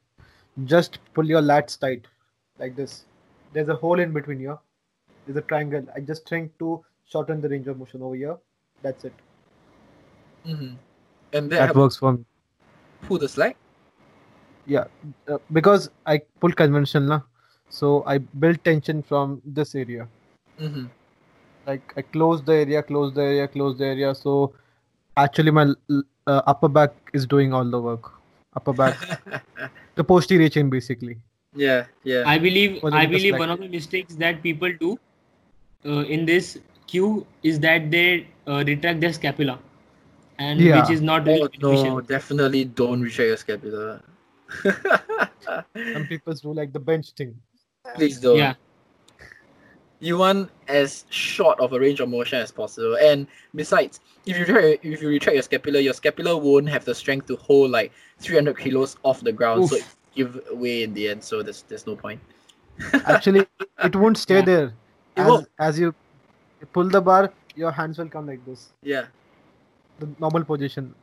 [0.65, 2.05] just pull your lats tight,
[2.59, 3.05] like this.
[3.53, 4.57] There's a hole in between here.
[5.25, 5.85] There's a triangle.
[5.95, 8.37] I just trying to shorten the range of motion over here.
[8.81, 9.13] That's it.
[10.45, 10.75] Mm-hmm.
[11.33, 12.25] And that, That works for me.
[13.01, 13.57] pull the slack?
[14.65, 14.85] Yeah,
[15.27, 17.21] uh, because I pull conventional, na,
[17.69, 20.07] so I build tension from this area.
[20.59, 20.85] Mm-hmm.
[21.65, 24.13] Like I close the area, close the area, close the area.
[24.15, 24.53] So
[25.17, 25.73] actually, my
[26.27, 28.11] uh, upper back is doing all the work.
[28.55, 28.97] Upper back,
[29.95, 31.17] the posterior chain, basically.
[31.55, 32.23] yeah, yeah.
[32.25, 33.39] I believe I believe slack?
[33.39, 34.99] one of the mistakes that people do
[35.85, 39.57] uh, in this cue is that they uh, retract their scapula,
[40.37, 40.81] and Yeah.
[40.81, 41.95] which is not really oh beneficial.
[41.95, 44.03] no, definitely don't retract your scapula.
[45.93, 47.33] Some people do like the bench thing.
[47.95, 48.37] Please don't.
[48.37, 48.53] Yeah,
[50.03, 52.97] you want as short of a range of motion as possible.
[52.97, 53.25] And
[53.55, 57.27] besides, if you retract, if you retract your scapula, your scapula won't have the strength
[57.27, 59.81] to hold like 300 kilos off the ground, so Oof.
[59.81, 61.23] it give way in the end.
[61.23, 62.19] So there's there's no point.
[63.05, 63.45] Actually,
[63.83, 64.73] it won't stay there.
[65.15, 65.47] As, won't.
[65.57, 65.95] as you
[66.73, 69.05] pull the bar, your hands will come like this, Yeah,
[69.99, 70.93] the normal position.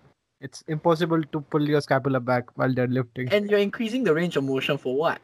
[0.42, 3.32] It's impossible to pull your scapula back while deadlifting.
[3.32, 5.20] and you're increasing the range of motion for what?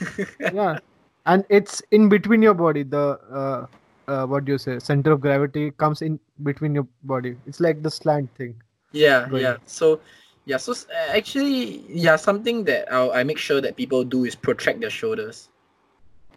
[0.40, 0.78] yeah,
[1.26, 2.82] and it's in between your body.
[2.82, 3.66] The uh,
[4.10, 4.78] uh, what do you say?
[4.78, 7.36] Center of gravity comes in between your body.
[7.46, 8.54] It's like the slant thing.
[8.92, 9.42] Yeah, Going.
[9.42, 9.56] yeah.
[9.66, 10.00] So,
[10.46, 10.56] yeah.
[10.56, 14.80] So uh, actually, yeah, something that I'll, I make sure that people do is protract
[14.80, 15.48] their shoulders.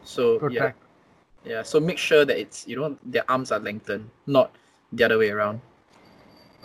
[0.03, 0.77] So Protract.
[1.45, 1.63] yeah, yeah.
[1.63, 4.55] So make sure that it's you know their arms are lengthened, not
[4.91, 5.61] the other way around.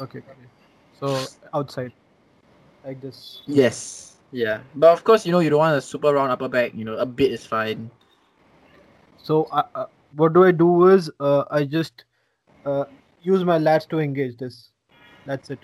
[0.01, 0.19] Okay.
[0.19, 0.49] okay.
[1.01, 1.25] So
[1.55, 1.93] outside,
[2.85, 3.43] like this.
[3.47, 4.17] Yes.
[4.31, 4.61] Yeah.
[4.75, 6.75] But of course, you know, you don't want a super round upper back.
[6.75, 7.91] You know, a bit is fine.
[9.29, 9.85] So uh,
[10.17, 12.05] what do I do is uh, I just
[12.65, 12.85] uh,
[13.21, 14.71] use my lats to engage this.
[15.27, 15.59] That's it.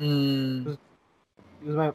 [0.00, 0.78] Mm,
[1.62, 1.88] use my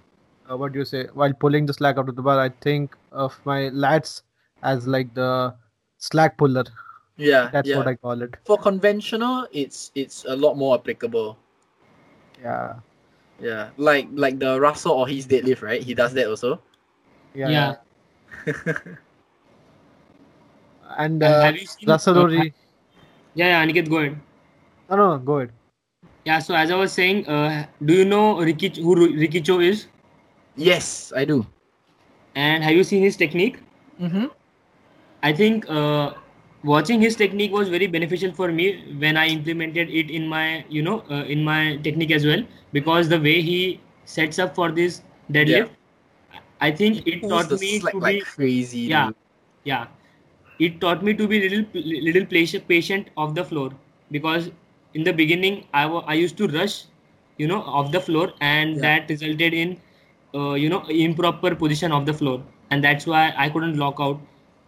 [0.50, 2.96] uh, what do you say while pulling the slack out of the bar i think
[3.12, 4.22] of my lats
[4.64, 5.54] as like the
[5.98, 6.64] slack puller
[7.18, 7.50] yeah.
[7.52, 7.78] that's yeah.
[7.78, 11.38] what i call it For conventional, it's it's a lot more applicable.
[12.42, 12.76] yeah
[13.42, 13.70] Yeah.
[13.78, 15.84] Like like the Russel Orhii's deadlift, right?
[15.90, 16.62] He does that also.
[17.34, 17.76] yeah, Yeah.
[20.98, 21.92] and Uh, uh, have you seen?
[21.92, 22.54] Russel uh, Ori-
[23.36, 24.18] yeah, yeah, Aniket, go ahead.
[24.90, 25.54] no no no, go ahead
[26.26, 26.40] Yeah.
[26.40, 29.88] So as I was saying, uh, do you know Ricky who Ru- Ricky Cho is?
[30.56, 31.46] Yes, I do.
[32.36, 33.60] And have you seen his technique?
[34.00, 34.26] Mm-hmm.
[35.24, 36.14] I think uh,
[36.64, 40.82] watching his technique was very beneficial for me when I implemented it in my, you
[40.82, 42.44] know, uh, in my technique as well.
[42.74, 45.02] Because the way he sets up for this
[45.32, 45.70] deadlift,
[46.62, 48.80] I think it taught me slack to like be, crazy.
[48.86, 49.16] yeah, dude.
[49.64, 49.88] yeah,
[50.60, 53.72] it taught me to be little, little patient, of the floor.
[54.12, 54.52] Because
[54.94, 56.86] in the beginning, I I used to rush,
[57.38, 58.82] you know, off the floor, and Yeah.
[58.82, 59.78] that resulted in,
[60.34, 64.20] uh, you know, improper position of the floor, and that's why I couldn't lock out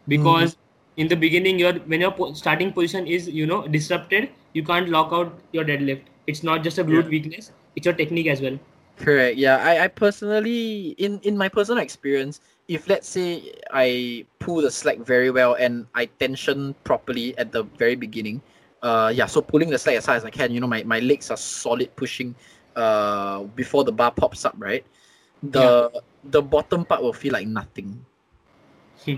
[0.07, 0.57] because
[0.97, 4.89] in the beginning your when your po- starting position is you know disrupted you can't
[4.89, 7.09] lock out your deadlift it's not just a glute Yeah.
[7.15, 8.57] weakness it's your technique as well
[8.97, 9.37] Correct.
[9.37, 14.69] Yeah, I, I personally, in in my personal experience, if let's say I pull the
[14.69, 18.41] slack very well and I tension properly at the very beginning,
[18.83, 20.99] uh, yeah, so pulling the slack as hard as I can, you know, my, my
[20.99, 22.35] legs are solid pushing,
[22.75, 24.85] uh, before the bar pops up, right?
[25.41, 25.89] The
[26.25, 28.05] the bottom part will feel like nothing.
[29.03, 29.15] Hmm.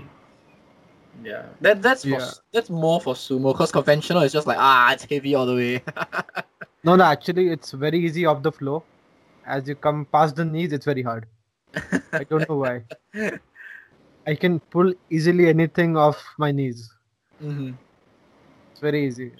[1.22, 2.20] Yeah, that that's for,
[2.52, 5.82] that's more for sumo because conventional is just like ah, it's heavy all the way.
[6.84, 8.82] No, no, actually, it's very easy off the floor.
[9.46, 11.26] As you come past the knees, it's very hard.
[12.18, 12.84] I don't know why.
[14.26, 16.92] I can pull easily anything off my knees.
[17.40, 17.72] hmm
[18.72, 19.32] It's very easy.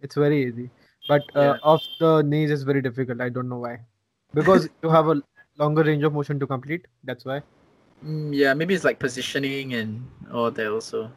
[0.00, 0.70] It's very easy.
[1.06, 1.58] But uh, Yeah.
[1.62, 3.20] off the knees is very difficult.
[3.20, 3.80] I don't know why.
[4.34, 5.22] Because you have a
[5.58, 6.86] longer range of motion to complete.
[7.04, 7.42] That's why.
[8.04, 11.10] Mm, yeah, maybe it's like positioning and all that also,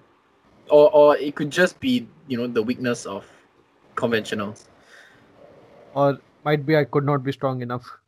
[0.69, 3.25] or or it could just be you know the weakness of
[3.95, 4.65] conventionals.
[5.93, 8.00] Or might be I could not be strong enough.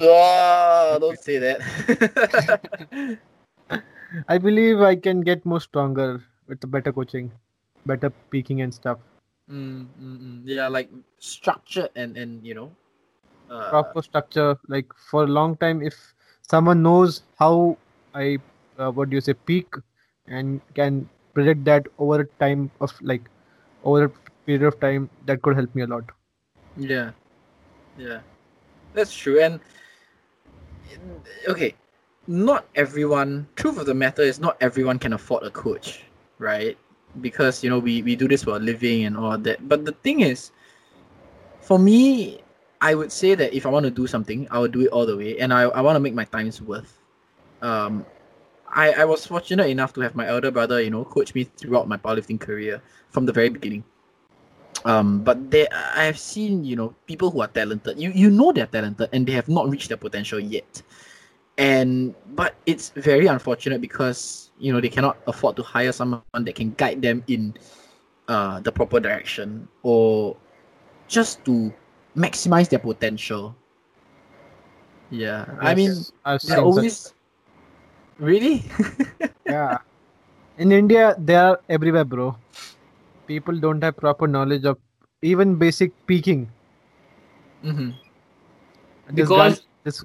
[0.00, 1.60] Oh, don't say that.
[4.28, 7.32] I believe I can get more stronger with the better coaching,
[7.86, 8.98] better peaking and stuff.
[9.50, 10.40] mm, mm, mm.
[10.44, 12.70] Yeah, like structure and and you know,
[13.50, 15.96] uh, proper structure like for a long time if
[16.52, 17.76] someone knows how
[18.14, 18.36] i
[18.78, 19.74] uh, what do you say peak
[20.26, 23.28] and can predict that over a time of like
[23.84, 24.10] over a
[24.46, 26.04] period of time that could help me a lot
[26.76, 27.10] Yeah,
[27.98, 28.20] yeah,
[28.94, 29.40] that's true.
[29.40, 29.60] And
[31.48, 31.74] okay,
[32.26, 33.46] not everyone.
[33.56, 36.04] Truth of the matter is, not everyone can afford a coach,
[36.38, 36.76] right?
[37.20, 39.68] Because you know we we do this for a living and all that.
[39.68, 40.50] But the thing is,
[41.60, 42.40] for me,
[42.80, 45.06] I would say that if I want to do something, I will do it all
[45.06, 46.98] the way, and I I want to make my times worth.
[47.62, 48.06] Um,
[48.68, 51.88] I I was fortunate enough to have my elder brother, you know, coach me throughout
[51.88, 53.84] my powerlifting career from the very beginning
[54.84, 57.98] um but there i have seen you know people who are talented.
[57.98, 60.82] You you know they're talented and they have not reached their potential yet.
[61.58, 66.38] And but it's very unfortunate because you know they cannot afford to hire someone that
[66.38, 67.34] can guide them in
[68.12, 70.36] uh the proper direction or
[71.08, 71.72] just to
[72.16, 73.54] maximize their potential.
[75.10, 75.46] Yeah.
[75.60, 77.14] I mean Yes, I've they're always
[78.18, 78.62] really?
[79.48, 79.78] Yeah.
[80.58, 82.36] In india they are everywhere bro
[83.28, 84.78] people don't have proper knowledge of
[85.22, 86.48] even basic peaking
[87.62, 87.90] hmm
[89.14, 90.04] Because- guy- this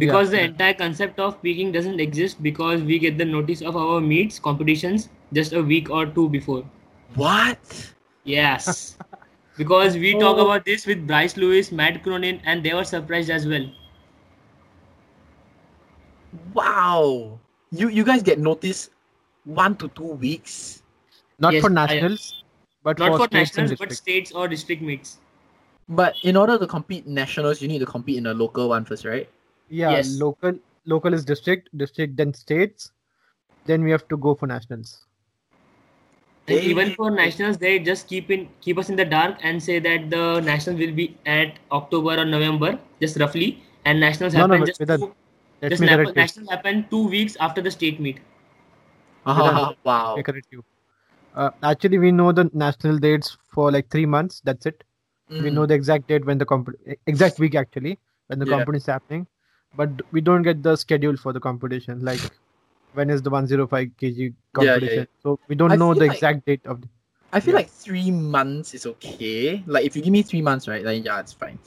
[0.00, 0.44] because the yeah.
[0.48, 5.08] entire concept of peaking doesn't exist because we get the notice of our meets competitions
[5.38, 6.62] just a week or two before
[7.22, 7.74] what
[8.24, 8.96] yes
[9.58, 10.46] because we talk Oh.
[10.46, 13.68] about this with bryce lewis matt cronin and they were surprised as well
[16.54, 17.38] Wow.
[17.70, 18.90] You you guys get notice
[19.44, 20.81] one to two weeks.
[21.38, 22.44] Not Yes, for I- nationals
[22.82, 25.18] but not for, for states nationals but states or district meets
[25.88, 29.04] But in order to compete nationals, you need to compete in a local one first,
[29.04, 29.28] right?
[29.68, 30.18] yeah Yes.
[30.20, 30.52] local
[30.92, 32.90] local is district district then states
[33.66, 35.06] then we have to go for nationals
[36.48, 39.78] And even for nationals, they just keep in keep us in the dark and say
[39.84, 42.72] that the nationals will be at October or November,
[43.04, 45.14] just roughly, and nationals No, no, happen but just, with that- two,
[45.70, 48.18] just nap- nationals happen two weeks after the state meet.
[49.24, 50.20] Ah, wow.
[50.30, 50.64] Correct you
[51.34, 54.84] uh, actually we know the national dates for like three months that's it
[55.38, 55.54] we Mm.
[55.54, 56.76] know the exact date when the comp-
[57.06, 57.98] exact week actually
[58.28, 58.56] when the Yeah.
[58.56, 59.26] competition is happening
[59.74, 62.20] but we don't get the schedule for the competition like
[62.92, 66.44] when is the 105 kg yeah, competition so we don't I know the like- exact
[66.46, 66.88] date of the
[67.32, 67.60] I feel Yeah.
[67.60, 69.62] like three months is okay.
[69.66, 70.84] Like if you give me three months, right?
[70.84, 71.58] Like yeah, it's fine.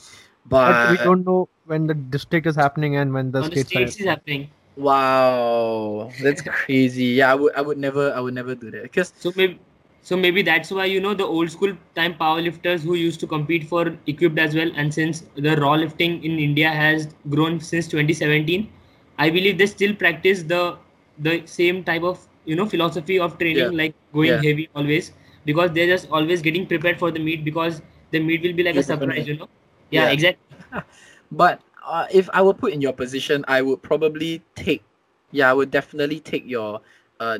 [0.46, 3.56] but But, we don't know when the district is happening and when the On the
[3.56, 4.50] states are states is happening.
[4.76, 7.06] Wow, that's crazy.
[7.20, 9.60] Yeah, I would I would never I would never do that because So maybe
[10.02, 13.68] so maybe that's why you know the old school time powerlifters who used to compete
[13.68, 18.70] for equipped as well, and since the raw lifting in India has grown since 2017,
[19.18, 20.78] I believe they still practice the
[21.18, 23.72] the same type of you know philosophy of training, Yeah.
[23.72, 24.42] like going Yeah.
[24.48, 25.12] heavy always,
[25.46, 27.82] because they're just always getting prepared for the meet because
[28.12, 29.50] the meet will be like a surprise, you know.
[29.92, 30.16] Yeah, Yeah.
[30.18, 30.58] exactly.
[31.32, 34.84] But uh, if I were put in your position, I would probably take.
[35.32, 36.82] Yeah, I would definitely take your
[37.20, 37.40] uh,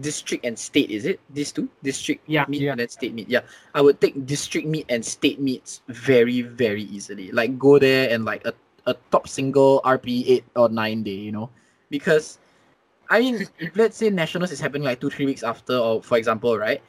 [0.00, 0.90] district and state.
[0.90, 1.68] Is it these two?
[1.82, 2.44] District Yeah.
[2.48, 2.72] meet Yeah.
[2.72, 3.28] and then state meet.
[3.28, 3.42] Yeah,
[3.74, 7.30] I would take district meet and state meets very very easily.
[7.32, 8.54] Like go there and like a,
[8.86, 11.16] a top single RPE eight or nine day.
[11.16, 11.50] You know,
[11.90, 12.38] because
[13.10, 16.16] I mean, if let's say nationals is happening like two three weeks after, or for
[16.18, 16.82] example, right?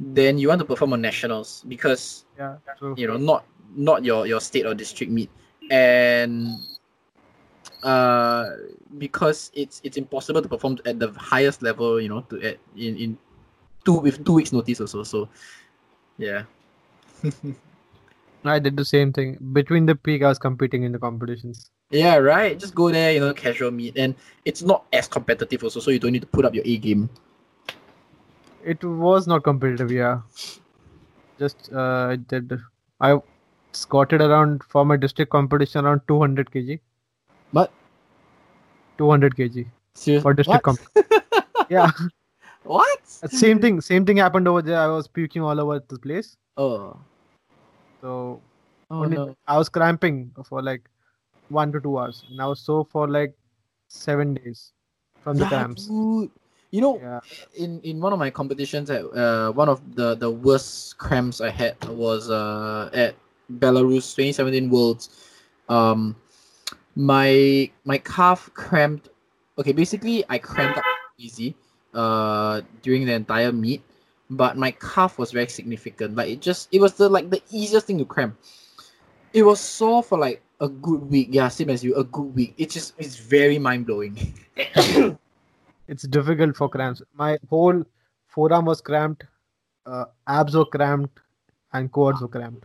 [0.00, 2.56] Then you want to perform on nationals because Yeah,
[2.96, 3.44] you know not
[3.74, 5.30] not your your state or district meet
[5.70, 6.58] and
[7.82, 8.50] uh
[8.98, 12.96] because it's it's impossible to perform at the highest level you know to at in
[12.96, 13.18] in
[13.84, 15.28] two with two weeks notice also so
[16.18, 16.44] yeah
[18.44, 19.36] I did the same thing.
[19.52, 21.70] Between the peak, I was competing in the competitions.
[21.90, 24.14] yeah right just go there you know casual meet and
[24.44, 27.08] it's not as competitive also so you don't need to put up your a game
[28.64, 30.22] It was not competitive, yeah.
[31.38, 32.52] Just uh, I did.
[33.00, 33.20] I
[33.76, 36.80] squatted around for my district competition around 200 kg.
[37.52, 37.70] But
[38.98, 40.22] 200 kg Seriously?
[40.22, 40.80] for district comp.
[41.70, 41.90] Yeah,
[42.62, 43.80] what same thing.
[43.80, 44.78] Same thing happened over there.
[44.78, 46.36] I was puking all over the place.
[46.56, 46.96] oh
[48.02, 48.40] So
[48.90, 50.88] oh no I was cramping for like
[51.48, 53.34] one to two hours, and I was so for like
[53.88, 54.72] seven days
[55.20, 55.88] from the Yeah, cramps.
[55.88, 56.30] dude.
[56.70, 57.20] you know Yeah,
[57.56, 61.50] in in one of my competitions at uh one of the the worst cramps I
[61.50, 63.14] had was uh at
[63.52, 65.32] Belarus 2017 Worlds.
[65.68, 66.16] Um,
[66.94, 69.08] my my calf cramped.
[69.58, 70.84] Okay, basically I cramped up
[71.18, 71.54] easy
[71.94, 73.82] uh during the entire meet,
[74.30, 76.16] but my calf was very significant.
[76.16, 78.36] Like it just it was the like the easiest thing to cramp.
[79.32, 81.28] It was sore for like a good week.
[81.30, 81.94] Yeah, same as you.
[81.96, 82.54] A good week.
[82.56, 84.34] It just it's very mind blowing.
[85.88, 87.02] it's difficult for cramps.
[87.14, 87.84] My whole
[88.28, 89.24] forearm was cramped,
[89.84, 91.20] uh, abs were cramped,
[91.72, 92.64] and quads were cramped.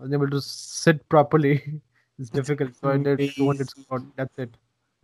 [0.00, 1.62] I was able to sit properly.
[2.18, 2.74] it's difficult.
[2.80, 4.02] So I did 200 squat.
[4.16, 4.56] That's it.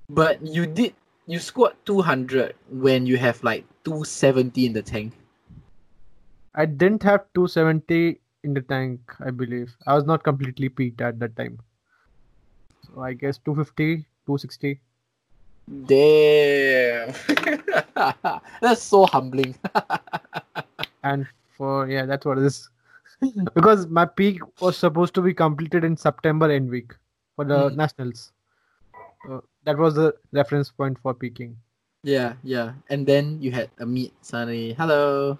[0.08, 0.94] But you did
[1.26, 5.12] you squat 200 when you have like 270 in the tank.
[6.54, 9.76] I didn't have 270 in the tank, I believe.
[9.86, 11.58] I was not completely peaked at that time.
[12.86, 14.80] So I guess 250, 260.
[15.84, 17.12] Damn.
[18.62, 19.54] That's so humbling.
[21.02, 22.68] And for, yeah, that's what it is.
[23.54, 26.94] because my peak was supposed to be completed in September end week
[27.34, 27.76] for the Mhm.
[27.76, 28.32] nationals.
[29.26, 31.56] So that was the reference point for peaking.
[32.02, 32.74] yeah, yeah.
[32.88, 34.72] And then you had a meet suddenly.
[34.74, 35.38] Hello.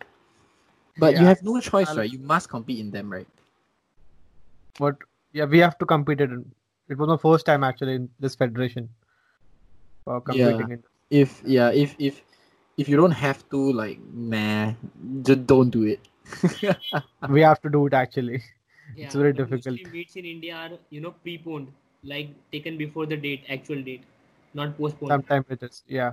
[0.99, 2.11] But you have no choice, right?
[2.11, 3.29] You must compete in them, right?
[4.79, 4.97] But
[5.33, 6.31] yeah, we have to compete it.
[6.31, 6.51] in-
[6.89, 8.89] It was my first time actually in this federation
[10.25, 10.83] competing in.
[11.11, 12.23] If yeah, if if
[12.77, 14.73] if you don't have to, like, nah,
[15.23, 16.01] just don't do it.
[17.29, 18.43] We have to do it actually.
[18.95, 19.67] Yeah, very difficult.
[19.67, 21.73] Mostly meets in India are you know preponed,
[22.05, 24.05] like taken before the date, actual date,
[24.55, 25.11] not postponed.
[25.11, 25.83] Sometimes it is.
[25.89, 26.13] Yeah.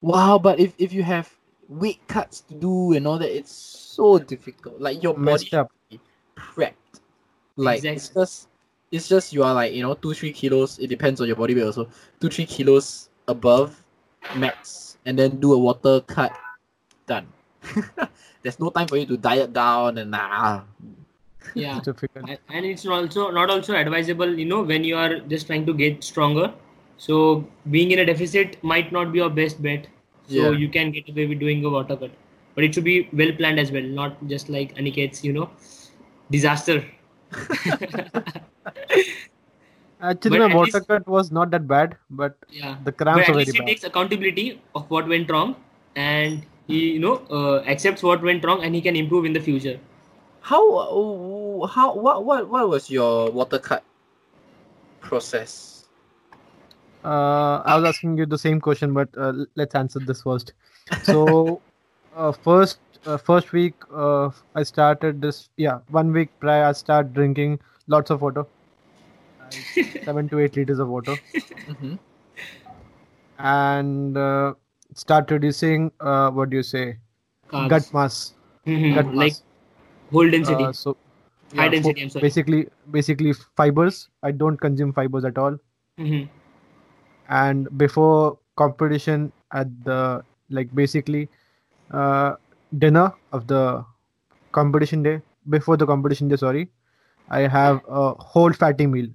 [0.00, 1.28] Wow, but if if you have
[1.68, 4.80] weight cuts to do and all that, it's so difficult.
[4.80, 5.72] Like your body Messed up.
[6.36, 7.02] prepped.
[7.56, 8.48] Like it's just
[8.90, 11.54] it's just you are like, you know, two, three kilos, it depends on your body
[11.54, 11.88] weight also.
[12.20, 13.82] Two, three kilos above
[14.36, 16.32] max and then do a water cut.
[17.06, 17.26] Done.
[18.42, 20.62] There's no time for you to diet down and nah.
[21.54, 21.80] Yeah,
[22.14, 25.74] and and it's also not also advisable you know when you are just trying to
[25.74, 26.52] get stronger.
[26.98, 29.86] So being in a deficit might not be your best bet.
[30.28, 30.50] So Yeah.
[30.64, 32.10] you can get away with doing a water cut,
[32.54, 35.50] but it should be well planned as well, not just like Aniket's you know
[36.30, 36.84] disaster.
[40.02, 42.76] Actually, But my water least- cut was not that bad, but Yeah.
[42.84, 43.66] the but cramps at were very least he bad.
[43.68, 45.56] takes accountability of what went wrong
[45.94, 49.44] and he you know uh, accepts what went wrong and he can improve in the
[49.50, 49.78] future
[50.50, 53.82] How uh, how what what what was your water cut
[55.00, 55.84] process?
[57.04, 60.54] Uh, I was asking you the same question, but uh, let's answer this first.
[61.00, 61.62] So,
[62.12, 65.48] uh, first uh, first week, uh, I started this.
[65.56, 68.44] Yeah, one week prior, I started drinking lots of water,
[69.38, 69.66] Like
[70.04, 71.16] seven to eight liters of water,
[71.68, 71.94] Mm-hmm.
[73.38, 74.54] and uh,
[74.94, 75.90] start reducing.
[76.00, 76.98] Uh, what do you say?
[77.48, 77.68] Carbs.
[77.70, 78.34] Gut mass.
[78.66, 78.94] Mhm.
[78.94, 79.42] Gut like mass.
[80.12, 80.96] whole density Uh, so
[81.56, 84.08] high yeah, density i'm sorry basically, basically fibers.
[84.22, 85.58] I don't consume fibers at all.
[85.98, 86.28] Mhm.
[87.28, 91.28] and before competition at the like basically
[91.92, 92.34] uh,
[92.78, 93.84] dinner of the
[94.52, 96.68] competition day before the competition day sorry
[97.30, 99.08] i have a whole fatty meal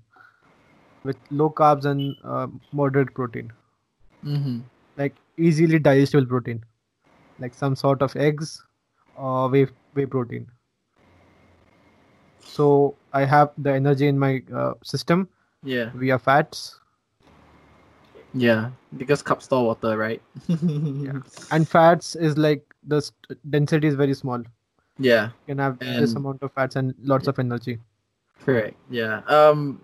[1.03, 3.51] with low carbs and uh, moderate protein
[4.25, 4.59] Mm-hmm.
[4.97, 6.63] Like easily digestible protein
[7.39, 8.63] like some sort of eggs
[9.15, 10.47] or whey, whey protein
[12.39, 15.27] so I have the energy in my uh, system
[15.63, 15.89] Yeah.
[15.93, 16.79] via fats,
[18.33, 18.69] Yeah.
[18.97, 20.21] Because carbs store water, right?
[20.49, 21.19] yeah.
[21.51, 24.43] and fats is like the st- density is very small.
[24.99, 25.25] Yeah.
[25.47, 27.79] You can have this amount of fats and lots of energy.
[28.45, 28.75] Correct.
[28.89, 29.21] Yeah.
[29.27, 29.81] Um.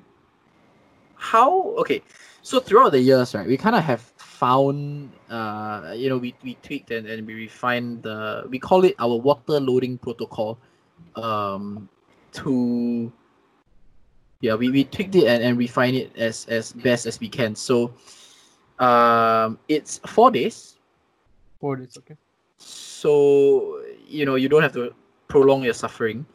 [1.21, 1.75] How?
[1.77, 2.01] Okay.
[2.41, 6.57] So throughout the years, right, we kind of have found, uh, you know, we, we
[6.63, 10.57] tweaked and, and we refined the, we call it our water loading protocol,
[11.15, 11.87] um,
[12.33, 13.13] to,
[14.39, 17.53] yeah, we, we tweaked it and, and refined it as as best as we can.
[17.53, 17.93] So,
[18.79, 20.79] um, it's four days.
[21.59, 22.17] Four days, okay.
[22.57, 24.93] so you know you don't have to
[25.27, 26.25] prolong your suffering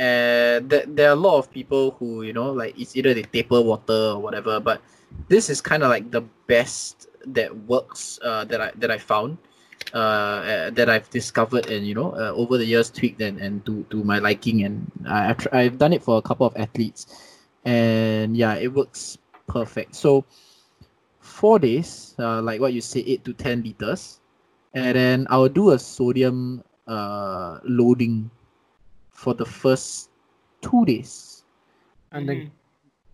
[0.00, 3.22] and th- there are a lot of people who you know like it's either they
[3.22, 4.80] taper water or whatever but
[5.28, 9.36] this is kind of like the best that works uh, that i that i found
[9.92, 13.64] uh, uh, that i've discovered and you know uh, over the years tweaked and, and
[13.66, 17.06] to, to my liking and I, I've, I've done it for a couple of athletes
[17.64, 19.94] and yeah it works perfect.
[19.94, 20.24] So
[21.18, 24.20] four days uh, like what you say eight to ten liters
[24.72, 28.30] and then I'll do a sodium uh, loading
[29.20, 30.10] for the first
[30.66, 31.44] two days.
[32.12, 32.50] And then Mhm.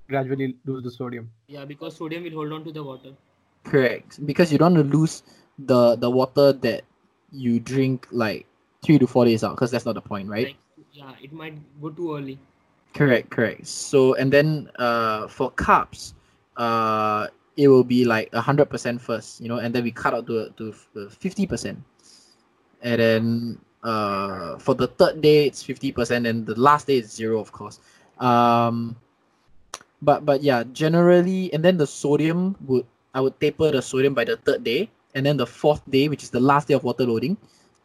[0.09, 1.31] gradually lose the sodium.
[1.49, 3.13] Yeah, because sodium will hold on to the water.
[3.65, 5.23] Correct, because you don't want to lose
[5.59, 6.85] the the water that
[7.33, 8.47] you drink like
[8.83, 10.47] three to four days out, because that's not the point, right?
[10.49, 10.57] Like,
[10.93, 12.39] yeah, it might go too early.
[12.95, 13.67] Correct, correct.
[13.67, 16.15] So and then uh for carbs,
[16.57, 17.27] uh
[17.57, 20.27] it will be like a hundred percent first, you know, and then we cut out
[20.29, 20.73] to to
[21.11, 21.83] fifty percent,
[22.83, 27.11] and then uh for the third day it's fifty percent, and the last day is
[27.11, 27.81] zero, of course.
[28.19, 28.97] Um,
[30.03, 34.25] but but yeah, generally, and then the sodium would I would taper the sodium by
[34.25, 37.05] the third day, and then the fourth day, which is the last day of water
[37.05, 37.37] loading,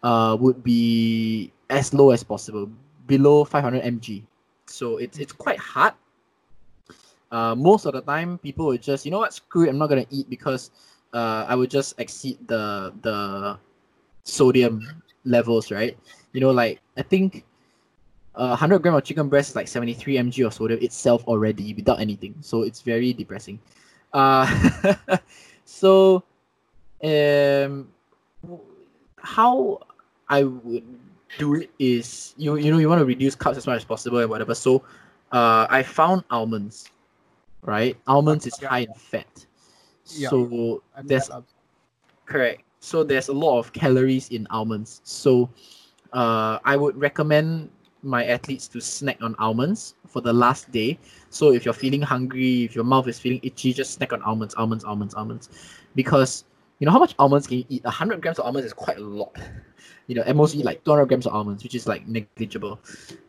[0.04, 2.70] uh, would be as low as possible,
[3.08, 4.24] below five hundred mg
[4.72, 5.94] so it's it's quite hard.
[7.32, 9.88] Uh, most of the time, people would just you know what, screw it, I'm not
[9.88, 10.72] gonna eat because
[11.14, 13.60] uh, I would just exceed the the
[14.24, 14.82] sodium
[15.26, 15.98] levels, right?
[16.34, 17.46] You know, like I think
[18.36, 22.00] uh, 100 gram of chicken breast is like 73 mg of sodium itself already without
[22.00, 23.60] anything, so it's very depressing.
[24.14, 24.46] Uh,
[25.66, 26.24] so
[27.04, 27.90] um,
[29.18, 29.80] how
[30.30, 30.84] I would
[31.38, 34.20] do it is you you know you want to reduce carbs as much as possible
[34.20, 34.54] and whatever.
[34.56, 34.84] So
[35.32, 36.90] uh, I found almonds,
[37.64, 37.96] right?
[38.08, 38.70] Almonds is Yeah.
[38.70, 39.46] high in fat.
[40.16, 40.30] Yeah.
[40.30, 41.30] So there's
[42.26, 42.64] correct.
[42.82, 45.02] So there's a lot of calories in almonds.
[45.04, 45.50] So
[46.14, 47.70] uh, I would recommend
[48.04, 50.98] my athletes to snack on almonds for the last day.
[51.30, 54.56] So if you're feeling hungry, if your mouth is feeling itchy, just snack on almonds,
[54.56, 55.50] almonds, almonds, almonds.
[55.94, 56.44] Because
[56.80, 57.84] you know how much almonds can you eat?
[57.84, 59.38] 100 grams of almonds is quite a lot.
[60.08, 62.80] You know, at most you eat like 200 grams of almonds, which is like negligible.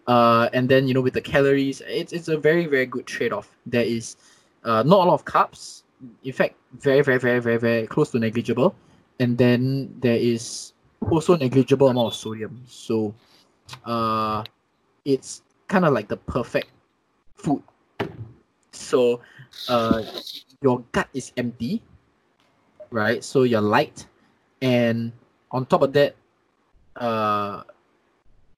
[0.06, 3.34] Uh, and then you know with the calories, it's it's a very very good trade
[3.34, 3.54] off.
[3.66, 4.16] There is
[4.64, 5.82] uh, not a lot of carbs.
[6.24, 8.74] In fact, very very very very very close to negligible.
[9.20, 10.72] And then there is
[11.10, 12.62] also negligible amount of sodium.
[12.66, 13.14] So,
[13.84, 14.44] uh,
[15.04, 16.68] it's kind of like the perfect
[17.34, 17.62] food.
[18.72, 19.20] So,
[19.68, 20.02] uh,
[20.62, 21.82] your gut is empty,
[22.90, 23.22] right?
[23.22, 24.06] So you're light,
[24.62, 25.12] and
[25.50, 26.14] on top of that,
[26.96, 27.62] uh,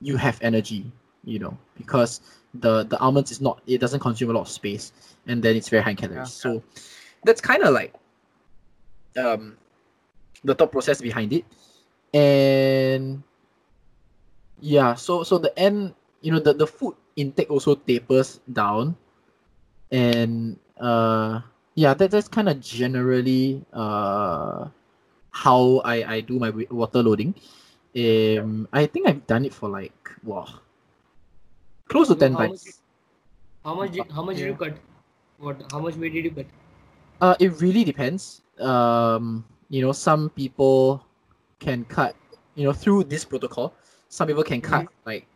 [0.01, 0.91] you have energy.
[1.25, 2.21] You know, because
[2.53, 4.93] the the almonds is not it doesn't consume a lot of space,
[5.27, 6.17] and then it's very high in calories.
[6.19, 6.25] Yeah.
[6.25, 6.63] So
[7.25, 7.95] that's kind of like
[9.17, 9.57] um
[10.45, 11.45] the thought process behind it,
[12.15, 13.23] and
[14.61, 14.95] yeah.
[14.95, 18.97] So so the end, you know, the the food intake also tapers down,
[19.91, 21.41] and uh
[21.75, 24.69] yeah, that that's kind of generally uh
[25.31, 27.35] how I I do my water loading.
[27.97, 29.95] Um, I think I've done it for like
[30.25, 30.47] wow,
[31.89, 32.65] close to ten how times.
[32.65, 32.75] much-
[33.65, 34.75] How much did, how much did you cut?
[35.39, 36.47] What how much weight did you cut?
[37.21, 38.43] Uh, it really depends.
[38.61, 41.03] Um, you know, some people
[41.59, 42.15] can cut,
[42.55, 43.75] you know, through this protocol.
[44.09, 45.27] Some people can cut like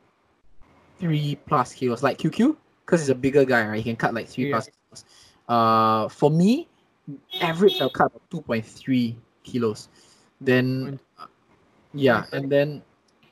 [1.00, 2.54] three plus kilos, like QQ,
[2.86, 3.78] because he's a bigger guy, right?
[3.78, 4.62] He can cut like three Yeah.
[4.62, 5.02] plus kilos.
[5.48, 6.68] Uh, for me,
[7.40, 9.88] average I'll cut two point three kilos.
[10.40, 11.26] Then, uh,
[11.92, 12.82] yeah, and then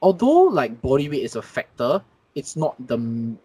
[0.03, 2.03] although like body weight is a factor,
[2.35, 2.99] it's not the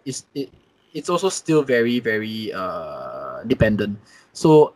[0.06, 0.50] it's it,
[0.98, 4.02] it's also still very very uh dependent.
[4.34, 4.74] So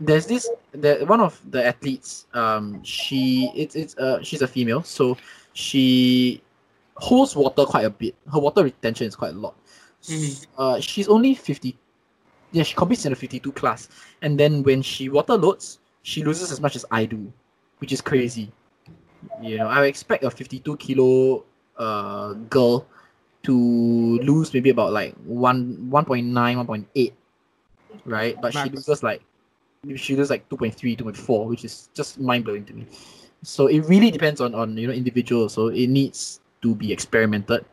[0.00, 4.82] there's this the one of the athletes um she it's it's uh she's a female
[4.82, 5.16] so
[5.52, 6.42] she
[6.96, 9.54] holds water quite a bit her water retention is quite a lot
[10.08, 10.46] Mhm.
[10.58, 11.76] uh she's only 50
[12.52, 13.88] yeah she competes in the 52 class
[14.22, 17.32] and then when she water loads she loses as much as i do
[17.78, 18.52] which is crazy
[19.42, 21.44] you know i expect a 52 kilo
[21.78, 22.86] uh girl
[23.42, 27.12] to lose maybe about like one 1.9, 1.8,
[28.04, 28.40] right?
[28.40, 28.74] But she Max.
[28.74, 29.22] loses like
[29.96, 32.86] she loses like 2.3, 2.4, which is just mind blowing to me.
[33.42, 35.54] So it really depends on on you know individuals.
[35.54, 37.64] So it needs to be experimented.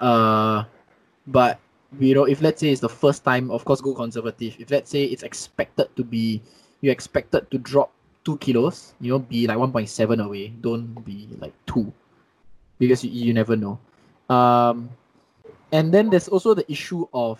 [0.00, 0.64] Uh,
[1.26, 1.60] but
[2.00, 4.56] you know if let's say it's the first time, of course go conservative.
[4.58, 6.42] If let's say it's expected to be
[6.80, 7.92] you expected to drop
[8.24, 9.86] two kilos, you know, be like 1.7
[10.24, 10.48] away.
[10.60, 11.92] Don't be like two,
[12.78, 13.78] because you, you never know.
[14.28, 14.90] Um,
[15.72, 17.38] and then there's also the issue of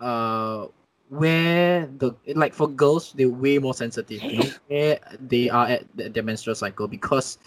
[0.00, 0.66] uh
[1.10, 5.84] where the like for girls they're way more sensitive, you know, where they are at
[5.94, 7.38] their menstrual cycle because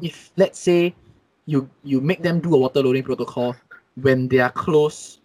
[0.00, 0.94] if let's say
[1.46, 3.56] you you make them do a water loading protocol
[3.96, 5.20] when they are close,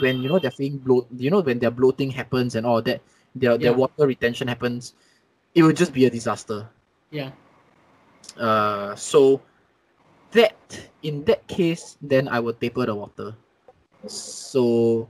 [0.00, 3.00] when you know they're feeling bloat, you know when their bloating happens and all that,
[3.34, 3.74] their their Yeah.
[3.74, 4.94] water retention happens,
[5.54, 6.68] it will just be a disaster.
[7.10, 7.30] Yeah.
[8.36, 9.40] Uh, so
[10.32, 10.56] that
[11.02, 13.36] in that case, then I will taper the water.
[14.06, 15.08] So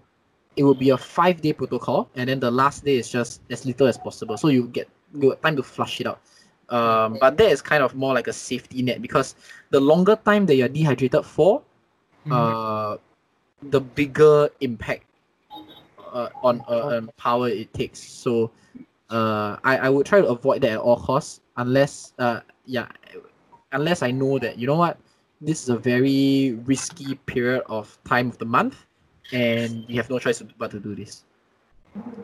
[0.56, 3.64] it will be a five day protocol, and then the last day is just as
[3.66, 4.36] little as possible.
[4.36, 6.20] So you get you get time to flush it out.
[6.68, 9.34] Um, but that is kind of more like a safety net because
[9.70, 11.62] the longer time that you're dehydrated for,
[12.26, 12.32] Mhm.
[12.32, 12.96] uh,
[13.62, 15.04] the bigger impact
[16.12, 18.00] uh, on uh, on power it takes.
[18.00, 18.50] So
[19.10, 22.86] uh, I, I would try to avoid that at all costs unless uh yeah
[23.72, 24.98] unless I know that you know what
[25.40, 28.86] this is a very risky period of time of the month
[29.32, 31.24] and you have no choice but to do this.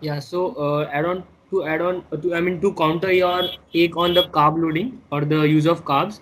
[0.01, 3.97] Yeah, so uh, add on to add on to I mean to counter your take
[3.97, 6.21] on the carb loading or the use of carbs.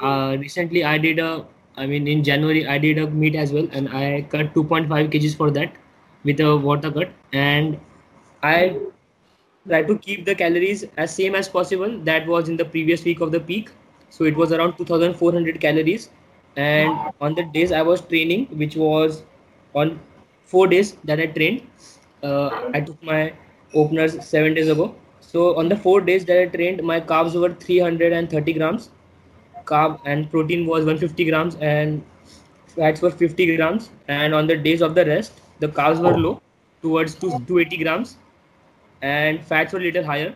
[0.00, 1.44] Uh, recently, I did a
[1.76, 5.36] I mean in January I did a meet as well, and I cut 2.5 kgs
[5.36, 5.72] for that
[6.24, 7.78] with a water cut, and
[8.42, 8.76] I
[9.68, 11.98] try to keep the calories as same as possible.
[12.10, 13.70] That was in the previous week of the peak,
[14.10, 16.10] so it was around 2,400 calories.
[16.56, 19.24] And on the days I was training, which was
[19.74, 19.98] on
[20.44, 21.62] four days that I trained,
[22.22, 23.32] uh, I took my
[23.74, 24.94] openers seven days ago.
[25.20, 28.90] So on the four days that I trained, my carbs were 330 grams,
[29.64, 32.02] carb and protein was 150 grams, and
[32.66, 33.90] fats were 50 grams.
[34.08, 36.40] And on the days of the rest, the carbs were low,
[36.82, 38.16] towards two, 280 grams,
[39.02, 40.34] and fats were little higher.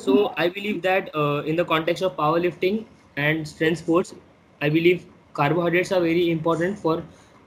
[0.00, 2.84] So I believe that uh, in the context of powerlifting
[3.16, 4.14] and strength sports,
[4.60, 7.02] I believe carbohydrates are very important for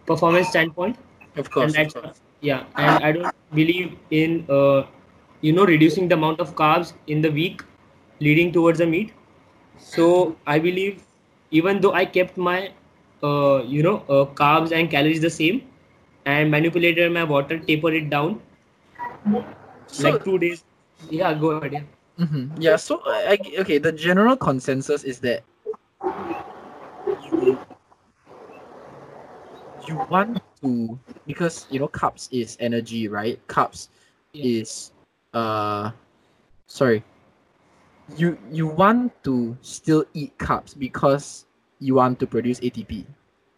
[0.05, 0.97] performance standpoint
[1.37, 2.21] Of course, and of course.
[2.41, 4.83] yeah and i don't believe in uh,
[5.41, 7.63] you know reducing the amount of carbs in the week
[8.19, 9.13] leading towards the meet
[9.77, 10.07] so
[10.45, 11.01] i believe
[11.61, 12.57] even though i kept my
[13.23, 15.61] uh, you know uh, carbs and calories the same
[16.25, 18.39] and manipulated my water taper it down
[19.87, 20.63] So, like two days
[21.09, 21.83] yeah go ahead yeah
[22.19, 22.51] Mhm.
[22.59, 25.43] Yeah, so I, I- okay, the general consensus is that
[27.31, 27.57] you
[29.87, 33.39] you want to because you know carbs is energy, right?
[33.47, 33.89] Carbs
[34.33, 34.43] Yeah.
[34.43, 34.91] is
[35.33, 35.91] uh
[36.67, 37.03] sorry.
[38.17, 41.45] You you want to still eat carbs because
[41.79, 43.05] you want to produce ATP.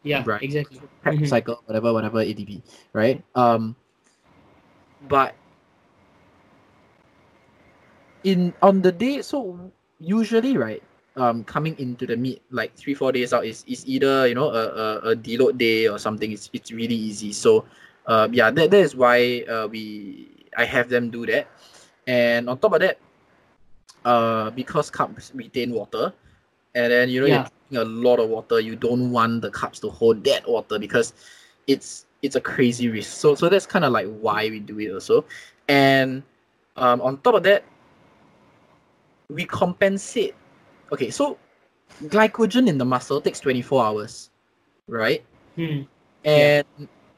[0.04, 0.42] yeah Right.
[0.42, 1.26] exactly Prep Mhm.
[1.26, 2.64] cycle, whatever, whatever ATP,
[2.94, 3.24] right?
[3.36, 3.76] Um,
[5.08, 5.36] but
[8.24, 10.84] in on the day, so usually, right,
[11.20, 14.50] um, coming into the meet like three four days out is is either you know
[14.50, 16.32] a, a, a deload day or something.
[16.32, 17.34] It's it's really easy.
[17.34, 17.66] So,
[18.08, 20.28] uh, yeah, that that is why uh we
[20.58, 21.48] I have them do that,
[22.08, 22.98] and on top of that,
[24.06, 26.14] uh, because carbs retain water,
[26.76, 27.48] and then you know Yeah.
[27.50, 30.80] you're drinking a lot of water, you don't want the carbs to hold that water
[30.80, 31.14] because
[31.68, 33.12] it's it's a crazy risk.
[33.18, 35.26] So so that's kind of like why we do it also,
[35.68, 36.24] and
[36.78, 37.64] um, on top of that,
[39.30, 40.36] we compensate.
[40.91, 41.38] Okay, so
[42.06, 44.30] glycogen in the muscle takes 24 hours,
[44.88, 45.24] right?
[45.56, 45.82] Hmm.
[46.26, 46.66] And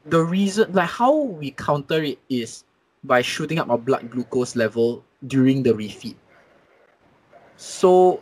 [0.06, 2.64] the reason, like how we counter it is
[3.04, 6.16] by shooting up our blood glucose level during the refeed.
[7.58, 8.22] So,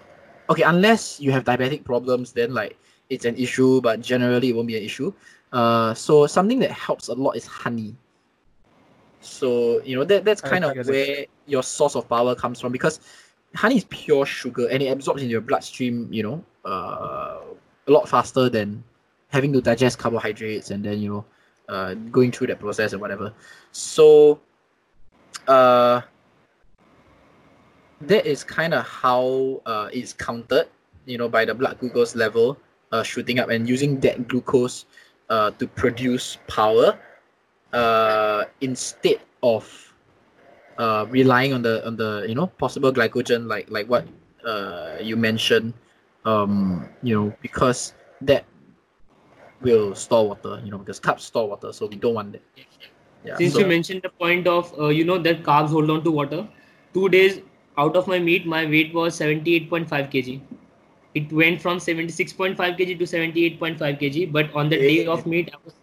[0.50, 2.78] okay, unless you have diabetic problems, then like
[3.10, 5.14] it's an issue, but generally it won't be an issue.
[5.52, 7.96] Uh, so something that helps a lot is honey.
[9.22, 10.92] So you know that that's I kind of get it.
[10.92, 13.00] where your source of power comes from because
[13.56, 16.08] honey is pure sugar and it absorbs in your bloodstream.
[16.12, 17.40] You know, uh,
[17.88, 18.84] a lot faster than
[19.30, 21.26] having to digest carbohydrates and then you know
[21.70, 23.34] uh, going through that process and whatever.
[23.72, 24.40] So
[25.48, 26.02] uh,
[28.02, 30.68] that is kind of how uh, it's counted,
[31.06, 32.58] you know, by the blood glucose level
[32.92, 34.86] uh, shooting up and using that glucose
[35.30, 36.98] uh, to produce power
[37.74, 39.89] uh, instead of
[40.80, 44.08] uh, relying on the on the you know possible glycogen like like what
[44.48, 45.74] uh, you mentioned
[46.26, 48.46] um, you know because that
[49.62, 50.62] will store water.
[50.64, 52.42] You know, because carbs store water, so we don't want that.
[53.26, 53.36] Yeah.
[53.38, 56.12] Since so- you mentioned the point of uh, you know that carbs hold on to
[56.12, 56.48] water,
[56.94, 57.42] two days
[57.78, 60.42] out of my meet, my weight was 78.5 kg.
[61.16, 65.58] It went from 76.5 kg to 78.5 kg, but on the day of meet, I
[65.64, 65.74] was,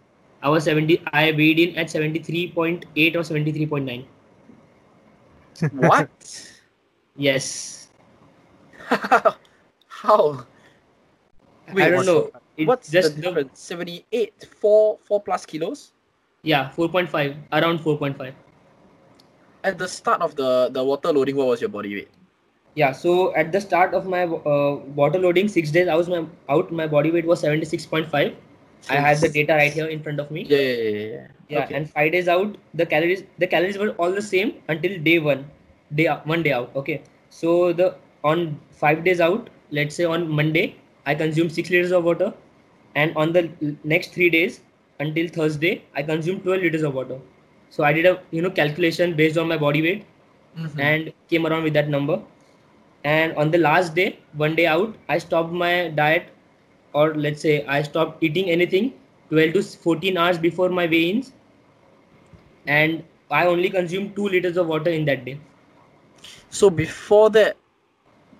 [0.43, 1.03] I was 70.
[1.13, 4.05] I weighed in at 73.8 or 73.9.
[5.73, 6.11] what?
[7.19, 7.89] Yes,
[9.89, 10.45] How?
[11.69, 12.29] I don't know.
[12.29, 13.59] so It's What's just the difference?
[13.59, 15.93] Seventy-eight, four, four plus kilos
[16.47, 18.33] yeah, 4.5, around 4.5.
[19.65, 21.37] at the start of the the water loading.
[21.37, 22.09] What was your body weight?
[22.75, 26.25] Yeah, so at the start of my uh, water loading, six days I was my,
[26.49, 26.71] out.
[26.71, 28.35] My body weight was 76.5.
[28.89, 30.47] I had the data right here in front of me.
[30.49, 31.27] Yeah, yeah, yeah, yeah.
[31.49, 31.59] yeah.
[31.61, 31.75] Okay.
[31.75, 35.45] and five days out, the calories the calories were all the same until day one,
[35.95, 36.71] day out- one day out.
[36.83, 37.95] Okay, so the
[38.25, 40.67] on five days out, let's say on Monday,
[41.07, 42.33] I consumed six liters of water,
[42.95, 43.45] and on the
[43.85, 44.61] next three days
[45.01, 47.19] until Thursday, I consumed twelve liters of water.
[47.71, 50.05] So I did a you know calculation based on my body weight
[50.59, 50.81] Mhm.
[50.91, 52.21] and came around with that number.
[53.05, 56.29] And on the last day, one day out, I stopped my diet,
[56.97, 58.93] or let's say I stopped eating anything
[59.31, 61.33] 12 to 14 hours before my weigh-ins,
[62.67, 65.39] and I only consumed two liters of water in that day.
[66.51, 67.57] So before that,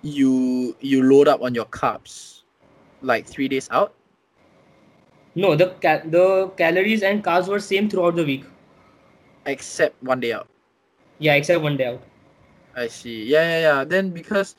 [0.01, 2.43] you you load up on your carbs,
[3.01, 3.93] like three days out.
[5.35, 5.67] No, the
[6.05, 8.45] the calories and carbs were same throughout the week.
[9.45, 10.47] except one day out.
[11.19, 12.01] Yeah, except one day out.
[12.75, 13.25] I see.
[13.25, 13.83] Yeah, yeah, yeah.
[13.85, 14.55] Then because,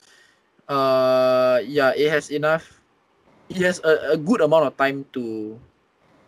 [0.68, 2.77] uh, yeah, it has enough.
[3.48, 5.58] It has a, a good amount of time to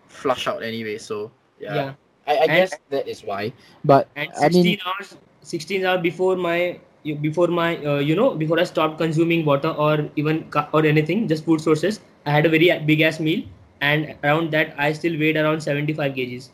[0.08, 0.98] flush out anyway.
[0.98, 1.30] So
[1.60, 1.92] yeah, Yeah.
[2.26, 3.52] I, I And- guess that is why.
[3.84, 6.78] But And I 16 mean, hours, 16 hours before my
[7.22, 11.44] before my uh, you know before I stopped consuming water or even or anything, just
[11.44, 12.00] food sources.
[12.26, 13.42] I had a very big ass meal,
[13.80, 16.50] and around that I still weighed around 75 kgs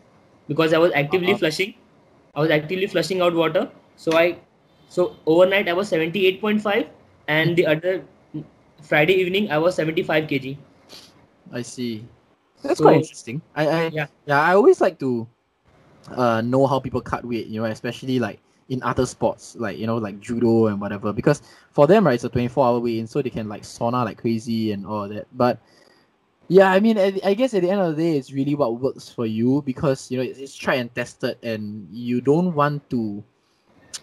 [0.48, 1.44] because I was actively Uh-huh.
[1.44, 1.74] flushing.
[2.34, 3.68] I was actively flushing out water.
[3.96, 4.38] So I
[4.88, 6.86] so overnight I was 78.5,
[7.28, 7.94] and the other
[8.82, 10.56] Friday evening I was 75 kg.
[11.52, 12.04] I see.
[12.62, 13.40] That's So- quite interesting.
[13.54, 14.06] I, I Yeah.
[14.26, 15.26] yeah, I always like to
[16.12, 18.38] uh know how people cut weight, you know, especially like
[18.68, 21.12] in other sports, like you know, like judo and whatever.
[21.12, 21.42] Because
[21.72, 24.04] for them, right, it's a twenty four hour weigh in, so they can like sauna
[24.04, 25.26] like crazy and all that.
[25.36, 25.58] But
[26.48, 28.80] yeah, I mean, at, I guess at the end of the day, it's really what
[28.80, 32.88] works for you because you know it's, it's tried and tested, and you don't want
[32.90, 33.22] to.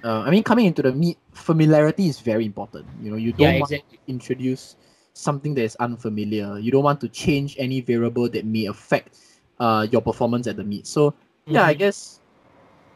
[0.03, 2.85] Uh, I mean, coming into the meet, familiarity is very important.
[2.99, 3.99] You know, you don't Yeah, want exactly.
[4.07, 4.75] to introduce
[5.13, 6.57] something that is unfamiliar.
[6.59, 9.17] You don't want to change any variable that may affect
[9.59, 10.87] uh your performance at the meet.
[10.87, 11.13] So
[11.49, 11.75] yeah, I Mhm.
[11.75, 12.21] guess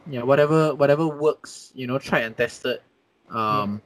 [0.06, 2.82] yeah, whatever whatever works, you know, try and test it.
[3.30, 3.82] Um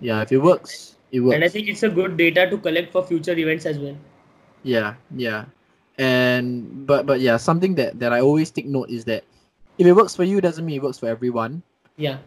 [0.00, 1.34] yeah, if it works, it works.
[1.34, 3.96] And I think it's a good data to collect for future events as well.
[4.62, 5.46] Yeah, yeah.
[5.98, 9.24] And but but yeah, something that that I always take note is that
[9.78, 11.62] if it works for you doesn't mean it works for everyone.
[11.96, 12.18] Yeah.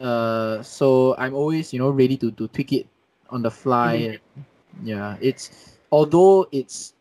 [0.00, 2.86] Uh so I'm always, you know, ready to to tweak it
[3.30, 4.18] on the fly.
[4.82, 6.94] Yeah, it's although it's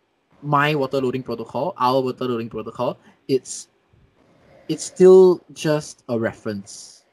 [0.44, 2.98] my water loading protocol, our water loading protocol,
[3.28, 3.68] it's
[4.70, 7.04] it's still just a reference.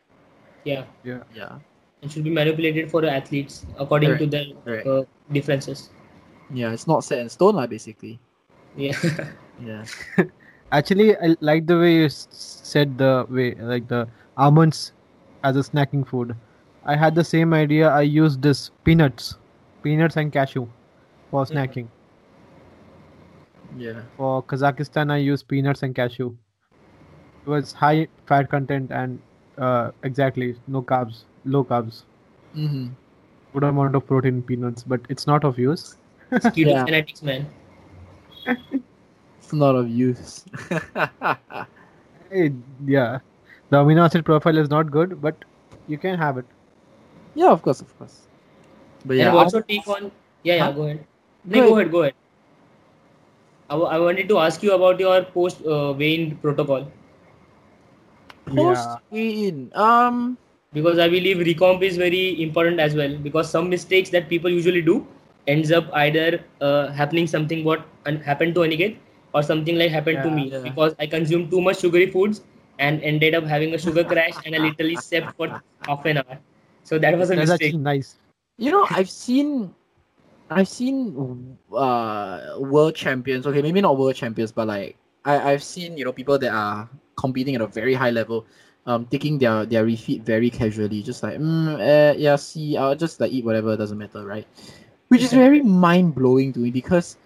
[0.64, 0.84] Yeah.
[1.04, 1.24] Yeah.
[1.34, 1.58] Yeah.
[2.02, 4.86] And should be manipulated for the athletes according to their Correct.
[4.86, 5.90] uh, differences.
[6.52, 8.18] Yeah, it's not set in stone, lah, basically.
[8.76, 8.96] Yeah.
[9.60, 9.84] Yeah.
[10.72, 14.08] Actually, I like the way you said the way like the
[14.40, 14.96] almonds
[15.42, 16.34] as a snacking food.
[16.84, 17.88] I had the same idea.
[17.88, 19.36] I used this peanuts,
[19.82, 20.66] peanuts and cashew
[21.30, 21.50] for Mhm.
[21.54, 21.88] snacking.
[23.78, 24.02] Yeah.
[24.16, 26.34] For Kazakhstan, I used peanuts and cashew.
[27.46, 29.20] It was high fat content and
[29.58, 32.02] uh, exactly no carbs, low carbs.
[32.56, 32.88] Mm-hmm.
[33.52, 35.96] Good amount of protein peanuts, but it's not of use.
[36.32, 36.84] Keto Yeah.
[36.84, 37.46] fanatics, man.
[39.38, 40.44] It's not of use.
[42.86, 43.18] Yeah,
[43.70, 45.44] the amino acid profile is not good, but
[45.86, 46.46] you can have it.
[47.34, 48.28] yeah, of course, of course.
[49.04, 50.10] But yeah, and what's I- your take on?
[50.42, 50.66] Yeah, yeah.
[50.66, 50.72] Huh?
[50.72, 51.06] Go ahead.
[51.50, 51.78] Go No, go ahead.
[51.78, 51.90] ahead.
[51.90, 52.14] Go ahead.
[53.70, 56.86] I, w- I wanted to ask you about your post uh, weigh-in protocol
[58.54, 59.70] post in.
[59.74, 60.38] Um
[60.72, 64.82] because I believe recomp is very important as well because some mistakes that people usually
[64.82, 65.06] do
[65.46, 68.96] ends up either uh, happening something what un- happened to Aniket
[69.34, 70.58] or something like happened to me yeah.
[70.62, 72.42] because I consume too much sugary foods
[72.80, 75.48] and ended up having a sugar crash and I literally slept for
[75.86, 76.38] half an hour.
[76.82, 77.76] So that was a That's mistake.
[77.76, 78.16] actually nice.
[78.58, 79.74] you know, I've seen
[80.50, 85.96] I've seen uh world champions, okay, maybe not world champions, but like I, I've seen,
[85.98, 88.46] you know, people that are competing at a very high level,
[88.86, 93.20] um, taking their their refeed very casually, just like mm, eh, yeah, see, I'll just
[93.20, 94.46] like eat whatever, doesn't matter, right?
[95.08, 97.16] Which is very mind blowing to me because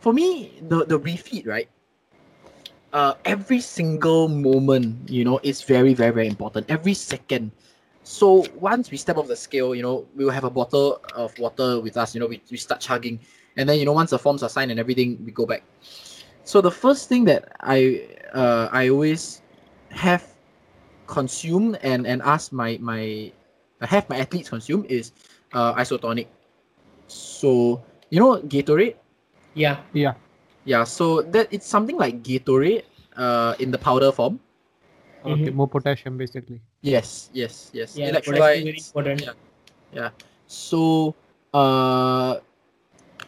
[0.00, 1.68] for me, the the refeed right.
[2.96, 6.64] Uh, every single moment, you know, is very, very, very important.
[6.70, 7.52] Every second.
[8.04, 11.36] So once we step off the scale, you know, we will have a bottle of
[11.38, 12.14] water with us.
[12.14, 13.20] You know, we, we start chugging,
[13.56, 15.62] and then you know, once the forms are signed and everything, we go back.
[16.44, 19.42] So the first thing that I uh, I always
[19.90, 20.24] have
[21.06, 23.30] consumed and and ask my my
[23.82, 25.12] I have my athletes consume is
[25.52, 26.28] uh, isotonic.
[27.08, 28.96] So you know Gatorade.
[29.54, 29.84] Yeah.
[29.92, 30.14] Yeah.
[30.66, 32.82] Yeah, so that it's something like Gatorade
[33.16, 34.40] uh, in the powder form.
[35.24, 35.54] Okay, Mhm.
[35.54, 36.60] more potassium basically.
[36.82, 37.94] Yes, yes, yes.
[37.96, 38.10] Yeah.
[38.18, 39.18] potassium is very important.
[39.22, 39.34] Yeah.
[39.94, 40.10] Yeah.
[40.46, 41.14] So
[41.54, 42.42] uh,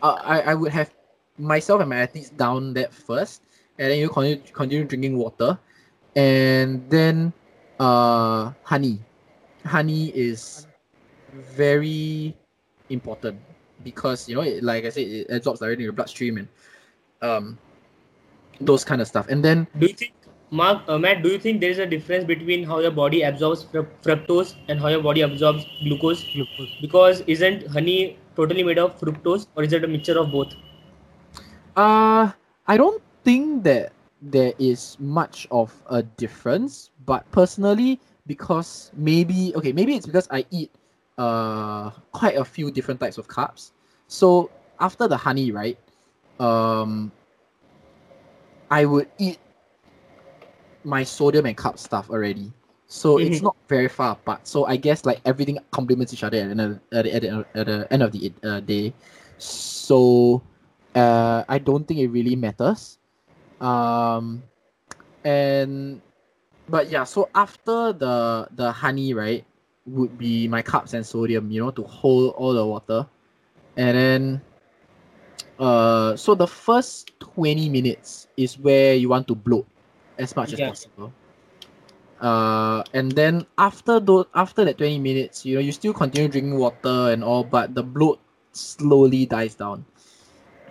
[0.02, 0.90] I I would have
[1.38, 3.42] myself and my athletes down that first,
[3.78, 5.58] and then you continue continue drinking water,
[6.14, 7.32] and then
[7.78, 8.98] uh honey.
[9.66, 10.66] Honey is
[11.34, 12.34] very
[12.88, 13.38] important
[13.84, 16.48] because you know it, like I said it absorbs directly in your bloodstream and
[17.22, 17.58] um
[18.60, 19.26] those kind of stuff.
[19.28, 20.12] And then Do you think,
[20.50, 23.64] Marc, uh, Matt, do you think there is a difference between how your body absorbs
[23.64, 26.24] fru- fructose and how your body absorbs glucose?
[26.32, 26.74] Glucose.
[26.80, 30.54] Because isn't honey totally made of fructose or is it a mixture of both?
[31.76, 32.32] Uh,
[32.66, 39.72] I don't think that there is much of a difference, but personally, because maybe okay,
[39.72, 40.70] maybe it's because I eat
[41.18, 43.72] uh quite a few different types of carbs.
[44.08, 44.50] So
[44.80, 45.78] after the honey, right?
[46.38, 47.12] Um,
[48.70, 49.38] I would eat
[50.84, 52.52] my sodium and carb stuff already.
[52.86, 53.42] So it's Mhm.
[53.42, 54.46] not very far apart.
[54.46, 57.22] So I guess like everything complements each other at the end of, at the, at
[57.22, 58.94] the, at the end of the uh, day.
[59.38, 60.42] So
[60.94, 62.98] uh, I don't think it really matters.
[63.60, 64.42] Um,
[65.24, 66.00] and
[66.68, 69.44] but yeah, so after the the honey, right,
[69.86, 73.06] would be my carbs and sodium, you know, to hold all the water,
[73.76, 74.42] and then
[75.58, 79.66] uh, so the first twenty minutes is where you want to bloat
[80.18, 81.14] as much as possible.
[82.20, 86.58] Uh, and then after those after that 20 minutes, you know, you still continue drinking
[86.58, 88.20] water and all, but the bloat
[88.52, 89.84] slowly dies down.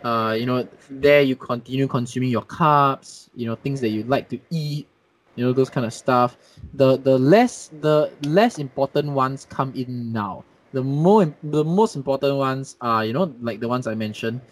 [0.03, 4.29] Uh, you know, there you continue consuming your carbs, you know, things that you like
[4.29, 4.87] to eat,
[5.35, 6.37] you know, those kind of stuff.
[6.73, 10.43] The the less the less important ones come in now.
[10.77, 14.45] The more the most important ones are, you know, like the ones I mentioned,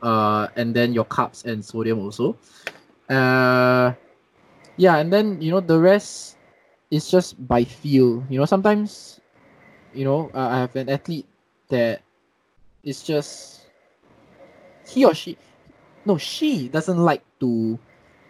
[0.00, 2.32] uh, and then your carbs and sodium also.
[3.12, 3.92] Uh,
[4.80, 6.40] yeah, and then you know the rest
[6.88, 8.24] is just by feel.
[8.32, 9.20] You know, sometimes,
[9.92, 11.28] you know, uh, I have an athlete
[11.68, 12.00] that
[12.80, 13.68] is just
[14.88, 15.36] he or she,
[16.08, 17.78] no, she doesn't like to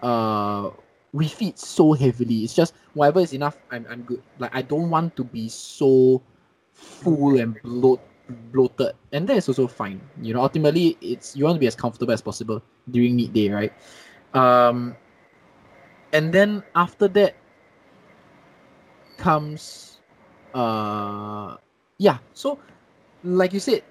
[0.02, 0.74] uh
[1.14, 2.42] refeed so heavily.
[2.42, 3.54] It's just whatever is enough.
[3.70, 4.18] I'm I'm good.
[4.42, 6.26] Like I don't want to be so
[6.76, 8.00] full and bloat
[8.52, 10.00] bloated, and that is also fine.
[10.20, 13.50] You know, ultimately, it's you want to be as comfortable as possible during meet day,
[13.50, 13.72] right?
[14.34, 14.96] Um,
[16.12, 17.34] and then after that
[19.16, 20.00] comes
[20.54, 21.56] uh
[21.98, 22.58] yeah so
[23.24, 23.82] like you said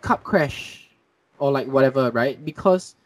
[0.00, 0.90] carb crash
[1.38, 2.96] or like whatever right because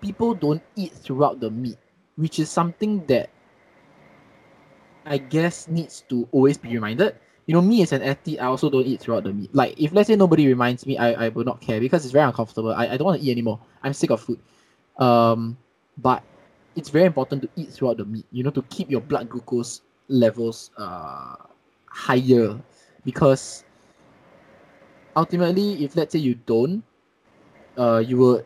[0.00, 1.76] people don't eat throughout the meet
[2.16, 3.30] which is something that
[5.06, 8.70] i guess needs to always be reminded you know me as an athlete i also
[8.70, 11.44] don't eat throughout the meet like if let's say nobody reminds me i, I will
[11.44, 12.72] not care because it's very uncomfortable.
[12.72, 13.60] I, I don't want to eat anymore.
[13.82, 14.38] I'm sick of food.
[14.98, 15.56] Um
[15.98, 16.22] but
[16.76, 19.82] it's very important to eat throughout the meet, you know, to keep your blood glucose
[20.08, 21.36] levels uh
[21.86, 22.58] higher.
[23.04, 23.64] Because
[25.16, 26.82] ultimately if let's say you don't
[27.76, 28.42] uh you will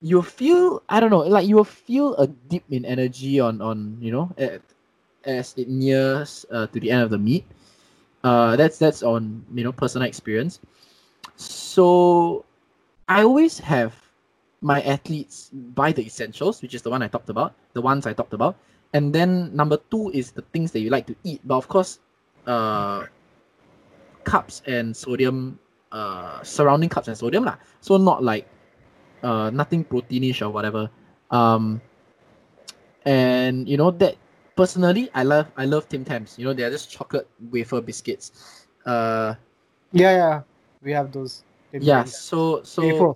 [0.00, 3.96] you'll feel I don't know like you will feel a dip in energy on on
[4.00, 4.60] you know at,
[5.24, 7.46] as it nears uh, to the end of the meet
[8.24, 10.60] uh that's that's on you know personal experience
[11.36, 12.44] so
[13.08, 13.94] I always have
[14.60, 18.12] my athletes buy the essentials, which is the one I talked about, the ones I
[18.12, 18.56] talked about.
[18.94, 21.40] And then number two is the things that you like to eat.
[21.44, 21.98] But of course,
[22.46, 23.06] uh,
[24.24, 25.58] carbs and sodium,
[25.90, 27.56] uh, surrounding carbs and sodium lah.
[27.80, 28.46] So not like,
[29.22, 30.90] uh, nothing proteinish or whatever.
[31.30, 31.80] Um,
[33.04, 34.14] and you know that
[34.56, 36.38] personally, I love I love Tim Tams.
[36.38, 38.66] You know they are just chocolate wafer biscuits.
[38.84, 39.34] Uh,
[39.92, 40.42] Yeah, yeah.
[40.82, 41.44] We have those.
[41.78, 42.04] yeah.
[42.04, 43.14] So so Wafer.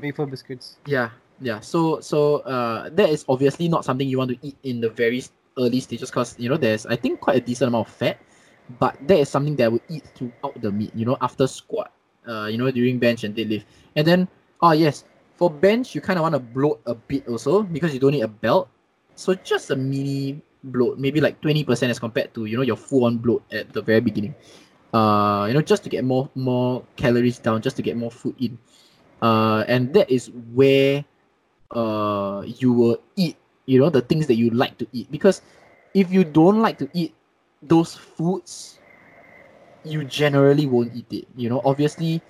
[0.00, 0.78] Wafer biscuits.
[0.86, 1.10] Yeah,
[1.40, 1.60] yeah.
[1.60, 5.22] So so uh that is obviously not something you want to eat in the very
[5.58, 8.18] early stages because you know there's I think quite a decent amount of fat,
[8.78, 11.92] but that is something that I would eat throughout the meet, you know, after squat,
[12.28, 13.64] uh, you know, during bench and deadlift.
[13.96, 14.28] And then
[14.60, 18.00] oh yes, for bench you kind of want to bloat a bit also because you
[18.00, 18.68] don't need a belt.
[19.14, 23.04] So just a mini bloat, maybe like 20% as compared to you know your full
[23.04, 24.34] on bloat at the very beginning.
[24.94, 28.36] Uh, you know, just to get more more calories down, just to get more food
[28.40, 28.58] in.
[29.22, 31.04] uh, and that is where
[31.74, 33.36] uh you will eat
[33.66, 35.42] you know the things that you like to eat because
[35.94, 37.14] if you don't like to eat
[37.62, 38.80] those foods
[39.84, 42.22] you generally won't eat it you know obviously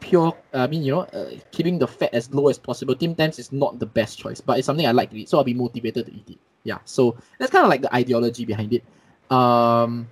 [0.00, 3.38] pure i mean you know uh, keeping the fat as low as possible tim tams
[3.38, 5.54] is not the best choice but it's something i like to eat so i'll be
[5.54, 8.84] motivated to eat it yeah so that's kind of like the ideology behind it.
[9.30, 10.08] Um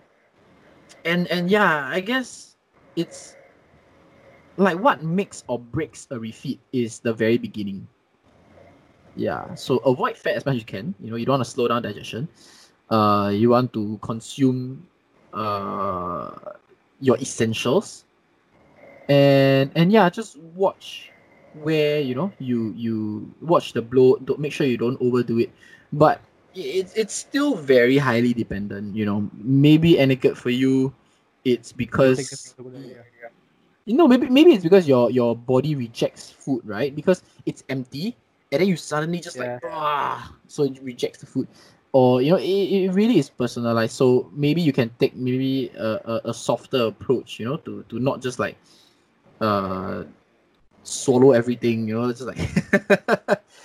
[1.05, 2.57] and and yeah i guess
[2.97, 3.37] it's
[4.57, 7.87] like what makes or breaks a refeed is the very beginning.
[9.17, 10.95] Yeah so avoid fat as much as you can.
[11.01, 12.29] You know you don't want to slow down digestion.
[12.91, 14.87] Uh you want to consume
[15.33, 16.31] uh
[17.01, 18.05] your essentials.
[19.09, 21.11] And and yeah just watch
[21.55, 24.17] where you know you you watch the blow.
[24.25, 25.51] Don't make sure you don't overdo it.
[25.93, 26.21] But
[26.55, 29.29] it's it's still very highly dependent you know.
[29.35, 30.95] Maybe Aniket for you
[31.45, 32.55] it's because
[33.85, 36.95] you know maybe maybe it's because your your body rejects food right?
[36.95, 38.17] Because it's empty
[38.53, 41.49] and then you suddenly just like ah so it rejects the food.
[41.93, 43.95] Or you know it, it really is personalized.
[43.95, 47.99] So maybe you can take maybe a, a, a softer approach you know to to
[47.99, 48.57] not just like
[49.41, 50.05] uh
[50.83, 52.41] swallow everything you know it's just like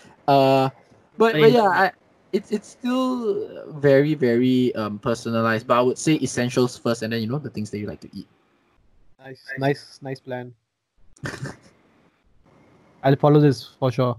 [0.28, 0.70] uh
[1.18, 1.92] but, but yeah I,
[2.36, 3.48] it's it's still
[3.80, 7.50] very very um personalized but i would say essentials first and then you know the
[7.50, 8.28] things that you like to eat
[9.26, 10.54] Nice, nice, nice plan.
[13.04, 14.16] I'll follow this for sure.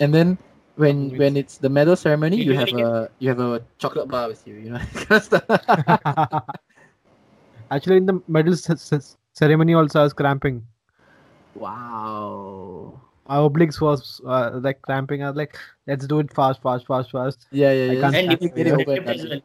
[0.00, 0.38] and then
[0.76, 1.18] when Wait.
[1.22, 4.42] when it's the medal ceremony you you have a you have a chocolate bar with
[4.48, 5.44] you you know kind of stuff.
[7.70, 10.62] Actually, in the medal c- c- ceremony, also, I was cramping.
[11.54, 12.53] wow
[13.28, 15.22] My obliques was uh, like cramping.
[15.22, 15.56] I was like,
[15.86, 17.46] let's do it fast, fast, fast, fast.
[17.50, 18.54] yeah yeah I yeah can't And stand you it.
[18.54, 19.40] Get deadlift as done well.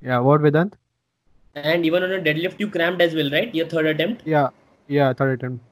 [0.00, 0.72] Yeah, what Vedant?
[1.54, 3.54] And even on a deadlift, you cramped as well, right?
[3.54, 4.22] Your third attempt.
[4.24, 4.48] Yeah,
[4.88, 5.64] yeah, third attempt.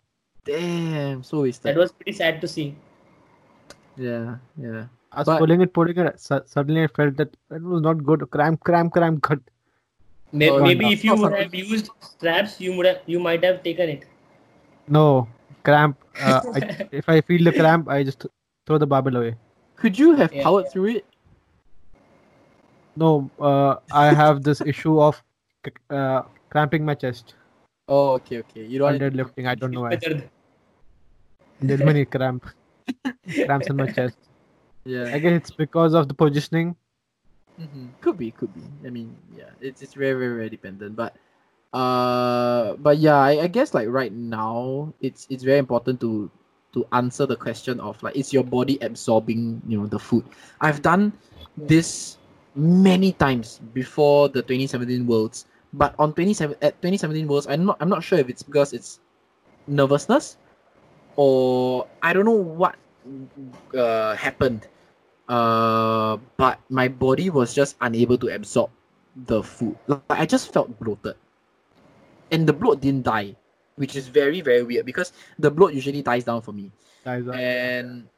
[0.48, 2.66] damn so wasted That was pretty sad to see.
[3.96, 4.36] yeah
[4.66, 6.20] yeah I was But- pulling it, pulling it.
[6.20, 8.22] Suddenly, I felt that it was not good.
[8.30, 9.40] Cramp, cramp, cramp, cut.
[10.32, 10.90] Maybe, Oh, maybe no.
[10.92, 14.04] if you would have used straps, you would have, you might have taken it.
[14.86, 15.26] No,
[15.64, 15.96] cramp.
[16.20, 16.60] Uh, I,
[16.92, 18.26] if I feel the cramp, I just
[18.66, 19.34] throw the barbell away.
[19.76, 20.42] could you have Yeah.
[20.44, 21.04] powered through it
[22.96, 25.22] No, uh, I have this issue of
[25.66, 27.34] c- uh, cramping my chest
[27.88, 29.48] oh okay okay you don't while want it to- deadlifting.
[29.48, 29.96] I don't know why.
[29.96, 30.30] Better.
[31.60, 32.46] There's many cramp,
[33.44, 34.18] cramps in my chest.
[34.84, 36.76] yeah I guess it's because of the positioning.
[37.60, 37.88] Mhm.
[38.00, 38.62] Could be, could be.
[38.86, 40.96] I mean, yeah, it's it's very very very dependent.
[40.96, 41.16] But
[41.72, 46.30] uh, but yeah, I, I guess like right now, it's it's very important to
[46.74, 50.24] to answer the question of like, is your body absorbing you know the food?
[50.60, 51.12] I've done
[51.56, 52.18] this
[52.54, 57.88] many times before the 2017 Worlds, but on 27 at 2017 Worlds, I'm not I'm
[57.88, 59.00] not sure if it's because it's
[59.66, 60.36] nervousness
[61.16, 62.76] or I don't know what
[63.74, 64.66] uh, happened
[65.30, 68.70] uh, but my body was just unable to absorb
[69.14, 69.78] the food.
[69.86, 71.14] Like I just felt bloated,
[72.30, 73.36] and the bloat didn't die,
[73.76, 76.70] which is very very weird because the bloat usually dies down for me.
[77.04, 78.08] Guys, uh, And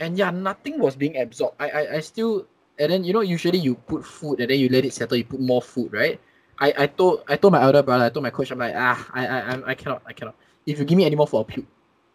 [0.00, 1.56] and yeah, nothing was being absorbed.
[1.60, 2.46] I I, I still
[2.78, 5.16] and then you know usually you put food and then you let it settle.
[5.16, 6.20] You put more food, right?
[6.60, 9.00] I, I told I told my elder brother, I told my coach, I'm like ah
[9.12, 10.34] I I I cannot I cannot.
[10.66, 11.66] If you give me any more for a puke,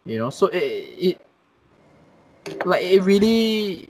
[0.04, 0.30] you know.
[0.30, 0.62] So it
[0.98, 1.16] it
[2.64, 3.88] like it really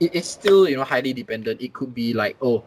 [0.00, 1.60] it, it's still you know highly dependent.
[1.60, 2.64] It could be like oh,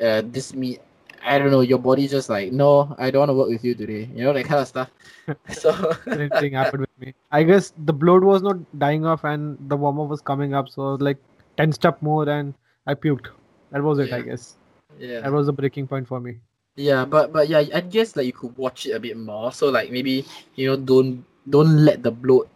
[0.00, 0.80] uh, this meet.
[1.24, 1.60] I don't know.
[1.60, 4.08] Your body's just like no, I don't want to work with you today.
[4.14, 4.90] You know that kind of stuff.
[5.52, 5.72] So
[6.04, 7.14] same thing happened with me.
[7.30, 10.68] I guess the blood was not dying off and the warm up was coming up,
[10.68, 11.18] so like
[11.56, 12.54] tensed up more and
[12.86, 13.28] I puked.
[13.70, 14.56] That was it, I guess.
[14.98, 15.20] yeah.
[15.20, 16.38] That was the breaking point for me.
[16.76, 19.52] Yeah, but but yeah, I guess like you could watch it a bit more.
[19.52, 20.24] So like maybe
[20.56, 22.48] you know don't don't let the bloat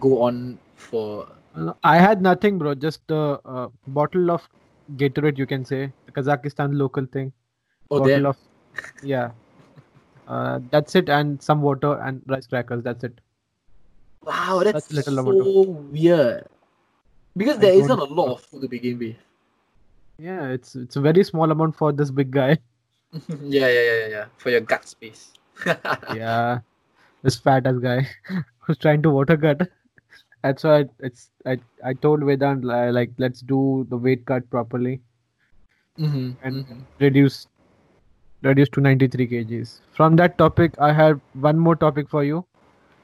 [0.00, 1.28] go on for
[1.84, 2.74] I had nothing, bro.
[2.74, 4.48] Just a uh, bottle of
[4.96, 7.32] Gatorade, you can say, the Kazakhstan local thing.
[7.92, 8.36] Oh bottle of,
[9.02, 9.30] yeah.
[10.28, 12.82] Uh, that's it, and some water and rice crackers.
[12.82, 13.20] That's it.
[14.24, 16.46] Wow, that's, That's so amount weird.
[17.36, 19.16] Because I there isn't a lot of food to begin with.
[20.18, 22.58] Yeah, it's it's a very small amount for this big guy.
[23.42, 24.24] yeah, yeah, yeah, yeah.
[24.36, 25.32] For your gut space.
[26.14, 26.60] yeah,
[27.22, 28.08] this fat ass guy
[28.58, 29.68] who's trying to water cut.
[30.42, 35.00] That's why it's I I told Vedant like let's do the weight cut properly
[35.98, 36.30] mm-hmm.
[36.42, 37.46] and reduce
[38.42, 39.80] reduce to 93 kgs.
[39.92, 42.44] From that topic, I have one more topic for you.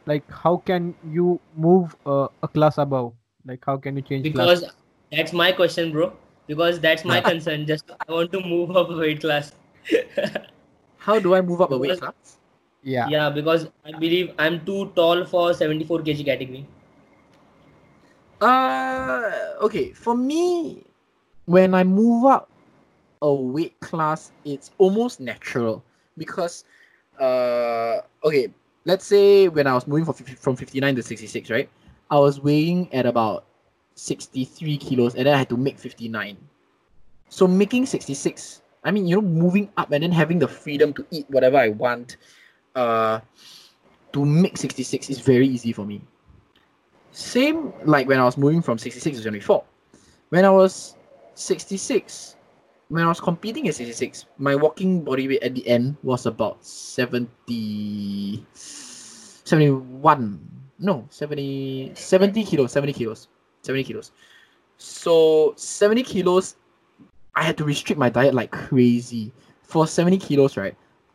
[0.06, 3.12] Like, how can you move uh, a class above?
[3.46, 4.72] Like, how can you change Because class?
[5.12, 6.12] that's my question, bro.
[6.46, 7.66] Because that's my concern.
[7.66, 9.52] Just I want to move up a weight class.
[10.98, 12.38] How do I move up a weight class?
[12.82, 13.08] Yeah.
[13.08, 16.66] Yeah, because I believe I'm too tall for 74 kg category.
[18.40, 19.30] Uh,
[19.62, 19.92] okay.
[19.92, 20.84] For me,
[21.46, 22.47] when I move up
[23.22, 25.84] a weight class, it's almost natural
[26.16, 26.64] because,
[27.20, 28.52] uh, okay.
[28.84, 31.68] Let's say when I was moving from 50, from 59 to 66, right?
[32.10, 33.44] I was weighing at about
[33.96, 36.36] 63 kilos, and then I had to make 59.
[37.28, 41.04] So making 66, I mean, you know, moving up and then having the freedom to
[41.10, 42.16] eat whatever I want,
[42.74, 43.20] uh,
[44.12, 46.00] to make 66 is very easy for me.
[47.12, 49.64] Same like when I was moving from 66 to 74.
[50.30, 50.96] When I was
[51.34, 52.36] 66,
[52.88, 56.64] when I was competing at 66, my walking body weight at the end was about
[56.64, 60.40] 70, 71.
[60.78, 63.28] No, 70, 70 kilos, 70 kilos,
[63.62, 64.12] 70 kilos.
[64.78, 66.56] So 70 kilos,
[67.34, 69.32] I had to restrict my diet like crazy.
[69.62, 70.74] For 70 kilos, right?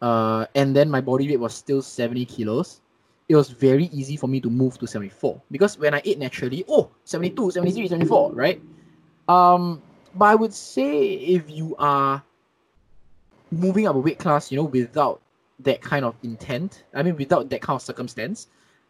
[0.00, 2.80] Uh, and then my body weight was still 70 kilos.
[3.28, 6.64] It was very easy for me to move to 74 because when I ate naturally,
[6.68, 8.60] oh, 72, 73, 74, right?
[9.28, 9.82] Um,
[10.14, 12.22] but I would say if you are
[13.50, 15.20] moving up a weight class, you know, without
[15.60, 18.48] that kind of intent, I mean, without that kind of circumstance,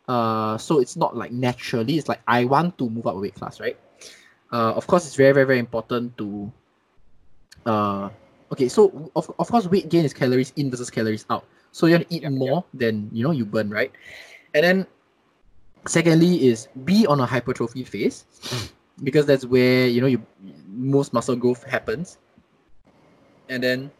[0.08, 3.34] uh, so it's not like naturally, it's like I want to move up a weight
[3.34, 3.78] class, right?
[4.52, 6.52] Uh, of course, it's very, very, very important to,
[7.66, 8.08] uh,
[8.52, 11.44] okay, so of, of course, weight gain is calories in versus calories out.
[11.72, 13.90] So you want to eat more than, you know, you burn, right?
[14.54, 14.86] And then,
[15.86, 18.26] secondly, is be on a hypertrophy phase
[19.02, 20.24] because that's where, you know, you
[20.68, 22.18] most muscle growth happens.
[23.48, 23.90] And then,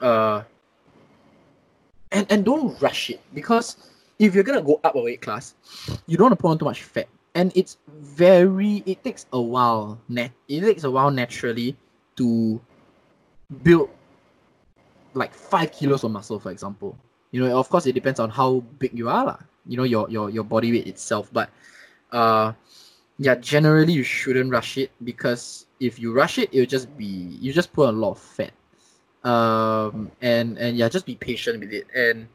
[0.00, 0.42] uh,
[2.12, 3.76] and, and don't rush it because
[4.18, 5.54] if you're gonna go up a weight class,
[6.06, 7.08] you don't want to put on too much fat.
[7.34, 11.76] And it's very it takes a while nat it takes a while naturally
[12.16, 12.60] to
[13.62, 13.88] build
[15.14, 16.96] like five kilos of muscle, for example.
[17.30, 19.38] You know, of course it depends on how big you are, lah.
[19.66, 21.30] You know, your your your body weight itself.
[21.32, 21.48] But
[22.12, 22.52] uh
[23.18, 27.52] yeah, generally you shouldn't rush it because if you rush it, it'll just be you
[27.52, 28.52] just put a lot of fat.
[29.24, 31.86] Um and and yeah, just be patient with it.
[31.94, 32.28] And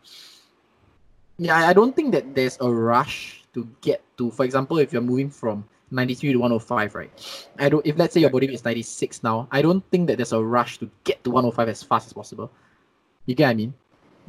[1.38, 4.31] yeah, I don't think that there's a rush to get to.
[4.31, 7.11] For example, if you're moving from 93 to 105, right?
[7.59, 7.85] I don't.
[7.85, 10.41] If let's say your body weight is 96 now, I don't think that there's a
[10.43, 12.51] rush to get to 105 as fast as possible.
[13.26, 13.73] You get what I mean?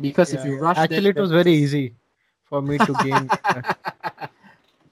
[0.00, 1.94] Because if Yeah, you rush, Actually, it was very easy
[2.48, 3.62] for me to gain uh,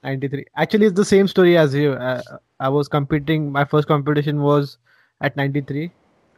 [0.02, 0.44] 93.
[0.56, 1.92] Actually, it's the same story as you.
[1.92, 2.22] Uh,
[2.60, 3.50] I was competing.
[3.52, 4.78] My first competition was
[5.20, 5.92] at 93,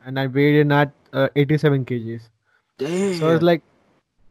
[0.09, 2.29] and I weighed in at uh, 87 kgs.
[2.79, 3.15] Damn.
[3.15, 3.63] So I was like,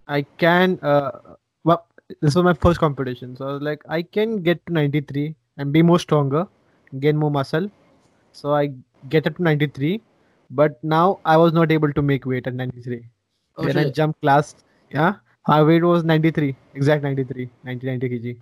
[0.08, 0.80] I can.
[0.82, 1.12] Uh,
[1.64, 1.86] well,
[2.22, 5.72] this was my first competition, so I was like, I can get to 93 and
[5.72, 6.48] be more stronger,
[7.00, 7.70] gain more muscle.
[8.32, 8.72] So I
[9.10, 10.02] get up to 93,
[10.50, 13.04] but now I was not able to make weight at 93.
[13.58, 14.56] Oh, then I jumped class.
[14.92, 15.16] Yeah,
[15.48, 18.38] my weight was 93, exact 93, 90, 90 kg.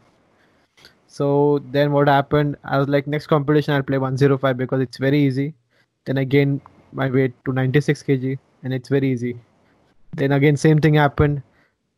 [1.07, 2.55] So then what happened?
[2.63, 5.53] I was like, next competition I'll play 105 because it's very easy.
[6.05, 6.61] Then I gained
[6.95, 9.37] my weight to 96 kg and it's very easy.
[10.13, 11.43] Then again, same thing happened.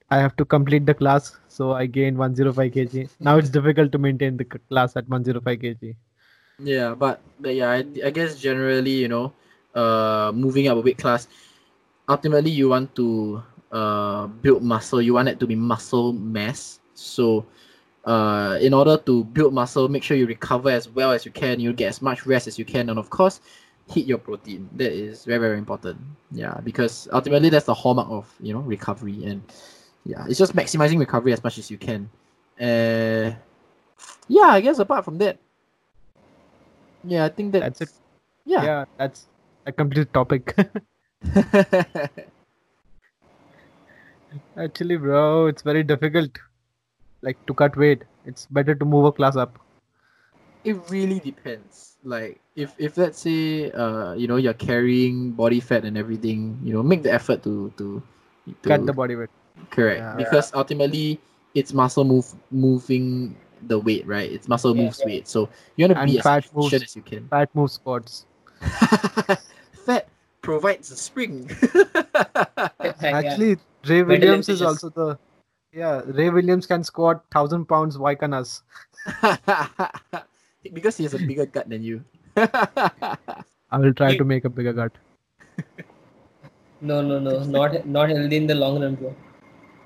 [0.09, 3.09] I have to complete the class, so I gained 105 kg.
[3.19, 5.95] Now it's difficult to maintain the class at 105 kg.
[6.59, 9.33] Yeah, but, but yeah, I, I guess generally, you know,
[9.75, 11.27] uh, moving up a weight class,
[12.09, 15.01] ultimately you want to uh build muscle.
[15.01, 16.79] You want it to be muscle mass.
[16.93, 17.45] So,
[18.05, 21.59] uh, in order to build muscle, make sure you recover as well as you can.
[21.59, 23.41] You get as much rest as you can, and of course,
[23.89, 24.69] hit your protein.
[24.75, 25.97] That is very very important.
[26.31, 29.41] Yeah, because ultimately that's the hallmark of you know recovery, and
[30.05, 32.09] yeah, it's just maximizing recovery as much as you can.
[32.59, 33.31] Uh,
[34.27, 35.37] yeah, I guess apart from that,
[37.03, 37.91] yeah, I think that That's it.
[38.45, 38.63] Yeah.
[38.63, 39.27] Yeah, that's
[39.65, 40.55] a complete topic.
[44.57, 46.31] Actually, bro, it's very difficult.
[47.21, 49.59] Like to cut weight, it's better to move a class up.
[50.63, 51.97] It really depends.
[52.03, 56.73] Like if if let's say uh you know you're carrying body fat and everything, you
[56.73, 58.01] know, make the effort to to,
[58.63, 59.29] to Cut the body weight.
[59.69, 60.15] correct Yeah.
[60.17, 61.19] because ultimately
[61.55, 63.35] it's muscle move moving
[63.67, 64.31] the weight, right?
[64.31, 66.83] It's muscle Yeah, moves weight, so you want to be as fat efficient moves.
[66.83, 67.27] as you can.
[67.27, 68.25] Fat move squats.
[69.85, 70.07] fat
[70.41, 71.49] provides the spring.
[73.03, 75.17] Actually, Ray Williams is also the
[75.73, 77.97] Yeah, Ray Williams can squat thousand pounds.
[77.97, 78.61] Why can us?
[80.73, 82.03] because he has a bigger gut than you.
[82.37, 84.91] I will try to make a bigger gut.
[86.79, 89.15] No, no, no, not not healthy in the long run, bro.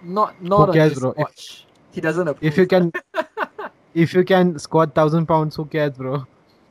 [0.03, 1.11] not not on cares, bro?
[1.11, 1.65] If- watch.
[1.91, 2.51] He doesn't approve.
[2.51, 2.91] If you can,
[3.93, 6.25] if you can squat thousand pounds, who cares, bro?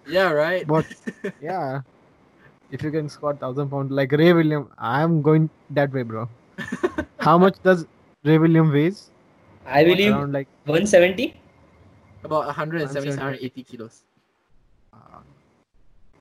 [0.06, 0.66] yeah, right.
[0.66, 0.86] But
[1.42, 1.80] yeah,
[2.70, 6.28] if you can squat thousand pounds like Ray Williams, I'm going that way, bro.
[7.20, 7.86] How much does
[8.24, 9.10] Ray Williams weighs?
[9.66, 11.39] I believe Around like 170.
[12.22, 13.16] About 170, 170.
[13.16, 14.02] 180 kilos.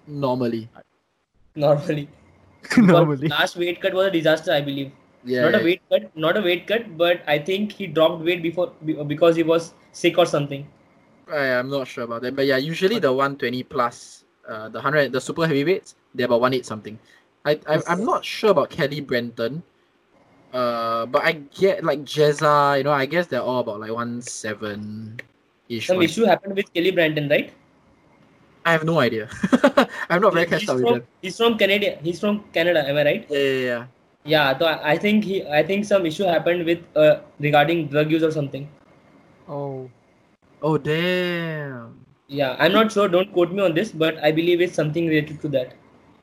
[0.09, 0.69] Normally.
[1.55, 2.09] Normally.
[2.77, 3.27] normally.
[3.27, 4.91] But last weight cut was a disaster, I believe.
[5.23, 5.41] Yeah.
[5.41, 5.59] not yeah.
[5.59, 8.71] a weight cut, not a weight cut, but I think he dropped weight before
[9.07, 10.65] because he was sick or something.
[11.31, 12.35] I, I'm not sure about that.
[12.35, 16.63] But yeah, usually the 120 plus, uh, the 100, the super heavyweights, they're about 180
[16.63, 16.99] something.
[17.45, 19.61] I, I, I'm not sure about Kelly Branton.
[20.51, 25.19] Uh, but I get like Jezza, you know, I guess they're all about like 1.7
[25.69, 25.87] ish.
[25.87, 27.53] Some issue happened with Kelly Branton, right?
[28.65, 29.29] I have no idea.
[30.09, 31.97] I'm not very he's, catched up with from, he's from Canada.
[32.03, 32.87] He's from Canada.
[32.87, 33.25] Am I right?
[33.29, 33.85] Yeah, yeah, yeah.
[34.25, 34.57] Yeah.
[34.57, 38.23] So I I think he, I think some issue happened with uh, regarding drug use
[38.23, 38.67] or something.
[39.47, 39.89] Oh,
[40.61, 42.05] Oh, damn.
[42.27, 43.07] Yeah, I'm not sure.
[43.07, 45.73] Don't quote me on this, but I believe it's something related to that.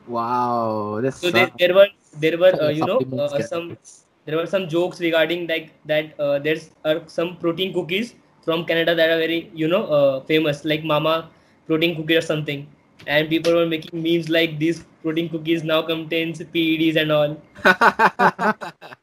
[0.06, 1.01] Wow.
[1.02, 1.89] That's So there, there were
[2.20, 3.77] there were uh, you know uh, some
[4.24, 8.14] there were some jokes regarding like that uh, there's uh, some protein cookies
[8.47, 11.28] from Canada that are very you know uh, famous like Mama
[11.66, 12.66] protein cookie or something,
[13.06, 17.36] and people were making memes like these protein cookies now contains PEDs and all.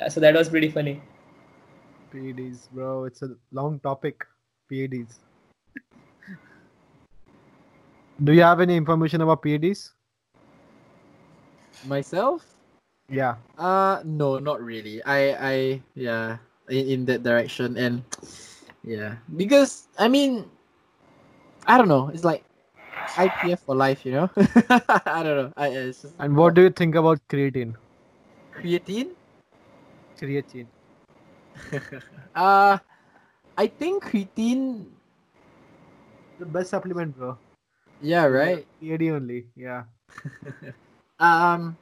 [0.00, 1.02] Yeah, so that was pretty funny.
[2.10, 3.04] PEDs, bro.
[3.04, 4.24] It's a long topic.
[4.72, 5.18] PEDs.
[8.24, 9.92] Do you have any information about PEDs?
[11.86, 12.46] Myself?
[13.10, 13.36] Yeah.
[13.58, 15.02] Uh no, not really.
[15.04, 15.18] I
[15.52, 16.38] I yeah,
[16.70, 18.02] in, in that direction and
[18.84, 20.46] yeah, because I mean
[21.66, 22.08] I don't know.
[22.08, 22.44] It's like
[23.16, 24.30] IPF for life, you know.
[24.36, 25.52] I don't know.
[25.56, 27.76] I just And what do you think about creatine?
[28.52, 29.14] creatine?
[30.16, 30.68] Creatine.
[32.34, 32.78] Uh
[33.56, 34.86] I think creatine
[36.38, 37.38] The best supplement, bro.
[38.00, 38.66] yeah, right.
[38.80, 39.48] PED only.
[39.56, 39.84] Yeah.
[41.20, 41.76] Um,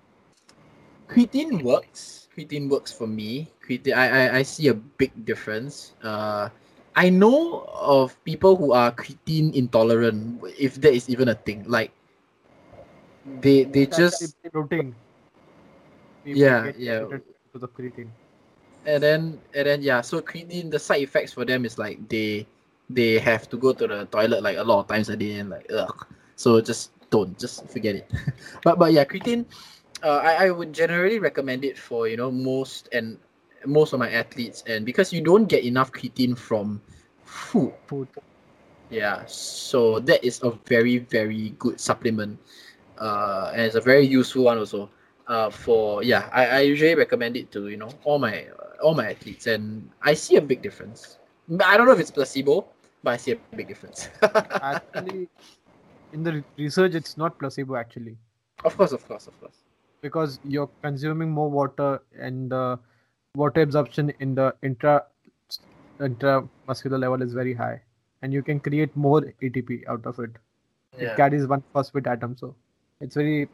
[1.09, 2.29] creatine works.
[2.37, 3.51] Creatine works for me.
[3.65, 5.93] Creatine, I, I, I see a big difference.
[6.03, 6.49] Uh,
[6.95, 11.65] I know of people who are creatine intolerant, if that is even a thing.
[11.67, 11.91] Like,
[13.41, 14.95] they they just protein.
[16.25, 17.05] Yeah, yeah.
[17.09, 18.11] Because of creatine.
[18.87, 20.01] and then and then yeah.
[20.01, 22.47] So creatine, the side effects for them is like they
[22.91, 25.51] they have to go to the toilet like a lot of times a day and
[25.51, 26.07] like ugh.
[26.37, 28.11] So just don't, just forget it.
[28.65, 29.45] but but yeah, creatine.
[30.03, 33.19] Uh, I, I would generally recommend it for you know most and
[33.67, 36.81] most of my athletes and because you don't get enough creatine from
[37.25, 37.73] food.
[37.87, 38.09] Food.
[38.91, 42.39] Yeah, so that is a very very good supplement,
[42.99, 44.89] uh, and it's a very useful one also.
[45.27, 48.47] Uh, for yeah, I, I usually recommend it to you know all my
[48.83, 51.19] all my athletes, and I see a big difference.
[51.61, 52.67] I don't know if it's placebo,
[53.03, 54.09] but I see a big difference.
[54.23, 55.29] Actually,
[56.13, 58.17] in the research, it's not placebo actually.
[58.65, 59.68] of course, of course, of course.
[60.01, 62.79] Because you're consuming more water and the
[63.35, 65.05] water absorption in the intra
[66.01, 67.81] intramuscular level is very high
[68.23, 70.31] and you can create more ATP out of it.
[70.99, 72.55] It carries one phosphate atom, so
[73.01, 73.49] it's very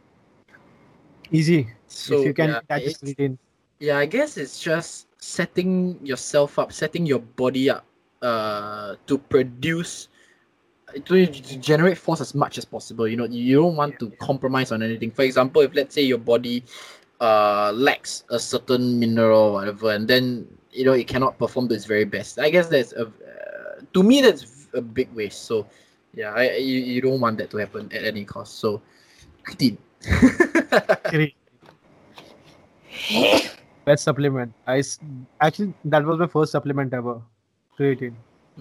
[1.31, 3.39] easy So if you can yeah, attach creatine.
[3.81, 7.85] Yeah, I guess it's just setting yourself up, setting your body up
[8.23, 10.09] uh, to produce,
[10.95, 13.07] to, to generate force as much as possible.
[13.09, 15.11] You know, you don't want to compromise on anything.
[15.11, 16.63] For example, if let's say your body
[17.21, 21.75] uh, lacks a certain mineral or whatever, and then you know it cannot perform to
[21.75, 22.39] its very best.
[22.39, 25.45] I guess that's a, uh, to me that's a big waste.
[25.45, 25.67] So
[26.15, 28.59] yeah, I, you, you don't want that to happen at any cost.
[28.59, 28.81] So
[29.45, 29.79] creatine.
[31.11, 31.35] Creatine.
[33.85, 34.53] Best supplement.
[34.67, 34.99] I s-
[35.41, 37.21] actually that was my first supplement ever.
[37.79, 38.15] Creatine.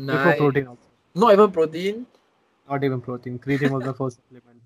[0.09, 0.87] Before protein also.
[1.15, 2.05] Not even protein.
[2.69, 3.39] Not even protein.
[3.39, 4.61] Creatine was my first supplement.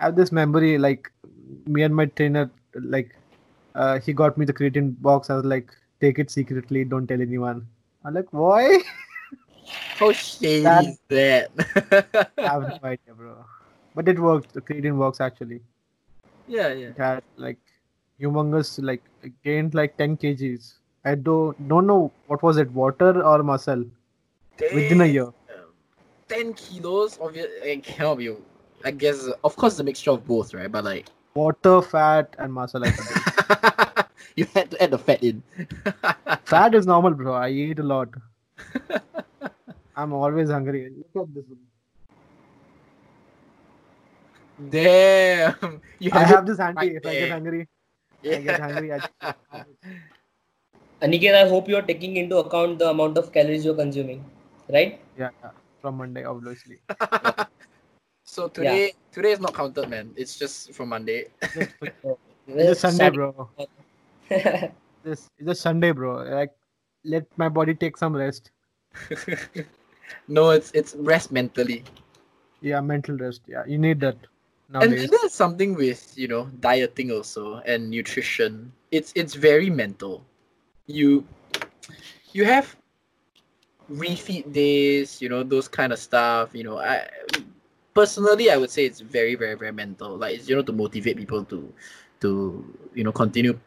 [0.00, 1.10] I have this memory, like
[1.66, 3.14] me and my trainer, like
[3.74, 5.30] uh, he got me the creatine box.
[5.30, 5.70] I was like,
[6.00, 7.66] take it secretly, don't tell anyone.
[8.04, 8.78] I'm like, why?
[9.98, 12.30] How shady That- is that?
[12.38, 13.44] I have no idea, bro.
[13.94, 14.52] But it worked.
[14.52, 15.60] The creatine works actually.
[16.46, 16.88] yeah, yeah.
[16.88, 17.58] It had like
[18.20, 19.02] humongous, like
[19.44, 20.74] gained like 10 kgs.
[21.04, 23.84] I don't don't know what was it, water or muscle,
[24.72, 25.28] within a year.
[26.28, 26.38] Damn.
[26.38, 28.34] Ten kilos, obviously, it cannot be.
[28.84, 30.70] I guess, of course, it's a mixture of both, right?
[30.70, 32.82] But like, Water, fat, and muscle.
[32.86, 34.04] I
[34.36, 35.42] you had to add the fat in.
[36.44, 37.34] Fat is normal, bro.
[37.34, 38.08] I eat a lot.
[39.96, 40.90] I'm always hungry.
[41.14, 41.44] Look at this.
[41.48, 41.58] One.
[44.70, 45.80] Damn.
[45.98, 46.76] You I have, have this handy.
[46.86, 47.68] right if I get hungry,
[48.22, 48.36] yeah.
[48.36, 48.92] I get hungry.
[48.92, 49.34] I
[51.02, 54.24] Aniket, I hope you're taking into account the amount of calories you're consuming,
[54.68, 55.00] right?
[55.18, 55.50] yeah, yeah,
[55.84, 56.80] from Monday, obviously.
[58.24, 60.14] So today today is not counted, man.
[60.16, 61.28] It's just from Monday.
[62.56, 63.50] It's a Sunday, bro.
[65.04, 66.22] This it's a Sunday, bro.
[66.24, 66.52] Like,
[67.04, 68.50] let my body take some rest.
[70.28, 71.84] no, it's it's rest mentally.
[72.60, 73.42] Yeah, mental rest.
[73.46, 74.16] Yeah, you need that
[74.80, 75.02] And, nowadays.
[75.02, 78.72] and there's something with you know dieting also and nutrition.
[78.90, 80.24] It's it's very mental.
[80.86, 81.24] You
[82.32, 82.76] you have
[83.90, 86.50] refeed days, you know those kind of stuff.
[86.54, 87.06] You know, I
[87.94, 90.16] personally I would say it's very very very mental.
[90.16, 91.72] Like it's you know to motivate people to
[92.20, 92.30] to
[92.94, 93.58] you know continue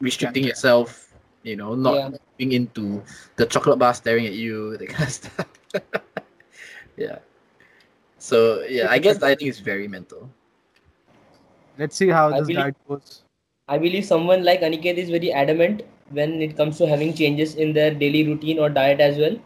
[0.00, 0.50] restricting Yeah.
[0.50, 1.02] yourself.
[1.42, 2.10] You know, not Yeah.
[2.36, 3.02] being into
[3.36, 5.46] the chocolate bar staring at you, that kind of stuff.
[6.96, 7.18] yeah.
[8.18, 10.28] So yeah, I guess dieting is very mental.
[11.78, 13.22] Let's see how I this believe- diet goes.
[13.68, 17.72] I believe someone like Aniket is very adamant when it comes to having changes in
[17.72, 19.36] their daily routine or diet as well.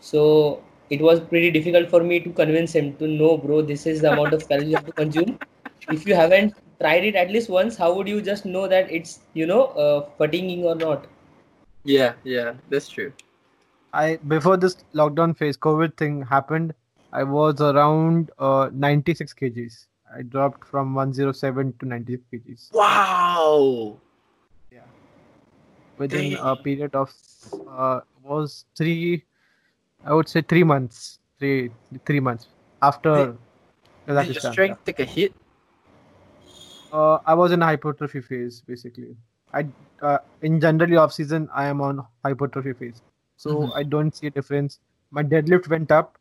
[0.00, 4.00] So it was pretty difficult for me to convince him to know, bro, this is
[4.00, 5.38] the amount of calories you have to consume.
[5.88, 9.20] If you haven't tried it at least once, how would you just know that it's,
[9.34, 11.06] you know, uh, fatiguing or not?
[11.84, 13.12] Yeah, yeah, that's true.
[13.92, 16.74] I before this lockdown phase, COVID thing happened.
[17.12, 19.86] I was around uh, 96 kgs.
[20.14, 23.98] I dropped from 107 to 96 kgs Wow.
[25.98, 27.12] Within a period of
[27.68, 29.24] uh, was three.
[30.04, 31.18] I would say three months.
[31.38, 31.70] Three
[32.06, 32.48] three months
[32.82, 33.36] after
[34.06, 34.52] Did your Kazakhstan.
[34.52, 35.34] strength take a hit?
[36.92, 39.16] Uh, I was in a hypertrophy phase basically.
[39.52, 39.66] I
[40.02, 43.02] uh, in generally off season I am on hypertrophy phase,
[43.36, 43.76] so Mhm.
[43.76, 44.78] I don't see a difference.
[45.10, 46.18] My deadlift went up,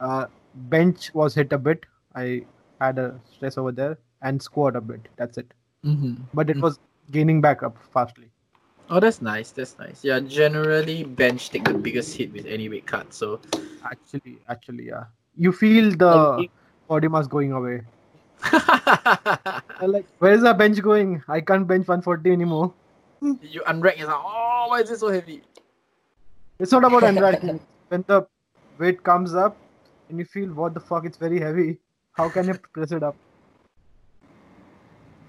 [0.00, 0.26] uh,
[0.74, 1.86] bench was hit a bit.
[2.14, 2.46] I
[2.80, 5.08] had a stress over there and squat a bit.
[5.16, 5.52] That's it.
[5.84, 6.14] Mm-hmm.
[6.34, 6.62] But it Mhm.
[6.68, 6.78] was
[7.10, 8.30] gaining back up fastly.
[8.90, 9.50] Oh, that's nice.
[9.50, 10.02] That's nice.
[10.02, 13.12] Yeah, generally bench take the biggest hit with any weight cut.
[13.12, 13.40] So
[13.84, 15.04] Actually, actually, yeah.
[15.36, 16.44] You feel the oh,
[16.88, 17.82] body mass going away.
[19.80, 21.22] Like, where's the bench going?
[21.28, 22.74] I can't bench 140 anymore.
[23.20, 25.42] you unrack it's like, oh, why is it so heavy?
[26.58, 27.60] It's not about unracking.
[27.88, 28.26] when the
[28.78, 29.56] weight comes up
[30.08, 31.78] and you feel what the fuck, it's very heavy.
[32.12, 33.16] How can you press it up?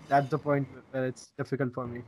[0.07, 2.01] That's the point where it's difficult for me.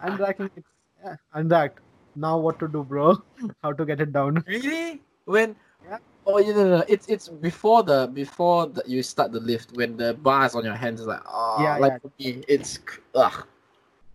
[0.00, 0.68] Unracking, it's
[1.04, 1.80] yeah, unracked.
[2.14, 3.16] Now what to do, bro?
[3.62, 4.42] How to get it down?
[4.46, 5.02] really?
[5.24, 5.56] When?
[5.88, 5.98] Yeah.
[6.26, 6.84] Oh, you know, no, no.
[6.88, 10.64] It's it's before the before the, you start the lift when the bar is on
[10.64, 11.00] your hands.
[11.00, 11.98] It's like oh, Yeah, like yeah.
[11.98, 12.78] for me, it's
[13.14, 13.46] ugh,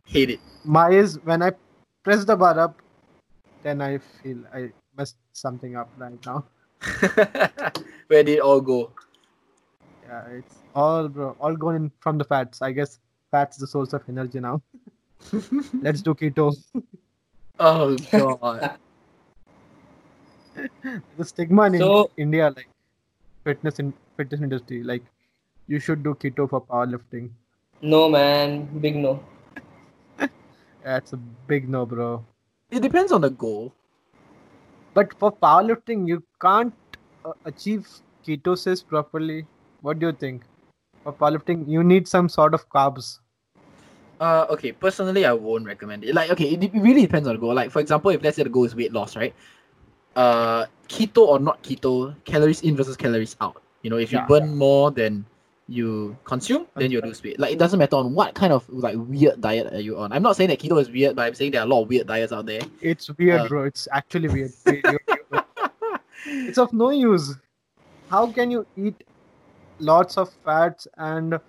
[0.06, 0.40] hate it.
[0.66, 1.52] My is when I
[2.04, 2.82] press the bar up,
[3.64, 6.46] then I feel I messed something up right now.
[8.08, 8.92] Where did it all go?
[10.08, 12.62] Yeah, it's all bro, all going in from the fats.
[12.62, 13.00] I guess
[13.30, 14.62] fats the source of energy now.
[15.82, 16.56] Let's do keto.
[17.60, 18.78] Oh god.
[21.18, 22.68] the stigma in So- India, like
[23.44, 25.04] fitness in fitness industry, like
[25.68, 27.30] you should do keto for powerlifting.
[27.82, 29.24] No, man, big no.
[30.84, 31.18] That's a
[31.48, 32.26] big no, bro.
[32.70, 33.74] it depends on the goal.
[34.94, 36.74] But for powerlifting, you can't
[37.26, 37.88] uh, achieve
[38.28, 39.46] ketosis properly.
[39.82, 40.44] What do you think?
[41.04, 43.20] For powerlifting, you need some sort of carbs.
[44.22, 44.72] Uh, okay.
[44.72, 46.14] Personally, I won't recommend it.
[46.14, 47.56] Like, okay, it, it really depends on the goal.
[47.56, 49.34] Like, for example, if let's say the goal is weight loss, right?
[50.16, 53.62] Uh, keto or not keto, calories in versus calories out.
[53.82, 55.26] You know, if you Yeah, burn more than
[55.68, 57.40] you consume, then you lose weight.
[57.40, 60.12] Like, it doesn't matter on what kind of like weird diet are you on.
[60.12, 61.90] I'm not saying that keto is weird, but I'm saying there are a lot of
[61.90, 62.62] weird diets out there.
[62.82, 63.64] It's weird, Uh, bro.
[63.64, 64.52] It's actually weird.
[66.26, 67.36] it's of no use.
[68.10, 69.04] How can you eat
[69.80, 71.40] lots of fats and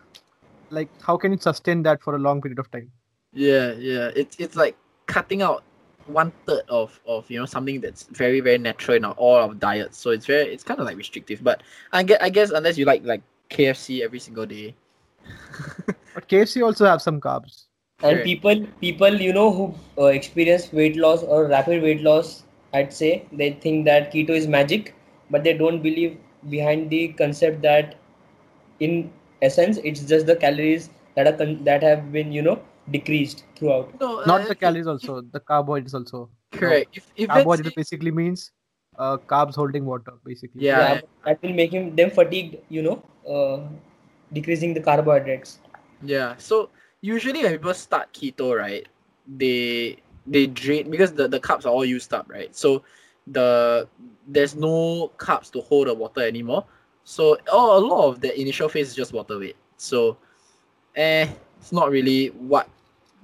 [0.72, 2.90] like how can you sustain that for a long period of time?
[3.32, 4.10] Yeah, yeah.
[4.16, 4.76] It's it's like
[5.06, 5.62] cutting out
[6.06, 9.54] one third of of you know something that's very very natural in our, all our
[9.54, 9.98] diets.
[9.98, 11.42] So it's very it's kind of like restrictive.
[11.42, 11.62] But
[11.92, 14.74] I get I guess unless you like like KFC every single day.
[16.14, 17.66] But KFC also have some carbs.
[18.02, 18.24] And Correct.
[18.24, 22.42] people, people, you know, who uh, experience weight loss or rapid weight loss,
[22.74, 24.94] I'd say they think that keto is magic,
[25.30, 26.18] but they don't believe
[26.50, 27.96] behind the concept that,
[28.80, 29.10] in
[29.42, 32.60] essence, it's just the calories that are con- that have been, you know,
[32.90, 33.92] decreased throughout.
[34.00, 36.30] No, Not uh, the calories also, the carbohydrates also.
[36.52, 36.96] Correct.
[36.96, 38.50] If if let's Carbohydrate basically means
[38.98, 40.64] uh, carbs holding water, basically.
[40.66, 40.94] Yeah.
[40.94, 43.60] but that will make him them fatigued, you know, uh,
[44.32, 45.58] decreasing the carbohydrates.
[46.02, 46.36] Yeah.
[46.36, 46.70] So
[47.00, 48.86] usually when people start keto, right,
[49.26, 52.54] they they drain because the, the carbs are all used up, right?
[52.54, 52.82] So
[53.26, 53.88] the
[54.26, 56.64] there's no carbs to hold the water anymore.
[57.04, 59.56] So oh, a lot of the initial phase is just water weight.
[59.76, 60.16] So
[60.96, 62.68] eh, it's not really what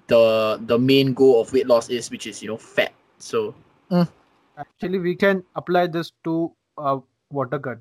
[0.08, 2.92] the the main goal of weight loss is, which is you know fat.
[3.18, 3.54] So
[4.58, 6.98] Actually, we can apply this to uh,
[7.30, 7.78] water cut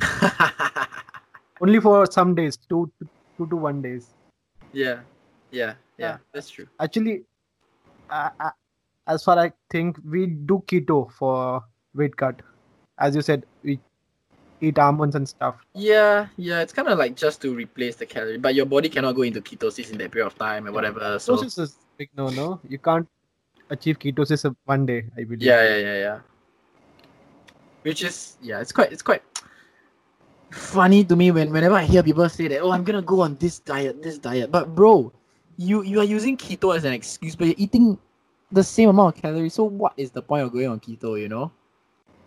[1.60, 2.90] only for some days, two,
[3.36, 4.08] two to one days.
[4.72, 5.00] yeah,
[5.50, 6.66] yeah, yeah, that's true.
[6.80, 7.22] Actually,
[8.10, 8.30] uh,
[9.06, 11.62] as far I think, we do keto for
[11.94, 12.42] weight cut.
[12.98, 13.78] As you said, we
[14.60, 15.56] eat almonds and stuff.
[15.74, 19.12] Yeah, yeah, it's kind of like just to replace the calorie, but your body cannot
[19.12, 21.18] go into ketosis in that period of time and whatever.
[21.18, 22.60] So Ketosis is big no no.
[22.68, 23.08] You can't
[23.70, 25.04] achieve ketosis in one day.
[25.16, 25.42] I believe.
[25.42, 26.18] yeah, yeah, yeah, yeah.
[27.82, 29.22] Which is yeah, it's quite it's quite
[30.50, 33.36] funny to me when whenever I hear people say that oh I'm gonna go on
[33.36, 35.12] this diet, this diet, but bro,
[35.56, 37.98] you you are using keto as an excuse, but you're eating
[38.50, 39.54] the same amount of calories.
[39.54, 41.20] So what is the point of going on keto?
[41.20, 41.52] You know.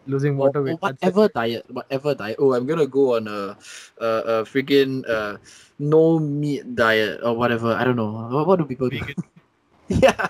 [0.07, 0.79] Losing water or weight.
[0.81, 1.05] that's it.
[1.05, 2.37] whatever diet, whatever diet.
[2.39, 3.57] Oh, I'm gonna go on a
[3.99, 5.37] a, a freaking uh,
[5.79, 7.73] no meat diet or whatever.
[7.73, 8.11] I don't know.
[8.11, 8.99] What, what do people do?
[9.87, 10.27] yeah,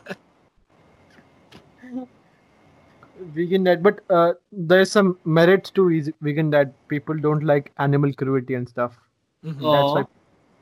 [3.36, 8.14] vegan diet but uh, there's some merits to is- vegan diet people don't like animal
[8.22, 8.98] cruelty and stuff
[9.46, 9.72] Mhm.
[9.76, 10.04] that's why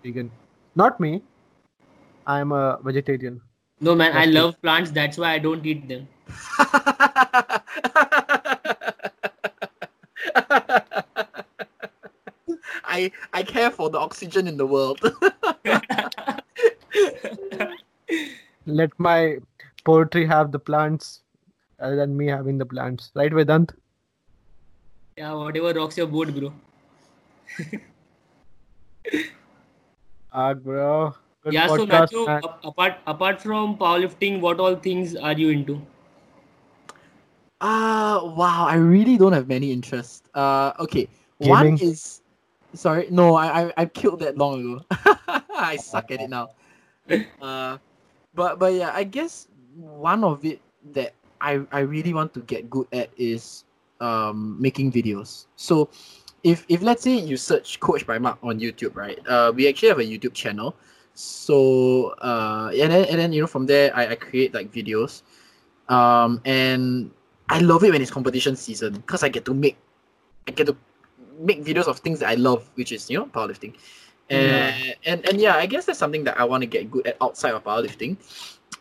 [0.04, 0.32] vegan
[0.84, 1.12] not me
[2.38, 3.40] i'm a vegetarian
[3.88, 4.90] No man, I love plants.
[4.96, 6.02] That's why I don't eat them.
[12.86, 15.00] I I care for the oxygen in the world.
[18.66, 19.38] let my
[19.84, 21.22] poetry have the plants
[21.80, 23.72] rather than me having the plants right vedant
[25.20, 26.54] yeah, whatever rocks your boat, bro.
[30.32, 32.44] ah bro Good yeah, so podcast, Nacho, man.
[32.70, 35.82] apart apart from powerlifting, what all things are you into?
[37.62, 38.66] Ah, wow!
[38.68, 40.24] I really don't have many interests.
[40.34, 41.08] Uh, okay.
[41.40, 42.22] One is,
[42.74, 44.84] sorry, no, I I, I killed that long ago.
[45.56, 46.50] I suck at it now.
[47.42, 47.78] Uh,
[48.34, 50.62] but but yeah, I guess one of it
[50.94, 53.64] that I I really want to get good at is
[54.00, 55.48] um making videos.
[55.56, 55.90] So
[56.44, 59.20] if if let's say you search Coach by Marc on YouTube, right?
[59.28, 60.76] Uh, we actually have a YouTube channel.
[61.14, 65.24] So uh, and then and then you know from there I, I create like videos,
[65.90, 67.12] um, and
[67.50, 69.78] I love it when it's competition season because I get to make
[70.48, 70.78] I get to
[71.40, 73.76] make videos of things that I love, which is you know powerlifting.
[74.30, 77.18] And, and and yeah, I guess that's something that I want to get good at
[77.22, 78.18] outside of powerlifting.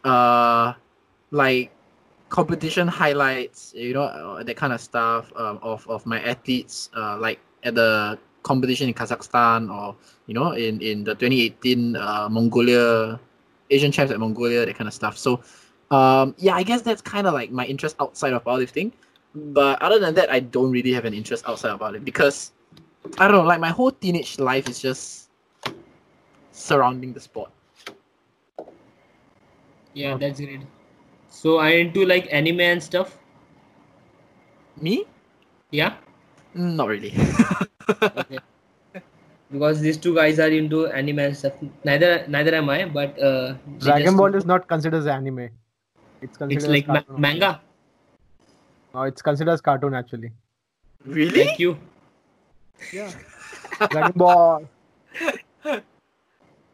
[0.05, 0.74] Uh
[1.31, 1.73] like
[2.28, 7.16] competition highlights, you know, uh, that kind of stuff um, of, of my athletes, uh,
[7.19, 9.97] like at the competition in Kazakhstan or,
[10.27, 13.19] you know, in, in the 2018 uh, Mongolia,
[13.70, 15.16] Asian champs at Mongolia, that kind of stuff.
[15.16, 15.40] So,
[15.90, 18.93] um, yeah, I guess that's kind of like my interest outside of powerlifting.
[19.35, 22.52] But other than that, I don't really have an interest outside of powerlifting because
[23.19, 25.28] I don't know, like my whole teenage life is just
[26.52, 27.51] surrounding the sport.
[29.94, 30.60] Yeah, that's great.
[31.28, 33.19] So I into like anime and stuff.
[34.81, 35.05] Me?
[35.70, 35.97] Yeah,
[36.56, 37.12] Mm, Not really.
[38.16, 38.40] okay.
[39.51, 41.52] because these two guys are into anime and stuff.
[41.85, 45.51] Neither neither am I, but uh, dragon ball is not considered as anime
[46.23, 47.61] it's considered It's as like ma- manga.
[48.95, 50.32] no, it's considered as cartoon actually
[51.05, 51.31] really?
[51.45, 51.77] Thank you.
[52.93, 53.11] yeah
[53.90, 54.69] dragon ball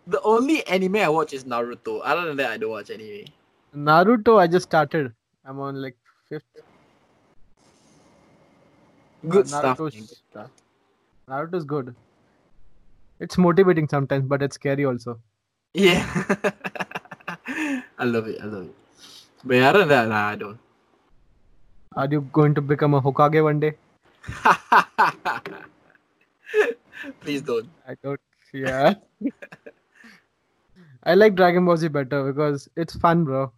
[0.07, 2.03] The only anime I watch is Naruto.
[2.05, 3.25] Other than that, I don't watch anime.
[3.89, 5.12] naruto i just started
[5.45, 5.97] i'm on like
[6.29, 6.45] fifth
[9.35, 9.79] Good Uh, stuff.
[9.79, 10.51] Naruto's- man, good stuff.
[11.29, 11.95] naruto's good
[13.21, 15.19] it's motivating sometimes but it's scary also
[15.73, 16.05] Yeah.
[17.99, 18.41] I love it.
[18.43, 18.75] I love it.
[19.45, 20.59] But other than that, nah, I don't.
[21.97, 23.75] are you going to become a hokage one day
[27.21, 27.69] Please don't.
[27.87, 28.19] I don't.
[28.53, 28.95] Yeah.
[31.05, 33.53] I like Dragon Ball Z better because it's fun, bro.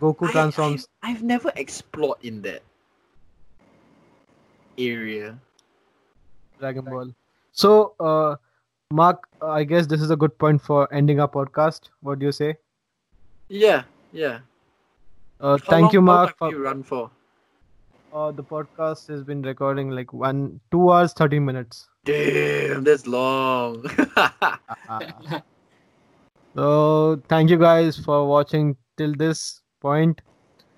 [0.00, 0.86] Goku transforms.
[1.02, 2.62] I, have never explored in that
[4.76, 5.38] area.
[6.58, 7.14] Dragon Ball.
[7.52, 8.36] So, uh,
[8.90, 11.88] Marc, I guess this is a good point for ending our podcast.
[12.02, 12.56] What do you say?
[13.48, 14.38] Yeah, yeah.
[15.40, 16.28] Uh, thank you, long- how Marc.
[16.30, 17.10] long For have you run for?
[18.12, 21.88] uh, the podcast has been recording like one, two hours, thirty minutes.
[22.04, 23.84] Damn, that's long.
[26.56, 30.20] so, thank you guys for watching till this point.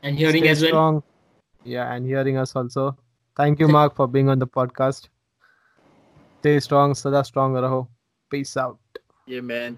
[0.02, 0.70] and hearing Stay as well.
[0.70, 1.02] strong.
[1.64, 2.96] Yeah, and hearing us also.
[3.36, 5.08] Thank you, Marc, for being on the podcast.
[6.40, 7.88] Stay strong, sada strong raho.
[8.30, 8.78] Peace out.
[9.26, 9.74] Yeah, man.